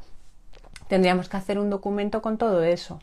Tendríamos 0.88 1.28
que 1.28 1.36
hacer 1.36 1.60
un 1.60 1.70
documento 1.70 2.20
con 2.20 2.36
todo 2.36 2.64
eso 2.64 2.98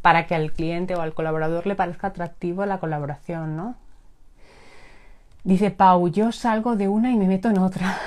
para 0.00 0.26
que 0.26 0.34
al 0.34 0.52
cliente 0.52 0.94
o 0.94 1.02
al 1.02 1.12
colaborador 1.12 1.66
le 1.66 1.74
parezca 1.74 2.06
atractivo 2.06 2.64
la 2.64 2.80
colaboración, 2.80 3.56
¿no? 3.58 3.74
Dice 5.44 5.70
Pau, 5.70 6.08
yo 6.08 6.32
salgo 6.32 6.76
de 6.76 6.88
una 6.88 7.12
y 7.12 7.16
me 7.16 7.26
meto 7.26 7.50
en 7.50 7.58
otra. 7.58 7.98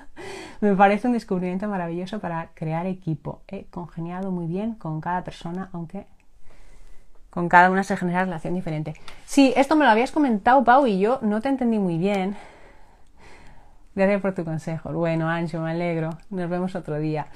me 0.60 0.76
parece 0.76 1.06
un 1.06 1.14
descubrimiento 1.14 1.68
maravilloso 1.68 2.20
para 2.20 2.50
crear 2.52 2.84
equipo. 2.84 3.40
He 3.48 3.64
congeniado 3.64 4.30
muy 4.30 4.46
bien 4.46 4.74
con 4.74 5.00
cada 5.00 5.24
persona, 5.24 5.70
aunque 5.72 6.06
con 7.36 7.50
cada 7.50 7.70
una 7.70 7.84
se 7.84 7.98
genera 7.98 8.24
relación 8.24 8.54
diferente. 8.54 8.94
Sí, 9.26 9.52
esto 9.56 9.76
me 9.76 9.84
lo 9.84 9.90
habías 9.90 10.10
comentado, 10.10 10.64
Pau, 10.64 10.86
y 10.86 10.98
yo 10.98 11.18
no 11.20 11.42
te 11.42 11.50
entendí 11.50 11.78
muy 11.78 11.98
bien. 11.98 12.34
Gracias 13.94 14.22
por 14.22 14.34
tu 14.34 14.42
consejo. 14.42 14.90
Bueno, 14.94 15.28
Ancho, 15.28 15.60
me 15.60 15.72
alegro. 15.72 16.16
Nos 16.30 16.48
vemos 16.48 16.74
otro 16.74 16.98
día. 16.98 17.26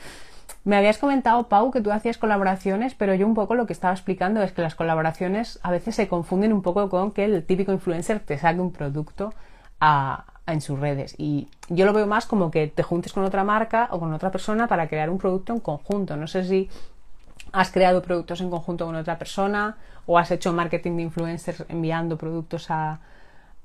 Me 0.64 0.76
habías 0.76 0.96
comentado, 0.96 1.48
Pau, 1.48 1.70
que 1.70 1.82
tú 1.82 1.92
hacías 1.92 2.16
colaboraciones, 2.16 2.94
pero 2.94 3.14
yo 3.14 3.26
un 3.26 3.34
poco 3.34 3.54
lo 3.54 3.66
que 3.66 3.74
estaba 3.74 3.92
explicando 3.92 4.42
es 4.42 4.52
que 4.52 4.62
las 4.62 4.74
colaboraciones 4.74 5.60
a 5.62 5.70
veces 5.70 5.96
se 5.96 6.08
confunden 6.08 6.54
un 6.54 6.62
poco 6.62 6.88
con 6.88 7.12
que 7.12 7.26
el 7.26 7.44
típico 7.44 7.70
influencer 7.70 8.20
te 8.20 8.38
saque 8.38 8.58
un 8.58 8.72
producto 8.72 9.34
en 10.46 10.62
sus 10.62 10.78
redes. 10.78 11.14
Y 11.18 11.48
yo 11.68 11.84
lo 11.84 11.92
veo 11.92 12.06
más 12.06 12.24
como 12.24 12.50
que 12.50 12.68
te 12.68 12.82
juntes 12.82 13.12
con 13.12 13.24
otra 13.24 13.44
marca 13.44 13.88
o 13.90 14.00
con 14.00 14.14
otra 14.14 14.30
persona 14.30 14.66
para 14.66 14.88
crear 14.88 15.10
un 15.10 15.18
producto 15.18 15.52
en 15.52 15.60
conjunto. 15.60 16.16
No 16.16 16.26
sé 16.26 16.44
si 16.44 16.70
has 17.52 17.70
creado 17.70 18.02
productos 18.02 18.40
en 18.40 18.50
conjunto 18.50 18.86
con 18.86 18.94
otra 18.94 19.18
persona 19.18 19.76
o 20.06 20.18
has 20.18 20.30
hecho 20.30 20.52
marketing 20.52 20.96
de 20.96 21.02
influencers 21.02 21.64
enviando 21.68 22.16
productos 22.16 22.70
a, 22.70 23.00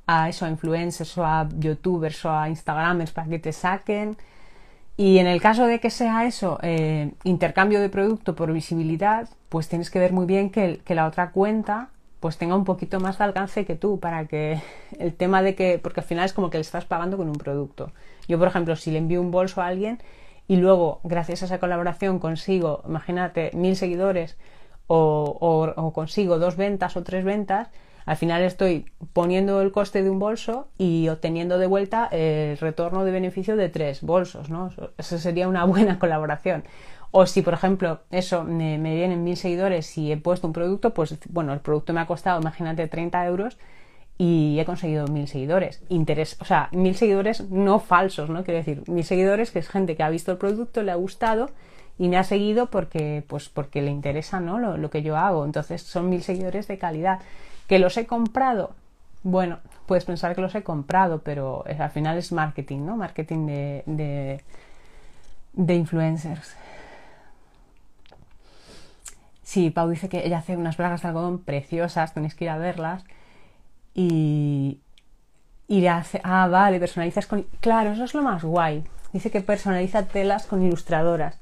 a 0.07 0.29
eso, 0.29 0.45
a 0.45 0.49
influencers 0.49 1.17
o 1.17 1.25
a 1.25 1.47
youtubers 1.57 2.23
o 2.25 2.31
a 2.31 2.49
instagramers 2.49 3.11
para 3.11 3.27
que 3.27 3.39
te 3.39 3.51
saquen. 3.51 4.17
Y 4.97 5.17
en 5.17 5.27
el 5.27 5.41
caso 5.41 5.65
de 5.67 5.79
que 5.79 5.89
sea 5.89 6.25
eso, 6.25 6.57
eh, 6.61 7.11
intercambio 7.23 7.81
de 7.81 7.89
producto 7.89 8.35
por 8.35 8.53
visibilidad, 8.53 9.27
pues 9.49 9.67
tienes 9.67 9.89
que 9.89 9.99
ver 9.99 10.13
muy 10.13 10.25
bien 10.25 10.49
que, 10.49 10.79
que, 10.85 10.95
la 10.95 11.05
otra 11.05 11.31
cuenta 11.31 11.89
pues 12.21 12.37
tenga 12.37 12.55
un 12.55 12.63
poquito 12.63 12.99
más 12.99 13.17
de 13.17 13.25
alcance 13.25 13.65
que 13.65 13.75
tú 13.75 13.99
para 13.99 14.25
que 14.25 14.61
el 14.99 15.13
tema 15.13 15.41
de 15.41 15.55
que, 15.55 15.79
porque 15.79 15.99
al 15.99 16.05
final 16.05 16.25
es 16.25 16.33
como 16.33 16.49
que 16.49 16.57
le 16.57 16.61
estás 16.61 16.85
pagando 16.85 17.17
con 17.17 17.27
un 17.27 17.35
producto. 17.35 17.91
Yo, 18.27 18.39
por 18.39 18.47
ejemplo, 18.47 18.75
si 18.75 18.91
le 18.91 18.99
envío 18.99 19.21
un 19.21 19.31
bolso 19.31 19.61
a 19.61 19.67
alguien, 19.67 19.99
y 20.47 20.57
luego, 20.57 20.99
gracias 21.03 21.41
a 21.41 21.45
esa 21.45 21.59
colaboración, 21.59 22.19
consigo, 22.19 22.83
imagínate, 22.87 23.51
mil 23.53 23.75
seguidores 23.75 24.37
o, 24.87 25.91
consigo 25.93 26.37
dos 26.37 26.55
ventas 26.55 26.95
o 26.97 27.03
tres 27.03 27.23
ventas, 27.25 27.69
al 28.05 28.17
final 28.17 28.43
estoy 28.43 28.85
poniendo 29.13 29.61
el 29.61 29.71
coste 29.71 30.03
de 30.03 30.11
un 30.11 30.19
bolso 30.19 30.67
y 30.77 31.07
obteniendo 31.09 31.57
de 31.57 31.65
vuelta 31.65 32.07
el 32.11 32.57
retorno 32.59 33.03
de 33.03 33.11
beneficio 33.11 33.55
de 33.55 33.69
tres 33.69 34.03
bolsos, 34.03 34.51
¿no? 34.51 34.69
Eso 34.97 35.17
sería 35.17 35.47
una 35.47 35.65
buena 35.65 35.97
colaboración. 35.99 36.63
O 37.09 37.25
si, 37.25 37.41
por 37.41 37.55
ejemplo, 37.55 38.01
eso 38.11 38.43
me, 38.43 38.77
me 38.77 38.93
vienen 38.93 39.23
mil 39.23 39.37
seguidores 39.37 39.97
y 39.97 40.11
he 40.11 40.17
puesto 40.17 40.45
un 40.45 40.53
producto, 40.53 40.93
pues 40.93 41.17
bueno, 41.29 41.53
el 41.53 41.61
producto 41.61 41.93
me 41.93 42.01
ha 42.01 42.05
costado, 42.05 42.39
imagínate, 42.41 42.87
30 42.87 43.25
euros 43.25 43.57
y 44.17 44.57
he 44.59 44.65
conseguido 44.65 45.07
mil 45.07 45.27
seguidores. 45.27 45.81
Interés, 45.89 46.37
o 46.39 46.45
sea, 46.45 46.69
mil 46.71 46.95
seguidores 46.95 47.49
no 47.49 47.79
falsos, 47.79 48.29
¿no? 48.29 48.43
Quiero 48.43 48.59
decir, 48.59 48.83
mil 48.87 49.03
seguidores 49.03 49.51
que 49.51 49.59
es 49.59 49.67
gente 49.67 49.95
que 49.95 50.03
ha 50.03 50.09
visto 50.09 50.31
el 50.31 50.37
producto, 50.37 50.83
le 50.83 50.91
ha 50.91 50.95
gustado 50.95 51.49
y 51.97 52.07
me 52.07 52.17
ha 52.17 52.23
seguido 52.23 52.67
porque, 52.67 53.23
pues, 53.27 53.49
porque 53.49 53.81
le 53.81 53.91
interesa, 53.91 54.39
¿no? 54.39 54.57
Lo, 54.59 54.77
lo 54.77 54.89
que 54.89 55.01
yo 55.01 55.17
hago. 55.17 55.43
Entonces 55.45 55.81
son 55.81 56.09
mil 56.09 56.23
seguidores 56.23 56.67
de 56.67 56.77
calidad. 56.77 57.19
¿Que 57.67 57.79
los 57.79 57.97
he 57.97 58.05
comprado? 58.05 58.75
Bueno, 59.23 59.59
puedes 59.85 60.05
pensar 60.05 60.35
que 60.35 60.41
los 60.41 60.53
he 60.55 60.63
comprado, 60.63 61.19
pero 61.19 61.63
al 61.65 61.89
final 61.89 62.17
es 62.17 62.31
marketing, 62.31 62.85
¿no? 62.85 62.95
Marketing 62.95 63.47
de, 63.47 64.41
de, 65.53 65.75
influencers. 65.75 66.55
Sí, 69.41 69.71
Pau 69.71 69.89
dice 69.89 70.09
que 70.09 70.25
ella 70.25 70.39
hace 70.39 70.55
unas 70.55 70.77
bragas 70.77 71.01
de 71.01 71.07
algodón 71.07 71.39
preciosas, 71.39 72.13
tenéis 72.13 72.35
que 72.35 72.45
ir 72.45 72.51
a 72.51 72.57
verlas 72.57 73.03
y, 73.95 74.81
le 75.67 75.89
hace, 75.89 76.19
ah, 76.23 76.47
vale, 76.47 76.79
personalizas 76.79 77.25
con... 77.25 77.43
Claro, 77.61 77.93
eso 77.93 78.03
es 78.03 78.13
lo 78.13 78.21
más 78.21 78.43
guay. 78.43 78.83
Dice 79.13 79.31
que 79.31 79.41
personaliza 79.41 80.03
telas 80.05 80.45
con 80.45 80.61
ilustradoras. 80.61 81.39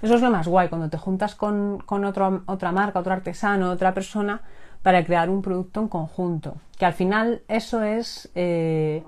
Eso 0.00 0.14
es 0.14 0.22
lo 0.22 0.30
más 0.30 0.46
guay, 0.46 0.68
cuando 0.68 0.88
te 0.88 0.98
juntas 0.98 1.34
con, 1.34 1.78
con 1.84 2.04
otro, 2.04 2.42
otra 2.46 2.70
marca, 2.70 3.00
otro 3.00 3.12
artesano, 3.12 3.70
otra 3.70 3.92
persona, 3.92 4.40
para 4.82 5.04
crear 5.04 5.28
un 5.28 5.42
producto 5.42 5.80
en 5.80 5.88
conjunto. 5.88 6.56
Que 6.78 6.86
al 6.86 6.92
final 6.92 7.42
eso 7.48 7.82
es... 7.82 8.30
Eh, 8.36 9.02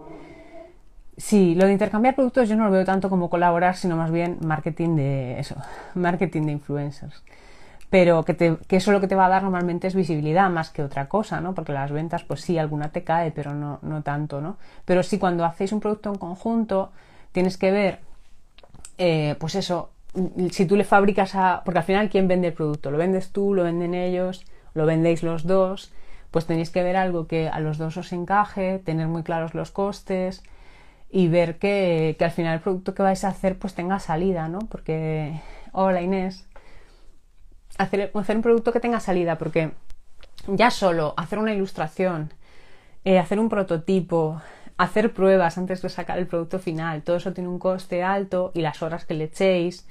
sí, 1.17 1.55
lo 1.55 1.67
de 1.67 1.73
intercambiar 1.73 2.17
productos 2.17 2.49
yo 2.49 2.57
no 2.57 2.65
lo 2.65 2.73
veo 2.73 2.85
tanto 2.85 3.09
como 3.09 3.31
colaborar, 3.31 3.77
sino 3.77 3.97
más 3.97 4.11
bien 4.11 4.39
marketing 4.43 4.97
de 4.97 5.39
eso, 5.39 5.55
marketing 5.95 6.43
de 6.43 6.53
influencers 6.53 7.23
pero 7.91 8.25
que, 8.25 8.35
te, 8.35 8.57
que, 8.69 8.77
eso 8.77 8.93
lo 8.93 9.01
que 9.01 9.09
te 9.09 9.15
va 9.15 9.27
a 9.27 9.29
dar 9.31 9.43
normalmente 9.43 9.87
es 9.87 9.95
visibilidad 9.95 10.51
más 10.51 10.71
que 10.71 10.83
otra 10.83 11.09
cosa, 11.09 11.41
¿no? 11.41 11.55
Porque 11.55 11.73
las 11.73 11.91
ventas, 11.91 12.25
pues 12.25 12.43
sí, 12.43 12.59
alguna 12.59 12.91
te 12.91 13.05
cae, 13.05 13.31
pero 13.31 13.55
no, 13.55 13.79
no 13.83 14.03
tanto, 14.03 14.41
¿no? 14.41 14.57
Pero 14.85 15.03
sí, 15.03 15.19
cuando 15.19 15.45
hacéis 15.45 15.73
un 15.73 15.81
producto 15.81 16.11
en 16.11 16.19
conjunto, 16.19 16.93
tienes 17.33 17.57
que 17.57 17.71
ver, 17.71 18.01
eh, 18.99 19.37
pues 19.39 19.55
eso, 19.55 19.91
si 20.51 20.67
tú 20.67 20.77
le 20.77 20.85
fabricas 20.85 21.35
a... 21.35 21.63
Porque 21.65 21.79
al 21.79 21.85
final, 21.85 22.11
¿quién 22.11 22.29
vende 22.29 22.49
el 22.49 22.55
producto? 22.55 22.91
¿Lo 22.91 22.99
vendes 22.99 23.31
tú? 23.33 23.55
¿Lo 23.55 23.65
venden 23.65 23.95
ellos? 23.95 24.45
¿Lo 24.75 24.87
vendéis 24.87 25.23
los 25.23 25.47
dos? 25.47 25.93
pues 26.31 26.47
tenéis 26.47 26.71
que 26.71 26.83
ver 26.83 26.97
algo 26.97 27.27
que 27.27 27.49
a 27.49 27.61
los 27.61 27.79
dos 27.79 27.97
os 27.97 28.13
encaje, 28.13 28.79
tener 28.79 29.09
muy 29.09 29.23
claros 29.23 29.55
los 29.55 29.71
costes 29.71 30.43
y 31.11 31.29
ver 31.29 31.59
que, 31.59 32.17
al 32.21 32.31
final 32.31 32.55
el 32.55 32.61
producto 32.61 32.95
que 32.95 33.03
vais 33.03 33.25
a 33.25 33.29
hacer 33.29 33.59
pues 33.59 33.75
tenga 33.75 33.99
salida, 33.99 34.49
¿no? 34.49 34.59
Porque, 34.61 35.41
hola 35.73 36.03
Inés, 36.03 36.47
hacer, 37.77 38.11
hacer 38.15 38.37
un 38.37 38.43
producto 38.43 38.73
que 38.73 38.81
tenga 38.81 39.01
salida, 39.01 39.37
porque 39.39 39.73
ya 40.47 40.71
solo 40.71 41.15
hacer 41.17 41.39
una 41.39 41.53
ilustración, 41.53 42.33
eh, 43.05 43.19
hacer 43.19 43.39
un 43.39 43.49
prototipo, 43.49 44.41
hacer 44.77 45.13
pruebas 45.13 45.59
antes 45.59 45.83
de 45.83 45.89
sacar 45.89 46.19
el 46.19 46.27
producto 46.27 46.59
final, 46.59 47.03
todo 47.03 47.17
eso 47.17 47.33
tiene 47.33 47.49
un 47.49 47.59
coste 47.59 48.03
alto 48.03 48.53
y 48.55 48.63
las 48.63 48.83
horas 48.83 49.05
que 49.05 49.15
le 49.15 49.25
echéis. 49.25 49.87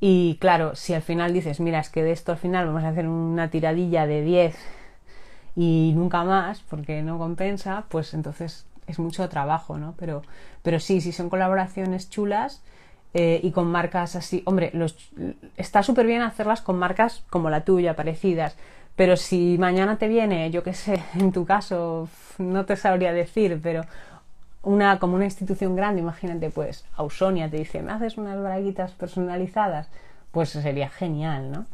Y 0.00 0.38
claro, 0.40 0.74
si 0.76 0.94
al 0.94 1.02
final 1.02 1.32
dices, 1.32 1.60
mira, 1.60 1.80
es 1.80 1.90
que 1.90 2.02
de 2.02 2.12
esto 2.12 2.32
al 2.32 2.38
final 2.38 2.66
vamos 2.66 2.84
a 2.84 2.88
hacer 2.88 3.06
una 3.06 3.50
tiradilla 3.50 4.06
de 4.06 4.22
10 4.22 4.56
y 5.56 5.92
nunca 5.94 6.24
más, 6.24 6.60
porque 6.70 7.02
no 7.02 7.18
compensa, 7.18 7.84
pues 7.88 8.14
entonces 8.14 8.66
es 8.86 8.98
mucho 8.98 9.28
trabajo, 9.28 9.78
¿no? 9.78 9.94
Pero, 9.98 10.22
pero 10.62 10.80
sí, 10.80 11.00
si 11.00 11.12
son 11.12 11.28
colaboraciones 11.28 12.08
chulas 12.08 12.62
eh, 13.12 13.40
y 13.42 13.50
con 13.50 13.66
marcas 13.66 14.16
así, 14.16 14.42
hombre, 14.46 14.70
los, 14.72 15.10
está 15.56 15.82
súper 15.82 16.06
bien 16.06 16.22
hacerlas 16.22 16.60
con 16.62 16.78
marcas 16.78 17.24
como 17.30 17.50
la 17.50 17.64
tuya, 17.64 17.96
parecidas, 17.96 18.56
pero 18.96 19.16
si 19.16 19.56
mañana 19.58 19.98
te 19.98 20.08
viene, 20.08 20.50
yo 20.50 20.62
qué 20.62 20.74
sé, 20.74 21.02
en 21.14 21.32
tu 21.32 21.44
caso, 21.44 22.08
no 22.38 22.64
te 22.66 22.76
sabría 22.76 23.12
decir, 23.12 23.58
pero 23.62 23.82
una, 24.62 24.98
como 24.98 25.16
una 25.16 25.24
institución 25.24 25.74
grande, 25.74 26.02
imagínate, 26.02 26.50
pues 26.50 26.84
Ausonia 26.96 27.50
te 27.50 27.56
dice, 27.56 27.82
¿me 27.82 27.92
haces 27.92 28.18
unas 28.18 28.38
braguitas 28.38 28.92
personalizadas? 28.92 29.88
Pues 30.32 30.50
sería 30.50 30.88
genial, 30.88 31.50
¿no? 31.50 31.66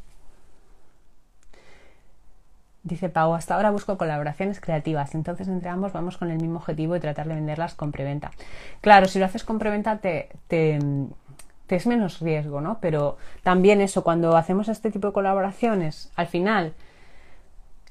Dice 2.86 3.08
Pau, 3.08 3.34
hasta 3.34 3.56
ahora 3.56 3.72
busco 3.72 3.98
colaboraciones 3.98 4.60
creativas, 4.60 5.16
entonces 5.16 5.48
entre 5.48 5.68
ambos 5.68 5.92
vamos 5.92 6.16
con 6.18 6.30
el 6.30 6.40
mismo 6.40 6.58
objetivo 6.58 6.94
de 6.94 7.00
tratar 7.00 7.26
de 7.26 7.34
venderlas 7.34 7.74
con 7.74 7.90
preventa. 7.90 8.30
Claro, 8.80 9.08
si 9.08 9.18
lo 9.18 9.24
haces 9.24 9.42
con 9.42 9.58
preventa 9.58 9.98
te, 9.98 10.28
te 11.66 11.76
es 11.76 11.86
menos 11.86 12.20
riesgo, 12.20 12.60
¿no? 12.60 12.78
Pero 12.80 13.16
también 13.42 13.80
eso, 13.80 14.04
cuando 14.04 14.36
hacemos 14.36 14.68
este 14.68 14.90
tipo 14.90 15.08
de 15.08 15.12
colaboraciones, 15.12 16.12
al 16.16 16.26
final 16.26 16.74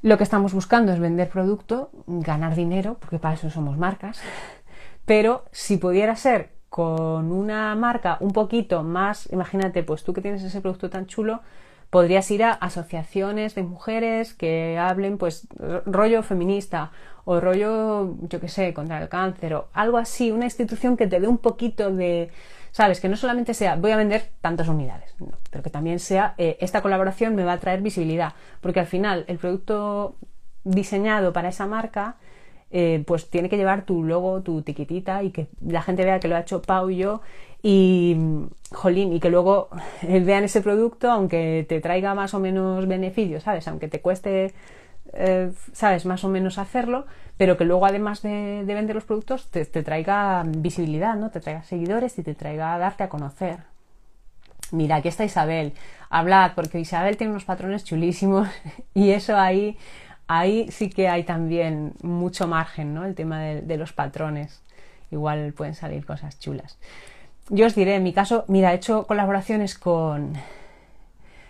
lo 0.01 0.17
que 0.17 0.23
estamos 0.23 0.53
buscando 0.53 0.93
es 0.93 0.99
vender 0.99 1.29
producto, 1.29 1.89
ganar 2.07 2.55
dinero, 2.55 2.97
porque 2.99 3.19
para 3.19 3.35
eso 3.35 3.49
somos 3.49 3.77
marcas, 3.77 4.21
pero 5.05 5.45
si 5.51 5.77
pudiera 5.77 6.15
ser 6.15 6.51
con 6.69 7.31
una 7.31 7.73
marca 7.75 8.17
un 8.19 8.31
poquito 8.31 8.83
más, 8.83 9.31
imagínate, 9.31 9.83
pues 9.83 10.03
tú 10.03 10.13
que 10.13 10.21
tienes 10.21 10.43
ese 10.43 10.61
producto 10.61 10.89
tan 10.89 11.05
chulo, 11.05 11.41
podrías 11.89 12.29
ir 12.31 12.43
a 12.43 12.51
asociaciones 12.51 13.55
de 13.55 13.63
mujeres 13.63 14.33
que 14.33 14.77
hablen 14.77 15.17
pues 15.17 15.47
rollo 15.85 16.23
feminista 16.23 16.91
o 17.23 17.39
rollo, 17.39 18.15
yo 18.27 18.39
qué 18.39 18.49
sé, 18.49 18.73
contra 18.73 19.01
el 19.01 19.09
cáncer 19.09 19.53
o 19.53 19.67
algo 19.73 19.97
así, 19.97 20.31
una 20.31 20.45
institución 20.45 20.97
que 20.97 21.07
te 21.07 21.19
dé 21.19 21.27
un 21.27 21.37
poquito 21.37 21.91
de, 21.91 22.29
sabes, 22.75 22.99
que 22.99 23.07
no 23.07 23.15
solamente 23.15 23.53
sea 23.53 23.77
voy 23.77 23.91
a 23.91 23.95
vender 23.95 24.31
tantas 24.41 24.67
unidades, 24.67 25.15
pero 25.49 25.63
que 25.63 25.69
también 25.69 25.97
sea 25.99 26.35
eh, 26.37 26.57
esta 26.59 26.81
colaboración 26.81 27.33
me 27.33 27.45
va 27.45 27.53
a 27.53 27.57
traer 27.57 27.81
visibilidad, 27.81 28.33
porque 28.59 28.81
al 28.81 28.85
final 28.85 29.23
el 29.29 29.37
producto 29.37 30.17
diseñado 30.65 31.31
para 31.31 31.47
esa 31.47 31.67
marca 31.67 32.17
eh, 32.71 33.01
pues 33.07 33.29
tiene 33.29 33.47
que 33.47 33.55
llevar 33.55 33.85
tu 33.85 34.03
logo, 34.03 34.41
tu 34.41 34.61
tiquitita 34.61 35.23
y 35.23 35.31
que 35.31 35.47
la 35.65 35.81
gente 35.81 36.03
vea 36.03 36.19
que 36.19 36.27
lo 36.27 36.35
ha 36.35 36.41
hecho 36.41 36.61
Pau 36.61 36.89
y 36.89 36.97
yo 36.97 37.21
y, 37.63 38.17
jolín, 38.73 39.13
y 39.13 39.21
que 39.21 39.29
luego 39.29 39.69
vean 40.01 40.43
ese 40.43 40.59
producto 40.59 41.09
aunque 41.09 41.65
te 41.69 41.79
traiga 41.79 42.13
más 42.13 42.33
o 42.33 42.41
menos 42.41 42.89
beneficios, 42.89 43.43
¿sabes? 43.43 43.69
Aunque 43.69 43.87
te 43.87 44.01
cueste, 44.01 44.53
eh, 45.15 45.51
¿sabes? 45.73 46.05
Más 46.05 46.23
o 46.23 46.29
menos 46.29 46.57
hacerlo, 46.57 47.05
pero 47.37 47.57
que 47.57 47.65
luego 47.65 47.85
además 47.85 48.21
de, 48.21 48.63
vender 48.65 48.95
los 48.95 49.05
productos 49.05 49.49
te, 49.49 49.65
traiga 49.65 50.43
visibilidad, 50.45 51.15
¿no? 51.15 51.29
Te 51.31 51.39
traiga 51.39 51.63
seguidores 51.63 52.17
y 52.19 52.23
te 52.23 52.35
traiga 52.35 52.77
darte 52.77 53.03
a 53.03 53.09
conocer. 53.09 53.59
Mira, 54.71 54.97
aquí 54.97 55.07
está 55.07 55.23
Isabel. 55.25 55.73
Hablad, 56.09 56.53
porque 56.55 56.79
Isabel 56.79 57.17
tiene 57.17 57.31
unos 57.31 57.45
patrones 57.45 57.83
chulísimos 57.83 58.47
y 58.93 59.11
eso 59.11 59.37
ahí 59.37 59.77
ahí 60.27 60.71
sí 60.71 60.89
que 60.89 61.07
hay 61.07 61.23
también 61.23 61.93
mucho 62.01 62.47
margen, 62.47 62.93
¿no? 62.93 63.05
El 63.05 63.15
tema 63.15 63.41
de, 63.41 63.77
los 63.77 63.93
patrones. 63.93 64.61
Igual 65.11 65.53
pueden 65.53 65.75
salir 65.75 66.05
cosas 66.05 66.39
chulas. 66.39 66.77
Yo 67.49 67.67
os 67.67 67.75
diré, 67.75 67.95
en 67.95 68.03
mi 68.03 68.13
caso, 68.13 68.43
mira, 68.47 68.73
he 68.73 68.75
hecho 68.75 69.05
colaboraciones 69.05 69.77
con. 69.77 70.33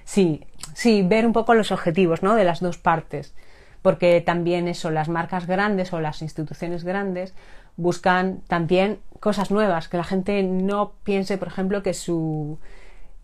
Sí, 0.04 0.45
sí, 0.73 1.04
ver 1.04 1.25
un 1.25 1.34
poco 1.34 1.54
los 1.54 1.71
objetivos, 1.71 2.21
¿no? 2.21 2.36
De 2.36 2.43
las 2.43 2.60
dos 2.60 2.78
partes. 2.78 3.34
Porque 3.85 4.19
también 4.19 4.67
eso, 4.67 4.89
las 4.89 5.09
marcas 5.09 5.45
grandes 5.45 5.93
o 5.93 5.99
las 5.99 6.23
instituciones 6.23 6.83
grandes 6.83 7.35
buscan 7.77 8.41
también 8.47 8.97
cosas 9.19 9.51
nuevas, 9.51 9.89
que 9.89 9.97
la 9.97 10.03
gente 10.03 10.41
no 10.41 10.93
piense, 11.03 11.37
por 11.37 11.49
ejemplo, 11.49 11.83
que 11.83 11.93
su 11.93 12.57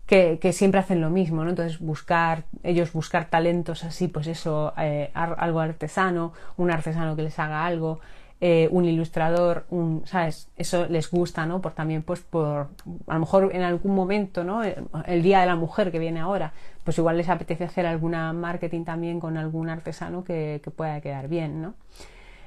que, 0.06 0.52
siempre 0.52 0.78
hacen 0.78 1.00
lo 1.00 1.10
mismo, 1.10 1.42
¿no? 1.42 1.50
Entonces 1.50 1.80
buscar, 1.80 2.44
ellos 2.62 2.92
buscar 2.92 3.24
talentos 3.24 3.82
así, 3.82 4.06
pues 4.06 4.28
eso, 4.28 4.72
eh, 4.78 5.10
algo 5.14 5.58
artesano, 5.58 6.32
un 6.56 6.70
artesano 6.70 7.16
que 7.16 7.22
les 7.22 7.40
haga 7.40 7.66
algo, 7.66 7.98
eh, 8.44 8.66
un 8.72 8.84
ilustrador, 8.84 9.66
un, 9.70 10.02
¿sabes? 10.04 10.48
Eso 10.56 10.86
les 10.88 11.08
gusta, 11.08 11.46
¿no? 11.46 11.62
Por 11.62 11.74
también, 11.74 12.02
pues 12.02 12.22
por, 12.22 12.70
a 13.06 13.14
lo 13.14 13.20
mejor 13.20 13.54
en 13.54 13.62
algún 13.62 13.94
momento, 13.94 14.42
¿no? 14.42 14.64
El, 14.64 15.22
Día 15.22 15.38
de 15.38 15.46
la 15.46 15.54
Mujer 15.54 15.92
que 15.92 16.00
viene 16.00 16.18
ahora, 16.18 16.52
pues 16.82 16.98
igual 16.98 17.18
les 17.18 17.28
apetece 17.28 17.62
hacer 17.62 17.86
alguna 17.86 18.32
marketing 18.32 18.82
también 18.82 19.20
con 19.20 19.36
algún 19.36 19.68
artesano 19.68 20.24
que, 20.24 20.60
pueda 20.76 21.00
quedar 21.00 21.28
bien, 21.28 21.62
¿no? 21.62 21.74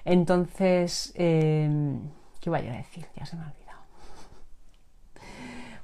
Entonces, 0.04 1.14
eh, 1.16 1.70
¿qué 2.42 2.50
vaya 2.50 2.74
a 2.74 2.76
decir? 2.76 3.06
Ya 3.16 3.26
se 3.26 3.38
me 3.38 3.44
ha 3.44 3.46
olvidado. 3.46 3.80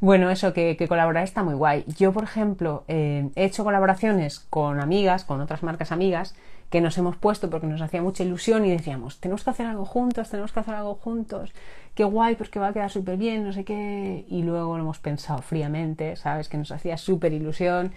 Bueno, 0.01 0.29
eso, 0.29 0.51
que, 0.51 0.75
colaborar 0.89 1.23
está 1.23 1.41
muy 1.41 1.53
guay. 1.53 1.85
Yo, 1.97 2.11
por 2.11 2.25
ejemplo, 2.25 2.83
eh, 2.89 3.29
he 3.35 3.45
hecho 3.45 3.63
colaboraciones 3.63 4.41
con 4.41 4.81
amigas, 4.81 5.23
con 5.23 5.39
otras 5.39 5.63
marcas 5.63 5.93
amigas, 5.93 6.35
que 6.71 6.81
nos 6.81 6.97
hemos 6.97 7.17
puesto 7.17 7.49
porque 7.49 7.67
nos 7.67 7.81
hacía 7.81 8.01
mucha 8.01 8.23
ilusión 8.23 8.65
y 8.65 8.71
decíamos, 8.71 9.19
tenemos 9.19 9.43
que 9.43 9.49
hacer 9.49 9.67
algo 9.67 9.85
juntos, 9.85 10.29
tenemos 10.29 10.53
que 10.53 10.61
hacer 10.61 10.73
algo 10.73 10.95
juntos, 10.95 11.51
qué 11.93 12.05
guay, 12.05 12.35
porque 12.35 12.59
va 12.59 12.69
a 12.69 12.73
quedar 12.73 12.89
súper 12.89 13.17
bien, 13.17 13.43
no 13.43 13.51
sé 13.51 13.65
qué. 13.65 14.25
Y 14.29 14.41
luego 14.43 14.77
lo 14.77 14.83
hemos 14.83 14.97
pensado 14.97 15.41
fríamente, 15.41 16.15
¿sabes? 16.15 16.47
Que 16.47 16.57
nos 16.57 16.71
hacía 16.71 16.97
súper 16.97 17.33
ilusión, 17.33 17.91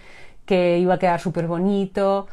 que 0.45 0.77
iba 0.77 0.95
a 0.95 0.99
quedar 0.99 1.21
súper 1.21 1.47
bonito, 1.47 2.27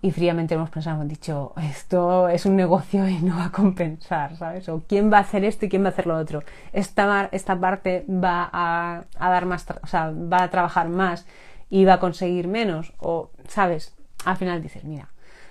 y 0.00 0.12
fríamente 0.12 0.54
hemos 0.54 0.70
pensado, 0.70 0.96
hemos 0.96 1.08
dicho, 1.08 1.54
esto 1.56 2.28
es 2.28 2.46
un 2.46 2.54
negocio 2.54 3.08
y 3.08 3.18
no 3.22 3.36
va 3.36 3.46
a 3.46 3.52
compensar, 3.52 4.36
¿sabes? 4.36 4.68
O 4.68 4.82
quién 4.86 5.10
va 5.10 5.18
a 5.18 5.20
hacer 5.22 5.42
esto 5.44 5.66
y 5.66 5.68
quién 5.70 5.82
va 5.82 5.88
a 5.88 5.90
hacer 5.90 6.06
lo 6.06 6.16
otro. 6.18 6.44
Esta, 6.72 7.28
esta 7.32 7.58
parte 7.58 8.04
va 8.08 8.48
a, 8.52 9.04
dar 9.18 9.46
más, 9.46 9.66
o 9.82 9.86
sea, 9.86 10.10
va 10.12 10.44
a 10.44 10.50
trabajar 10.50 10.88
más 10.88 11.26
y 11.70 11.84
va 11.86 11.94
a 11.94 12.00
conseguir 12.00 12.46
menos, 12.46 12.92
o, 12.98 13.30
¿sabes? 13.48 13.96
Al 14.24 14.36
final 14.36 14.62
dices, 14.62 14.84
mira, 14.84 15.08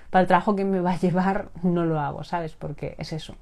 para 0.10 0.22
el 0.22 0.28
trabajo 0.28 0.56
que 0.56 0.66
me 0.66 0.80
va 0.80 0.92
a 0.92 1.00
llevar 1.00 1.50
no 1.64 1.86
lo 1.86 2.00
hago, 2.00 2.24
¿sabes? 2.24 2.54
Porque 2.54 2.96
es 2.98 3.14
eso. 3.14 3.36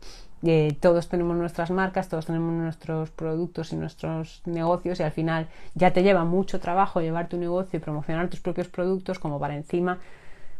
Eh, 0.43 0.77
todos 0.79 1.07
tenemos 1.07 1.35
nuestras 1.35 1.71
marcas, 1.71 2.09
todos 2.09 2.25
tenemos 2.25 2.53
nuestros 2.53 3.09
productos 3.09 3.73
y 3.73 3.77
nuestros 3.77 4.41
negocios 4.45 4.99
y 4.99 5.03
al 5.03 5.11
final 5.11 5.47
ya 5.73 5.91
te 5.91 6.03
lleva 6.03 6.23
mucho 6.23 6.59
trabajo 6.59 7.01
llevar 7.01 7.29
tu 7.29 7.37
negocio 7.37 7.77
y 7.77 7.81
promocionar 7.81 8.29
tus 8.29 8.41
propios 8.41 8.67
productos 8.67 9.17
como 9.17 9.39
para 9.39 9.55
encima 9.55 9.99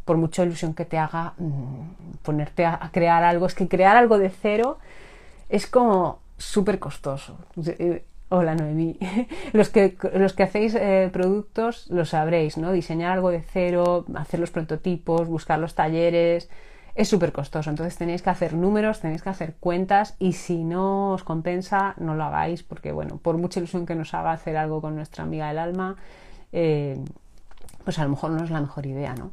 por 0.06 0.18
mucha 0.18 0.44
ilusión 0.44 0.74
que 0.74 0.86
te 0.86 0.98
haga 0.98 1.34
mm, 1.38 2.18
ponerte 2.24 2.65
a, 2.65 2.89
crear 2.91 3.24
algo. 3.24 3.48
Es 3.48 3.56
que 3.56 3.68
crear 3.68 3.98
algo 3.98 4.18
de 4.18 4.30
cero 4.30 4.78
es 5.50 5.68
como 5.68 6.20
súper 6.38 6.80
costoso. 6.80 7.38
Eh, 7.65 8.06
hola 8.38 8.56
Noemí. 8.56 8.98
Los 9.54 9.69
que, 9.69 9.98
los 10.13 10.34
que 10.34 10.43
hacéis 10.43 10.76
eh, 10.76 11.10
productos 11.12 11.88
lo 11.89 12.06
sabréis, 12.06 12.58
¿no? 12.58 12.71
Diseñar 12.71 13.12
algo 13.12 13.32
de 13.32 13.41
cero, 13.41 14.06
hacer 14.15 14.39
los 14.39 14.52
prototipos, 14.52 15.28
buscar 15.28 15.60
los 15.60 15.76
talleres, 15.76 16.50
es 16.95 17.10
súper 17.10 17.32
costoso. 17.32 17.69
Entonces 17.69 17.98
tenéis 17.98 18.21
que 18.21 18.30
hacer 18.30 18.54
números, 18.54 19.02
tenéis 19.02 19.21
que 19.21 19.30
hacer 19.30 19.56
cuentas 19.60 20.15
y 20.19 20.34
si 20.34 20.63
no 20.63 21.12
os 21.12 21.24
compensa, 21.24 21.93
no 21.98 22.15
lo 22.15 22.24
hagáis 22.24 22.63
porque, 22.63 22.91
bueno, 22.91 23.17
por 23.17 23.38
mucha 23.38 23.60
ilusión 23.60 23.86
que 23.86 23.95
nos 23.95 24.13
haga 24.13 24.32
hacer 24.32 24.58
algo 24.58 24.82
con 24.82 24.95
nuestra 24.95 25.24
amiga 25.24 25.50
del 25.50 25.60
alma, 25.60 25.98
eh, 26.52 26.98
pues 27.84 28.00
a 28.00 28.04
lo 28.04 28.10
mejor 28.10 28.32
no 28.32 28.43
es 28.43 28.50
la 28.50 28.62
mejor 28.62 28.86
idea, 28.86 29.13
¿no? 29.15 29.32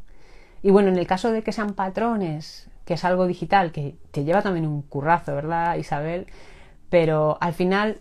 Y 0.63 0.71
bueno, 0.71 0.89
en 0.91 0.99
el 0.99 1.07
caso 1.07 1.33
de 1.33 1.43
que 1.43 1.53
sean 1.53 1.75
patrones, 1.75 2.69
que 2.85 2.95
es 2.95 3.05
algo 3.05 3.27
digital, 3.27 3.73
que 3.73 3.97
te 4.11 4.25
lleva 4.25 4.43
también 4.43 4.67
un 4.67 4.83
currazo, 4.83 5.35
¿verdad, 5.35 5.77
Isabel? 5.77 6.27
Pero 6.91 7.39
al 7.41 7.55
final 7.55 7.99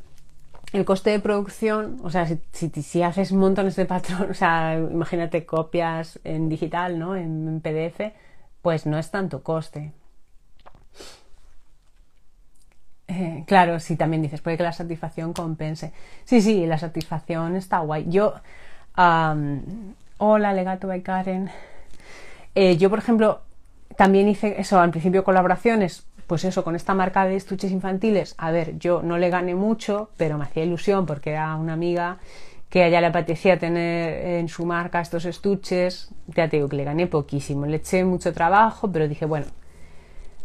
el 0.73 0.85
coste 0.85 1.09
de 1.09 1.19
producción, 1.19 1.99
o 2.03 2.09
sea, 2.09 2.25
si, 2.25 2.69
si, 2.69 3.03
haces 3.03 3.33
montones 3.33 3.75
de 3.75 3.85
patrones, 3.85 4.29
o 4.31 4.33
sea, 4.33 4.75
imagínate 4.75 5.45
copias 5.45 6.19
en 6.23 6.49
digital, 6.49 6.97
¿no? 6.97 7.15
En, 7.15 7.61
PDF, 7.61 8.13
pues 8.61 8.85
no 8.85 8.97
es 8.97 9.11
tanto 9.11 9.43
coste. 9.43 9.91
Eh, 13.07 13.43
claro, 13.45 13.79
sí, 13.79 13.97
también 13.97 14.21
dices, 14.21 14.41
puede 14.41 14.55
que 14.57 14.63
la 14.63 14.71
satisfacción 14.71 15.33
compense. 15.33 15.91
Sí, 16.23 16.41
sí, 16.41 16.65
la 16.65 16.77
satisfacción 16.77 17.57
está 17.57 17.79
guay. 17.79 18.05
Yo, 18.07 18.35
hola, 18.95 20.53
Legato 20.53 20.87
by 20.87 21.01
Karen. 21.01 21.49
Eh, 22.55 22.77
yo, 22.77 22.89
por 22.89 22.99
ejemplo, 22.99 23.41
también 23.97 24.29
hice 24.29 24.59
eso, 24.59 24.79
al 24.79 24.91
principio 24.91 25.25
colaboraciones, 25.25 26.05
pues 26.31 26.45
eso, 26.45 26.63
con 26.63 26.77
esta 26.77 26.93
marca 26.93 27.25
de 27.25 27.35
estuches 27.35 27.73
infantiles. 27.73 28.35
A 28.37 28.51
ver, 28.51 28.77
yo 28.77 29.01
no 29.01 29.17
le 29.17 29.29
gané 29.29 29.53
mucho, 29.53 30.11
pero 30.15 30.37
me 30.37 30.45
hacía 30.45 30.63
ilusión 30.63 31.05
porque 31.05 31.31
era 31.31 31.53
una 31.57 31.73
amiga 31.73 32.19
que 32.69 32.83
a 32.83 32.87
ella 32.87 33.01
le 33.01 33.07
apetecía 33.07 33.59
tener 33.59 34.39
en 34.39 34.47
su 34.47 34.65
marca 34.65 35.01
estos 35.01 35.25
estuches. 35.25 36.07
Ya 36.27 36.47
te 36.47 36.55
digo 36.55 36.69
que 36.69 36.77
le 36.77 36.85
gané 36.85 37.07
poquísimo, 37.07 37.65
le 37.65 37.75
eché 37.75 38.05
mucho 38.05 38.31
trabajo, 38.31 38.89
pero 38.89 39.09
dije, 39.09 39.25
bueno, 39.25 39.47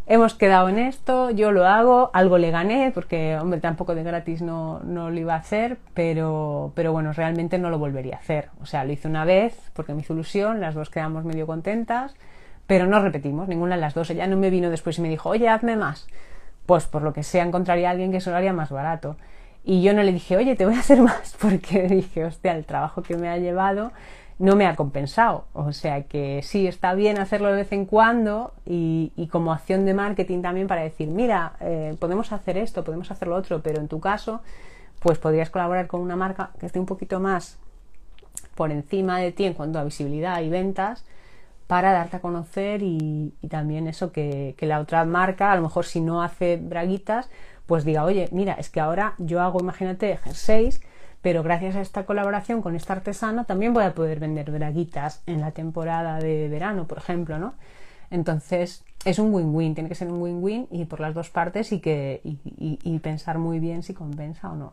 hemos 0.08 0.34
quedado 0.34 0.68
en 0.70 0.80
esto, 0.80 1.30
yo 1.30 1.52
lo 1.52 1.64
hago, 1.68 2.10
algo 2.12 2.36
le 2.36 2.50
gané, 2.50 2.90
porque 2.92 3.38
hombre, 3.40 3.60
tampoco 3.60 3.94
de 3.94 4.02
gratis 4.02 4.42
no, 4.42 4.80
no 4.80 5.10
lo 5.10 5.20
iba 5.20 5.34
a 5.34 5.38
hacer, 5.38 5.78
pero, 5.94 6.72
pero 6.74 6.90
bueno, 6.90 7.12
realmente 7.12 7.58
no 7.58 7.70
lo 7.70 7.78
volvería 7.78 8.16
a 8.16 8.18
hacer. 8.18 8.48
O 8.60 8.66
sea, 8.66 8.84
lo 8.84 8.92
hice 8.92 9.06
una 9.06 9.24
vez 9.24 9.56
porque 9.72 9.94
me 9.94 10.00
hizo 10.00 10.14
ilusión, 10.14 10.60
las 10.60 10.74
dos 10.74 10.90
quedamos 10.90 11.24
medio 11.24 11.46
contentas, 11.46 12.16
pero 12.66 12.86
no 12.86 13.00
repetimos, 13.00 13.48
ninguna 13.48 13.76
de 13.76 13.80
las 13.80 13.94
dos. 13.94 14.10
Ella 14.10 14.26
no 14.26 14.36
me 14.36 14.50
vino 14.50 14.70
después 14.70 14.98
y 14.98 15.02
me 15.02 15.08
dijo, 15.08 15.28
oye, 15.28 15.48
hazme 15.48 15.76
más. 15.76 16.06
Pues 16.66 16.86
por 16.86 17.02
lo 17.02 17.12
que 17.12 17.22
sea 17.22 17.44
encontraría 17.44 17.88
a 17.88 17.92
alguien 17.92 18.10
que 18.10 18.20
se 18.20 18.30
lo 18.30 18.36
haría 18.36 18.52
más 18.52 18.70
barato. 18.70 19.16
Y 19.64 19.82
yo 19.82 19.94
no 19.94 20.02
le 20.02 20.12
dije, 20.12 20.36
oye, 20.36 20.56
te 20.56 20.64
voy 20.64 20.74
a 20.74 20.80
hacer 20.80 21.00
más, 21.00 21.36
porque 21.40 21.82
dije, 21.88 22.24
hostia, 22.24 22.56
el 22.56 22.64
trabajo 22.64 23.02
que 23.02 23.16
me 23.16 23.28
ha 23.28 23.38
llevado 23.38 23.92
no 24.38 24.56
me 24.56 24.66
ha 24.66 24.76
compensado. 24.76 25.46
O 25.52 25.72
sea 25.72 26.02
que 26.02 26.40
sí, 26.42 26.66
está 26.66 26.94
bien 26.94 27.18
hacerlo 27.18 27.48
de 27.48 27.56
vez 27.56 27.72
en 27.72 27.86
cuando 27.86 28.52
y, 28.64 29.28
como 29.30 29.52
acción 29.52 29.84
de 29.84 29.94
marketing 29.94 30.42
también 30.42 30.66
para 30.66 30.82
decir, 30.82 31.08
mira, 31.08 31.54
eh, 31.60 31.96
podemos 31.98 32.32
hacer 32.32 32.58
esto, 32.58 32.84
podemos 32.84 33.10
hacer 33.10 33.28
lo 33.28 33.36
otro, 33.36 33.60
pero 33.62 33.80
en 33.80 33.88
tu 33.88 34.00
caso, 34.00 34.42
pues 35.00 35.18
podrías 35.18 35.50
colaborar 35.50 35.86
con 35.86 36.00
una 36.00 36.16
marca 36.16 36.50
que 36.58 36.66
esté 36.66 36.78
un 36.78 36.86
poquito 36.86 37.20
más 37.20 37.58
por 38.54 38.72
encima 38.72 39.18
de 39.18 39.32
ti 39.32 39.44
en 39.44 39.54
cuanto 39.54 39.78
a 39.78 39.84
visibilidad 39.84 40.40
y 40.42 40.48
ventas 40.48 41.04
para 41.66 41.92
darte 41.92 42.16
a 42.16 42.20
conocer 42.20 42.82
y, 42.82 43.34
también 43.50 43.88
eso 43.88 44.12
que, 44.12 44.54
la 44.60 44.80
otra 44.80 45.04
marca, 45.04 45.52
a 45.52 45.56
lo 45.56 45.62
mejor 45.62 45.84
si 45.84 46.00
no 46.00 46.22
hace 46.22 46.56
braguitas, 46.56 47.28
pues 47.66 47.84
diga, 47.84 48.04
oye, 48.04 48.28
mira, 48.32 48.54
es 48.54 48.70
que 48.70 48.80
ahora 48.80 49.14
yo 49.18 49.40
hago, 49.40 49.60
imagínate, 49.60 50.16
jerseys 50.18 50.80
pero 51.26 51.42
gracias 51.42 51.74
a 51.74 51.80
esta 51.80 52.06
colaboración 52.06 52.62
con 52.62 52.76
esta 52.76 52.92
artesana 52.92 53.42
también 53.42 53.74
voy 53.74 53.82
a 53.82 53.94
poder 53.94 54.20
vender 54.20 54.52
braguitas 54.52 55.24
en 55.26 55.40
la 55.40 55.50
temporada 55.50 56.20
de 56.20 56.48
verano, 56.48 56.86
por 56.86 56.98
ejemplo, 56.98 57.36
¿no? 57.40 57.54
Entonces 58.10 58.84
es 59.04 59.18
un 59.18 59.34
win-win, 59.34 59.74
tiene 59.74 59.88
que 59.88 59.96
ser 59.96 60.06
un 60.06 60.22
win-win 60.22 60.68
y 60.70 60.84
por 60.84 61.00
las 61.00 61.14
dos 61.14 61.30
partes 61.30 61.72
y, 61.72 61.80
que, 61.80 62.20
y, 62.22 62.98
pensar 63.00 63.38
muy 63.38 63.58
bien 63.58 63.82
si 63.82 63.92
compensa 63.92 64.52
o 64.52 64.54
no. 64.54 64.72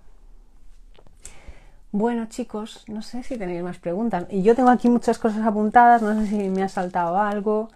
Bueno 1.93 2.25
chicos, 2.25 2.83
no 2.89 3.01
sé 3.01 3.23
si 3.23 3.37
tenéis 3.37 3.63
más 3.63 3.79
preguntas. 3.79 4.25
Y 4.29 4.41
yo 4.43 4.53
tengo 4.53 4.69
aquí 4.69 4.89
muchas 4.89 5.17
cosas 5.17 5.47
apuntadas, 5.47 6.01
no 6.01 6.19
sé 6.19 6.27
si 6.27 6.49
me 6.49 6.63
ha 6.63 6.67
saltado 6.67 7.17
algo. 7.17 7.69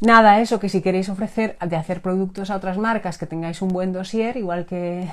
Nada, 0.00 0.40
eso 0.40 0.58
que 0.58 0.68
si 0.68 0.82
queréis 0.82 1.08
ofrecer 1.08 1.56
de 1.64 1.76
hacer 1.76 2.02
productos 2.02 2.50
a 2.50 2.56
otras 2.56 2.78
marcas 2.78 3.16
que 3.16 3.26
tengáis 3.26 3.62
un 3.62 3.68
buen 3.68 3.92
dossier, 3.92 4.36
igual 4.36 4.66
que 4.66 5.08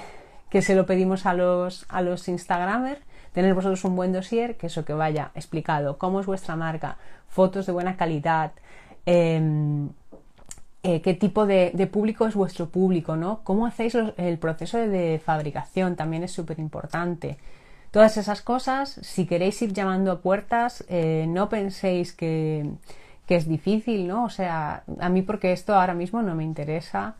que 0.51 0.61
se 0.61 0.75
lo 0.75 0.85
pedimos 0.85 1.25
a 1.25 1.33
los, 1.33 1.85
a 1.87 2.01
los 2.01 2.27
Instagramers, 2.27 2.99
tener 3.31 3.53
vosotros 3.55 3.83
un 3.85 3.95
buen 3.95 4.11
dossier, 4.11 4.57
que 4.57 4.67
eso 4.67 4.83
que 4.83 4.93
vaya 4.93 5.31
explicado, 5.33 5.97
cómo 5.97 6.19
es 6.19 6.25
vuestra 6.25 6.57
marca, 6.57 6.97
fotos 7.29 7.65
de 7.65 7.71
buena 7.71 7.95
calidad, 7.95 8.51
em, 9.05 9.89
eh, 10.83 11.01
qué 11.01 11.13
tipo 11.13 11.45
de, 11.45 11.71
público 11.89 12.27
es 12.27 12.35
vuestro 12.35 12.67
público, 12.67 13.15
¿no? 13.15 13.39
Cómo 13.45 13.65
hacéis 13.65 13.95
el 13.95 14.37
proceso 14.39 14.77
de, 14.77 15.21
fabricación, 15.23 15.95
también 15.95 16.23
es 16.23 16.33
súper 16.33 16.59
importante. 16.59 17.37
Todas 17.91 18.15
esas 18.15 18.41
cosas, 18.41 18.99
si 19.01 19.25
queréis 19.25 19.61
ir 19.61 19.73
llamando 19.73 20.13
a 20.13 20.21
puertas, 20.21 20.85
eh, 20.87 21.25
no 21.27 21.49
penséis 21.49 22.13
que, 22.13 22.71
es 23.27 23.47
difícil, 23.47 24.09
¿no? 24.09 24.25
O 24.25 24.29
sea, 24.29 24.83
a 24.99 25.07
mí 25.07 25.21
porque 25.21 25.53
esto 25.53 25.73
ahora 25.73 25.93
mismo 25.93 26.21
no 26.21 26.35
me 26.35 26.43
interesa. 26.43 27.15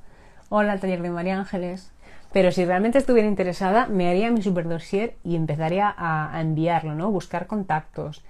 Hola, 0.50 0.78
taller 0.78 1.02
de 1.02 1.10
María 1.10 1.40
Ángeles. 1.40 1.94
Pero 2.34 2.52
si 2.52 2.66
realmente 2.66 2.98
estuviera 2.98 3.30
interesada, 3.30 3.88
me 3.88 4.10
haría 4.10 4.30
mi 4.30 4.42
super 4.42 4.68
dossier 4.68 5.16
y 5.24 5.38
empezaría 5.38 5.94
a, 5.98 6.42
enviarlo, 6.42 6.96
¿no? 6.96 7.12
Buscar 7.12 7.48
contactos. 7.48 8.26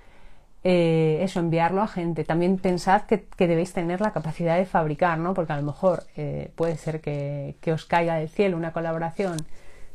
Eh, 0.64 1.20
eso, 1.24 1.40
enviarlo 1.40 1.82
a 1.82 1.88
gente. 1.88 2.24
También 2.24 2.60
pensad 2.60 3.04
que, 3.04 3.26
debéis 3.38 3.74
tener 3.74 4.00
la 4.00 4.14
capacidad 4.14 4.58
de 4.58 4.68
fabricar, 4.68 5.18
¿no? 5.18 5.34
Porque 5.34 5.54
a 5.54 5.58
lo 5.58 5.64
mejor 5.64 6.04
eh, 6.16 6.52
puede 6.56 6.78
ser 6.78 7.02
que, 7.02 7.56
os 7.74 7.86
caiga 7.86 8.16
del 8.16 8.30
cielo 8.30 8.58
una 8.58 8.74
colaboración 8.74 9.38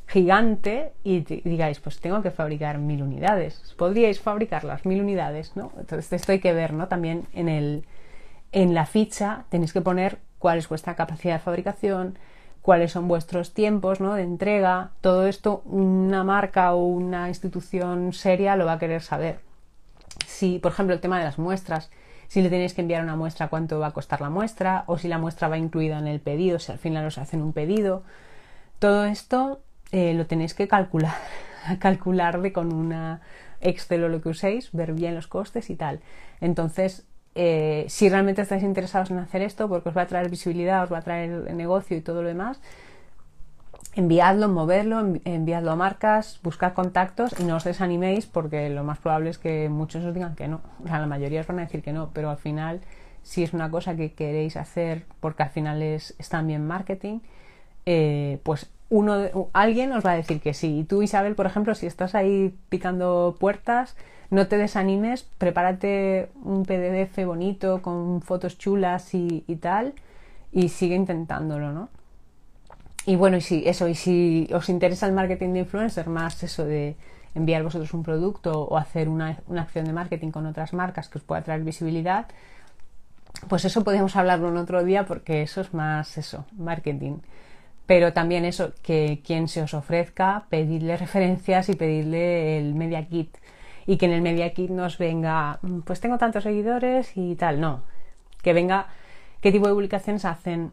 gigante 0.07 0.93
y, 1.03 1.21
digáis, 1.21 1.81
pues 1.81 2.01
tengo 2.01 2.23
que 2.23 2.31
fabricar 2.31 2.79
mil 2.79 3.03
unidades. 3.03 3.75
Podríais 3.77 4.21
fabricar 4.21 4.65
las 4.65 4.87
mil 4.87 5.01
unidades, 5.01 5.57
¿no? 5.57 5.73
Entonces 5.79 6.13
esto 6.13 6.33
hay 6.33 6.39
que 6.39 6.53
ver, 6.53 6.73
¿no? 6.73 6.89
También 6.89 7.27
en, 7.33 7.49
el, 7.49 7.85
en 8.53 8.75
la 8.75 8.87
ficha 8.87 9.45
tenéis 9.49 9.73
que 9.73 9.81
poner 9.81 10.19
cuál 10.39 10.59
es 10.59 10.69
vuestra 10.69 10.95
capacidad 10.95 11.35
de 11.35 11.41
fabricación, 11.41 12.19
cuáles 12.63 12.93
son 12.93 13.07
vuestros 13.09 13.55
tiempos 13.55 14.01
¿no? 14.01 14.15
de 14.15 14.23
entrega, 14.23 14.91
todo 15.01 15.27
esto 15.27 15.63
una 15.67 16.25
marca 16.25 16.75
o 16.75 16.85
una 16.85 17.29
institución 17.29 18.13
seria 18.13 18.57
lo 18.57 18.67
va 18.67 18.73
a 18.73 18.79
querer 18.79 19.03
saber. 19.03 19.39
Si, 20.27 20.59
por 20.59 20.73
ejemplo, 20.73 20.95
el 20.95 21.01
tema 21.01 21.19
de 21.19 21.25
las 21.25 21.39
muestras, 21.39 21.91
si 22.27 22.43
le 22.43 22.51
tenéis 22.51 22.75
que 22.75 22.81
enviar 22.81 23.05
una 23.05 23.15
muestra, 23.15 23.49
cuánto 23.49 23.79
va 23.79 23.89
a 23.89 23.93
costar 23.93 24.21
la 24.21 24.31
muestra, 24.31 24.83
o 24.87 24.99
si 24.99 25.07
la 25.07 25.19
muestra 25.19 25.47
va 25.47 25.59
incluida 25.59 25.99
en 25.99 26.09
el 26.09 26.19
pedido, 26.19 26.59
si 26.59 26.73
al 26.73 26.79
final 26.79 27.07
os 27.07 27.19
hacen 27.19 27.41
un 27.41 27.53
pedido, 27.53 28.03
todo 28.81 29.05
esto 29.05 29.61
eh, 29.93 30.15
lo 30.15 30.27
tenéis 30.27 30.55
que 30.55 30.69
calcular, 30.77 31.17
calcularle 31.79 32.53
con 32.53 32.73
una 32.73 33.21
Excel 33.61 34.05
o 34.05 34.09
lo 34.09 34.21
que 34.21 34.29
uséis, 34.29 34.71
ver 34.73 34.93
bien 34.93 35.15
los 35.15 35.27
costes 35.27 35.71
y 35.71 35.77
tal. 35.77 36.01
Entonces, 36.41 37.07
eh, 37.35 37.85
si 37.89 38.09
realmente 38.09 38.43
estáis 38.43 38.63
interesados 38.63 39.11
en 39.11 39.19
hacer 39.19 39.43
esto, 39.43 39.69
porque 39.69 39.89
os 39.89 39.97
va 39.97 40.03
a 40.03 40.07
traer 40.07 40.31
visibilidad, 40.31 40.85
os 40.85 40.93
va 40.93 40.99
a 40.99 41.03
traer 41.03 41.53
negocio 41.55 41.97
y 41.97 42.01
todo 42.01 42.23
lo 42.23 42.29
demás, 42.29 42.61
enviadlo, 43.95 44.49
moverlo, 44.49 45.15
enviadlo 45.25 45.71
a 45.71 45.77
marcas, 45.77 46.39
buscad 46.43 46.75
contactos 46.75 47.35
y 47.41 47.45
no 47.45 47.57
os 47.57 47.65
desaniméis 47.65 48.27
porque 48.27 48.69
lo 48.69 48.85
más 48.85 48.99
probable 48.99 49.31
es 49.31 49.39
que 49.39 49.69
muchos 49.69 50.05
os 50.05 50.15
digan 50.15 50.35
que 50.35 50.49
no. 50.49 50.61
O 50.85 50.89
sea, 50.89 50.99
la 50.99 51.07
mayoría 51.07 51.41
os 51.41 51.47
van 51.47 51.59
a 51.59 51.63
decir 51.63 51.83
que 51.83 51.93
no, 51.93 52.11
pero 52.13 52.31
al 52.31 52.37
final, 52.37 52.81
si 53.23 53.43
es 53.43 53.55
una 53.55 53.71
cosa 53.71 53.97
que 53.97 54.13
queréis 54.13 54.57
hacer 54.57 55.05
porque 55.21 55.43
al 55.43 55.51
final 55.51 55.83
es, 55.83 56.15
también 56.29 56.67
marketing, 56.67 57.21
eh, 57.87 58.39
pues 58.43 58.71
uno, 58.89 59.51
alguien 59.53 59.93
os 59.93 60.05
va 60.05 60.13
a 60.13 60.17
decir 60.17 60.41
que 60.41 60.55
sí. 60.55 60.81
Y 60.81 60.85
tú, 60.85 61.03
Isabel, 61.03 61.35
por 61.35 61.47
ejemplo, 61.47 61.75
si 61.75 61.87
estás 61.87 62.15
ahí 62.15 62.55
picando 62.69 63.37
puertas, 63.39 63.97
no 64.31 64.49
te 64.49 64.59
desanimes, 64.59 65.25
prepárate 65.39 66.31
un 66.43 66.65
PDF 66.65 67.25
bonito 67.25 67.83
con 67.83 68.23
fotos 68.23 68.59
chulas 68.59 69.15
y, 69.15 69.41
tal 69.61 69.95
y 70.53 70.69
sigue 70.69 70.95
intentándolo, 70.95 71.73
¿no? 71.73 71.89
Y 73.05 73.15
bueno, 73.15 73.37
y 73.37 73.41
si 73.41 73.63
eso, 73.67 73.87
y 73.89 73.95
si 73.95 74.49
os 74.53 74.69
interesa 74.69 75.07
el 75.07 75.13
marketing 75.13 75.53
de 75.53 75.61
influencer, 75.61 76.09
más 76.09 76.43
eso 76.43 76.65
de 76.65 76.97
enviar 77.35 77.63
vosotros 77.63 77.93
un 77.95 78.03
producto 78.03 78.63
o 78.63 78.77
hacer 78.77 79.09
una, 79.09 79.39
acción 79.57 79.85
de 79.85 79.93
marketing 79.93 80.31
con 80.31 80.47
otras 80.47 80.73
marcas 80.73 81.09
que 81.09 81.19
os 81.19 81.25
pueda 81.25 81.43
traer 81.43 81.63
visibilidad, 81.63 82.27
pues 83.49 83.65
eso 83.65 83.85
podemos 83.85 84.17
hablarlo 84.17 84.49
en 84.49 84.57
otro 84.57 84.83
día 84.83 85.07
porque 85.07 85.43
eso 85.43 85.61
es 85.61 85.73
más 85.73 86.19
eso, 86.19 86.47
marketing. 86.57 87.19
Pero 87.87 88.13
también 88.13 88.45
eso, 88.45 88.73
que 88.83 89.23
quien 89.25 89.49
se 89.49 89.63
os 89.63 89.75
ofrezca, 89.75 90.47
pedirle 90.51 90.97
referencias 90.97 91.69
y 91.69 91.77
pedirle 91.77 92.59
el 92.59 92.75
media 92.75 93.07
kit. 93.07 93.37
Y 93.87 93.99
que 93.99 94.07
en 94.07 94.13
el 94.13 94.23
Media 94.23 94.53
Kit 94.53 94.71
nos 94.71 94.99
venga, 94.99 95.61
mm, 95.63 95.81
pues 95.83 96.01
tengo 96.01 96.19
tantos 96.19 96.43
seguidores 96.43 97.17
y 97.17 97.37
tal, 97.37 97.61
no. 97.61 97.83
Que 98.43 98.53
venga 98.53 98.89
qué 99.41 99.53
tipo 99.53 99.69
de 99.69 99.75
publicaciones 99.75 100.25
hacen, 100.25 100.73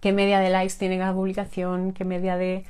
qué 0.00 0.12
media 0.12 0.40
de 0.40 0.50
likes 0.50 0.74
tiene 0.78 0.98
cada 0.98 1.14
publicación, 1.14 1.92
qué 1.92 2.04
media 2.04 2.36
de 2.36 2.64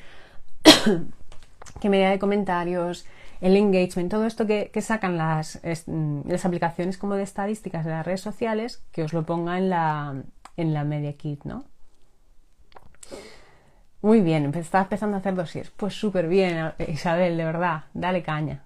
qué 1.81 1.89
media 1.89 2.11
de 2.11 2.19
comentarios, 2.21 3.07
el 3.41 3.57
engagement, 3.57 4.11
todo 4.11 4.27
esto 4.27 4.47
que, 4.47 4.71
sacan 4.81 5.17
las, 5.17 5.61
mm, 5.87 6.29
las, 6.29 6.45
aplicaciones 6.45 6.99
como 6.99 7.15
de 7.15 7.23
estadísticas 7.23 7.85
de 7.85 7.91
las 7.93 8.07
redes 8.07 8.21
sociales, 8.21 8.83
que 8.93 9.03
os 9.03 9.13
lo 9.13 9.25
ponga 9.25 9.59
en 9.59 9.71
la, 9.71 10.23
en 10.57 10.75
la 10.75 10.85
Media 10.85 11.13
Kit, 11.15 11.45
¿no? 11.45 11.65
Muy 14.01 14.21
bien, 14.21 14.55
estás 14.55 14.85
empezando 14.85 15.17
a 15.17 15.21
hacer 15.21 15.35
dossiers. 15.35 15.71
Pues 15.71 15.95
súper 15.95 16.29
bien, 16.29 16.73
Isabel, 16.87 17.37
de 17.37 17.45
verdad, 17.45 17.85
dale 17.95 18.23
caña. 18.23 18.63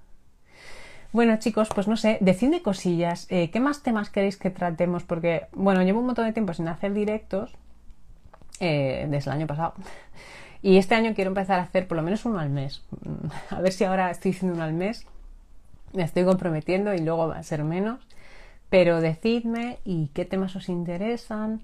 Bueno, 1.13 1.39
chicos, 1.39 1.69
pues 1.75 1.89
no 1.89 1.97
sé, 1.97 2.19
decidme 2.21 2.63
cosillas. 2.63 3.27
Eh, 3.31 3.51
¿Qué 3.51 3.61
más 3.61 3.83
temas 3.83 4.11
queréis 4.11 4.37
que 4.37 4.51
tratemos? 4.51 5.05
Porque, 5.05 5.47
bueno, 5.53 5.83
llevo 5.83 6.01
un 6.01 6.07
montón 6.07 6.27
de 6.27 6.33
tiempo 6.33 6.55
sin 6.55 6.69
hacer 6.69 6.93
directos 6.93 7.55
eh, 8.61 9.07
desde 9.11 9.31
el 9.31 9.37
año 9.37 9.47
pasado. 9.47 9.75
Y 10.65 10.77
este 10.77 10.95
año 10.95 11.13
quiero 11.17 11.31
empezar 11.31 11.59
a 11.59 11.65
hacer 11.65 11.89
por 11.89 11.97
lo 11.97 12.05
menos 12.05 12.25
uno 12.25 12.39
al 12.39 12.49
mes. 12.49 12.85
A 13.51 13.61
ver 13.61 13.73
si 13.73 13.83
ahora 13.83 14.13
estoy 14.13 14.31
haciendo 14.31 14.55
uno 14.55 14.63
al 14.63 14.73
mes. 14.73 15.07
Me 15.93 16.05
estoy 16.05 16.25
comprometiendo 16.25 16.95
y 16.95 16.99
luego 16.99 17.27
va 17.27 17.39
a 17.39 17.43
ser 17.43 17.65
menos. 17.65 17.99
Pero 18.71 19.01
decidme 19.01 19.79
y 19.85 20.11
qué 20.15 20.25
temas 20.25 20.55
os 20.55 20.69
interesan 20.69 21.63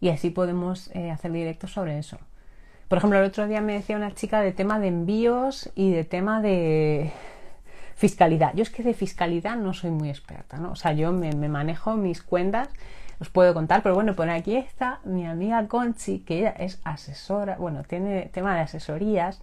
y 0.00 0.10
así 0.10 0.30
podemos 0.30 0.94
eh, 0.94 1.10
hacer 1.10 1.32
directos 1.32 1.72
sobre 1.72 1.98
eso. 1.98 2.18
Por 2.88 2.98
ejemplo, 2.98 3.18
el 3.18 3.24
otro 3.26 3.46
día 3.46 3.60
me 3.60 3.74
decía 3.74 3.96
una 3.96 4.14
chica 4.14 4.40
de 4.40 4.52
tema 4.52 4.78
de 4.78 4.88
envíos 4.88 5.70
y 5.74 5.90
de 5.92 6.04
tema 6.04 6.40
de, 6.40 7.12
Fiscalidad. 7.96 8.52
Yo 8.54 8.62
es 8.62 8.68
que 8.68 8.82
de 8.82 8.92
fiscalidad 8.92 9.56
no 9.56 9.72
soy 9.72 9.90
muy 9.90 10.10
experta, 10.10 10.58
¿no? 10.58 10.72
O 10.72 10.76
sea, 10.76 10.92
yo 10.92 11.12
me, 11.12 11.32
manejo 11.32 11.96
mis 11.96 12.22
cuentas, 12.22 12.68
os 13.20 13.30
puedo 13.30 13.54
contar, 13.54 13.82
pero 13.82 13.94
bueno, 13.94 14.14
por 14.14 14.28
aquí 14.28 14.54
está 14.54 15.00
mi 15.04 15.26
amiga 15.26 15.66
Conchi, 15.66 16.18
que 16.18 16.40
ella 16.40 16.50
es 16.50 16.78
asesora, 16.84 17.56
bueno, 17.56 17.84
tiene 17.84 18.28
tema 18.34 18.54
de 18.54 18.60
asesorías, 18.60 19.40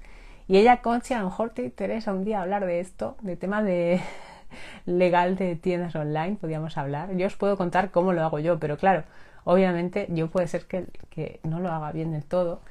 y 0.48 0.58
ella, 0.58 0.84
Conchi, 0.84 1.16
a 1.16 1.20
lo 1.20 1.26
mejor 1.26 1.50
te 1.50 1.64
interesa 1.64 2.14
un 2.14 2.24
día 2.24 2.44
hablar 2.44 2.64
de 2.68 2.80
esto, 2.80 3.18
de 3.22 3.36
tema 3.38 3.64
de 3.64 4.02
legal 4.86 5.36
de 5.36 5.56
tiendas 5.56 5.96
online, 5.96 6.38
podríamos 6.40 6.78
hablar. 6.78 7.16
Yo 7.18 7.26
os 7.26 7.36
puedo 7.36 7.58
contar 7.58 7.90
cómo 7.90 8.14
lo 8.14 8.22
hago 8.22 8.38
yo, 8.38 8.60
pero 8.60 8.78
claro, 8.78 9.04
obviamente 9.46 10.06
yo 10.10 10.30
puede 10.30 10.48
ser 10.48 10.68
que, 10.68 10.86
que 11.10 11.40
no 11.42 11.60
lo 11.60 11.72
haga 11.72 11.92
bien 11.92 12.12
del 12.12 12.24
todo 12.24 12.62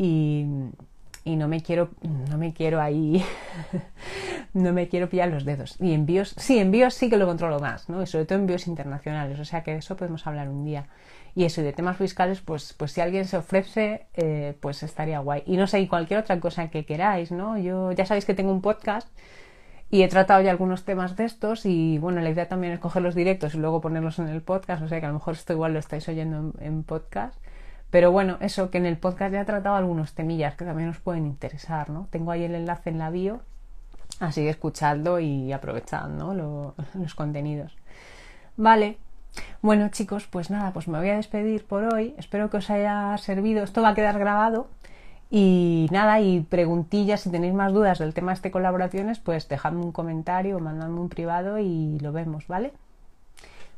y, 0.00 1.36
no 1.36 1.46
me 1.46 1.62
quiero, 1.62 1.90
no 2.02 2.38
me 2.38 2.54
quiero 2.54 2.80
ahí, 2.80 3.22
no 4.54 4.72
me 4.72 4.88
quiero 4.88 5.10
pillar 5.10 5.28
los 5.28 5.44
dedos. 5.44 5.76
Y 5.78 5.92
envíos, 5.92 6.34
sí, 6.38 6.58
envíos 6.58 6.94
sí 6.94 7.10
que 7.10 7.18
lo 7.18 7.26
controlo 7.26 7.60
más, 7.60 7.88
¿no? 7.90 8.02
Y 8.02 8.06
sobre 8.06 8.24
todo 8.24 8.38
envíos 8.38 8.66
internacionales, 8.66 9.38
o 9.38 9.44
sea 9.44 9.62
que 9.62 9.72
de 9.72 9.78
eso 9.78 9.96
podemos 9.96 10.26
hablar 10.26 10.48
un 10.48 10.64
día. 10.64 10.86
Y 11.34 11.44
eso, 11.44 11.60
y 11.60 11.64
de 11.64 11.72
temas 11.72 11.98
fiscales, 11.98 12.40
pues, 12.40 12.72
pues 12.72 12.92
si 12.92 13.02
alguien 13.02 13.26
se 13.26 13.36
ofrece, 13.36 14.06
eh, 14.14 14.56
pues 14.60 14.82
estaría 14.82 15.20
guay. 15.20 15.42
Y 15.46 15.58
no 15.58 15.66
sé, 15.66 15.80
y 15.80 15.86
cualquier 15.86 16.20
otra 16.20 16.40
cosa 16.40 16.70
que 16.70 16.84
queráis, 16.86 17.30
¿no? 17.30 17.58
Yo 17.58 17.92
ya 17.92 18.06
sabéis 18.06 18.24
que 18.24 18.34
tengo 18.34 18.50
un 18.50 18.62
podcast 18.62 19.08
y 19.90 20.02
he 20.02 20.08
tratado 20.08 20.42
ya 20.42 20.50
algunos 20.50 20.84
temas 20.84 21.14
de 21.16 21.26
estos 21.26 21.66
y 21.66 21.98
bueno, 21.98 22.20
la 22.20 22.30
idea 22.30 22.48
también 22.48 22.72
es 22.72 22.80
coger 22.80 23.02
los 23.02 23.14
directos 23.14 23.54
y 23.54 23.58
luego 23.58 23.80
ponerlos 23.80 24.18
en 24.18 24.28
el 24.28 24.40
podcast, 24.40 24.82
o 24.82 24.88
sea 24.88 25.00
que 25.00 25.06
a 25.06 25.08
lo 25.10 25.14
mejor 25.14 25.34
esto 25.34 25.52
igual 25.52 25.74
lo 25.74 25.78
estáis 25.78 26.08
oyendo 26.08 26.54
en 26.60 26.84
podcast 26.84 27.38
pero 27.90 28.12
bueno, 28.12 28.36
eso 28.40 28.70
que 28.70 28.78
en 28.78 28.86
el 28.86 28.96
podcast 28.96 29.32
ya 29.32 29.40
he 29.40 29.44
tratado 29.44 29.76
algunos 29.76 30.12
temillas 30.14 30.54
que 30.54 30.64
también 30.64 30.88
os 30.88 30.98
pueden 30.98 31.26
interesar, 31.26 31.90
¿no? 31.90 32.06
Tengo 32.10 32.30
ahí 32.30 32.44
el 32.44 32.54
enlace 32.54 32.90
en 32.90 32.98
la 32.98 33.10
bio, 33.10 33.40
así 34.20 34.42
que 34.42 34.50
escuchadlo 34.50 35.18
y 35.18 35.52
aprovechad, 35.52 36.08
los 36.94 37.14
contenidos. 37.14 37.76
Vale. 38.56 38.98
Bueno, 39.62 39.88
chicos, 39.90 40.26
pues 40.26 40.50
nada, 40.50 40.72
pues 40.72 40.88
me 40.88 40.98
voy 40.98 41.08
a 41.08 41.16
despedir 41.16 41.64
por 41.64 41.94
hoy. 41.94 42.14
Espero 42.18 42.50
que 42.50 42.56
os 42.58 42.70
haya 42.70 43.16
servido. 43.18 43.62
Esto 43.62 43.80
va 43.82 43.90
a 43.90 43.94
quedar 43.94 44.18
grabado. 44.18 44.68
Y 45.30 45.86
nada, 45.92 46.20
y 46.20 46.40
preguntillas, 46.40 47.20
si 47.20 47.30
tenéis 47.30 47.54
más 47.54 47.72
dudas 47.72 48.00
del 48.00 48.12
tema 48.14 48.32
de 48.32 48.34
este 48.34 48.50
colaboraciones, 48.50 49.20
pues 49.20 49.48
dejadme 49.48 49.82
un 49.82 49.92
comentario 49.92 50.56
o 50.56 50.60
mandadme 50.60 50.98
un 51.00 51.08
privado 51.08 51.58
y 51.58 51.98
lo 52.00 52.12
vemos, 52.12 52.48
¿vale? 52.48 52.72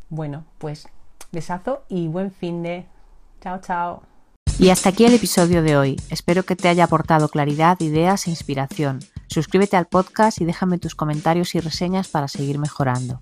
Bueno, 0.09 0.45
pues 0.59 0.89
besazo 1.31 1.85
y 1.89 2.09
buen 2.09 2.31
fin 2.31 2.63
de 2.63 2.87
Chao, 3.43 3.61
chao. 3.61 4.03
Y 4.59 4.69
hasta 4.71 4.91
aquí 4.91 5.05
el 5.05 5.15
episodio 5.15 5.63
de 5.63 5.77
hoy. 5.77 6.01
Espero 6.11 6.45
que 6.45 6.55
te 6.55 6.69
haya 6.69 6.85
aportado 6.85 7.29
claridad, 7.29 7.81
ideas 7.81 8.27
e 8.27 8.31
inspiración. 8.31 9.01
Suscríbete 9.27 9.77
al 9.77 9.87
podcast 9.87 10.41
y 10.41 10.45
déjame 10.45 10.79
tus 10.79 10.95
comentarios 10.95 11.55
y 11.55 11.61
reseñas 11.61 12.09
para 12.09 12.29
seguir 12.29 12.59
mejorando. 12.59 13.21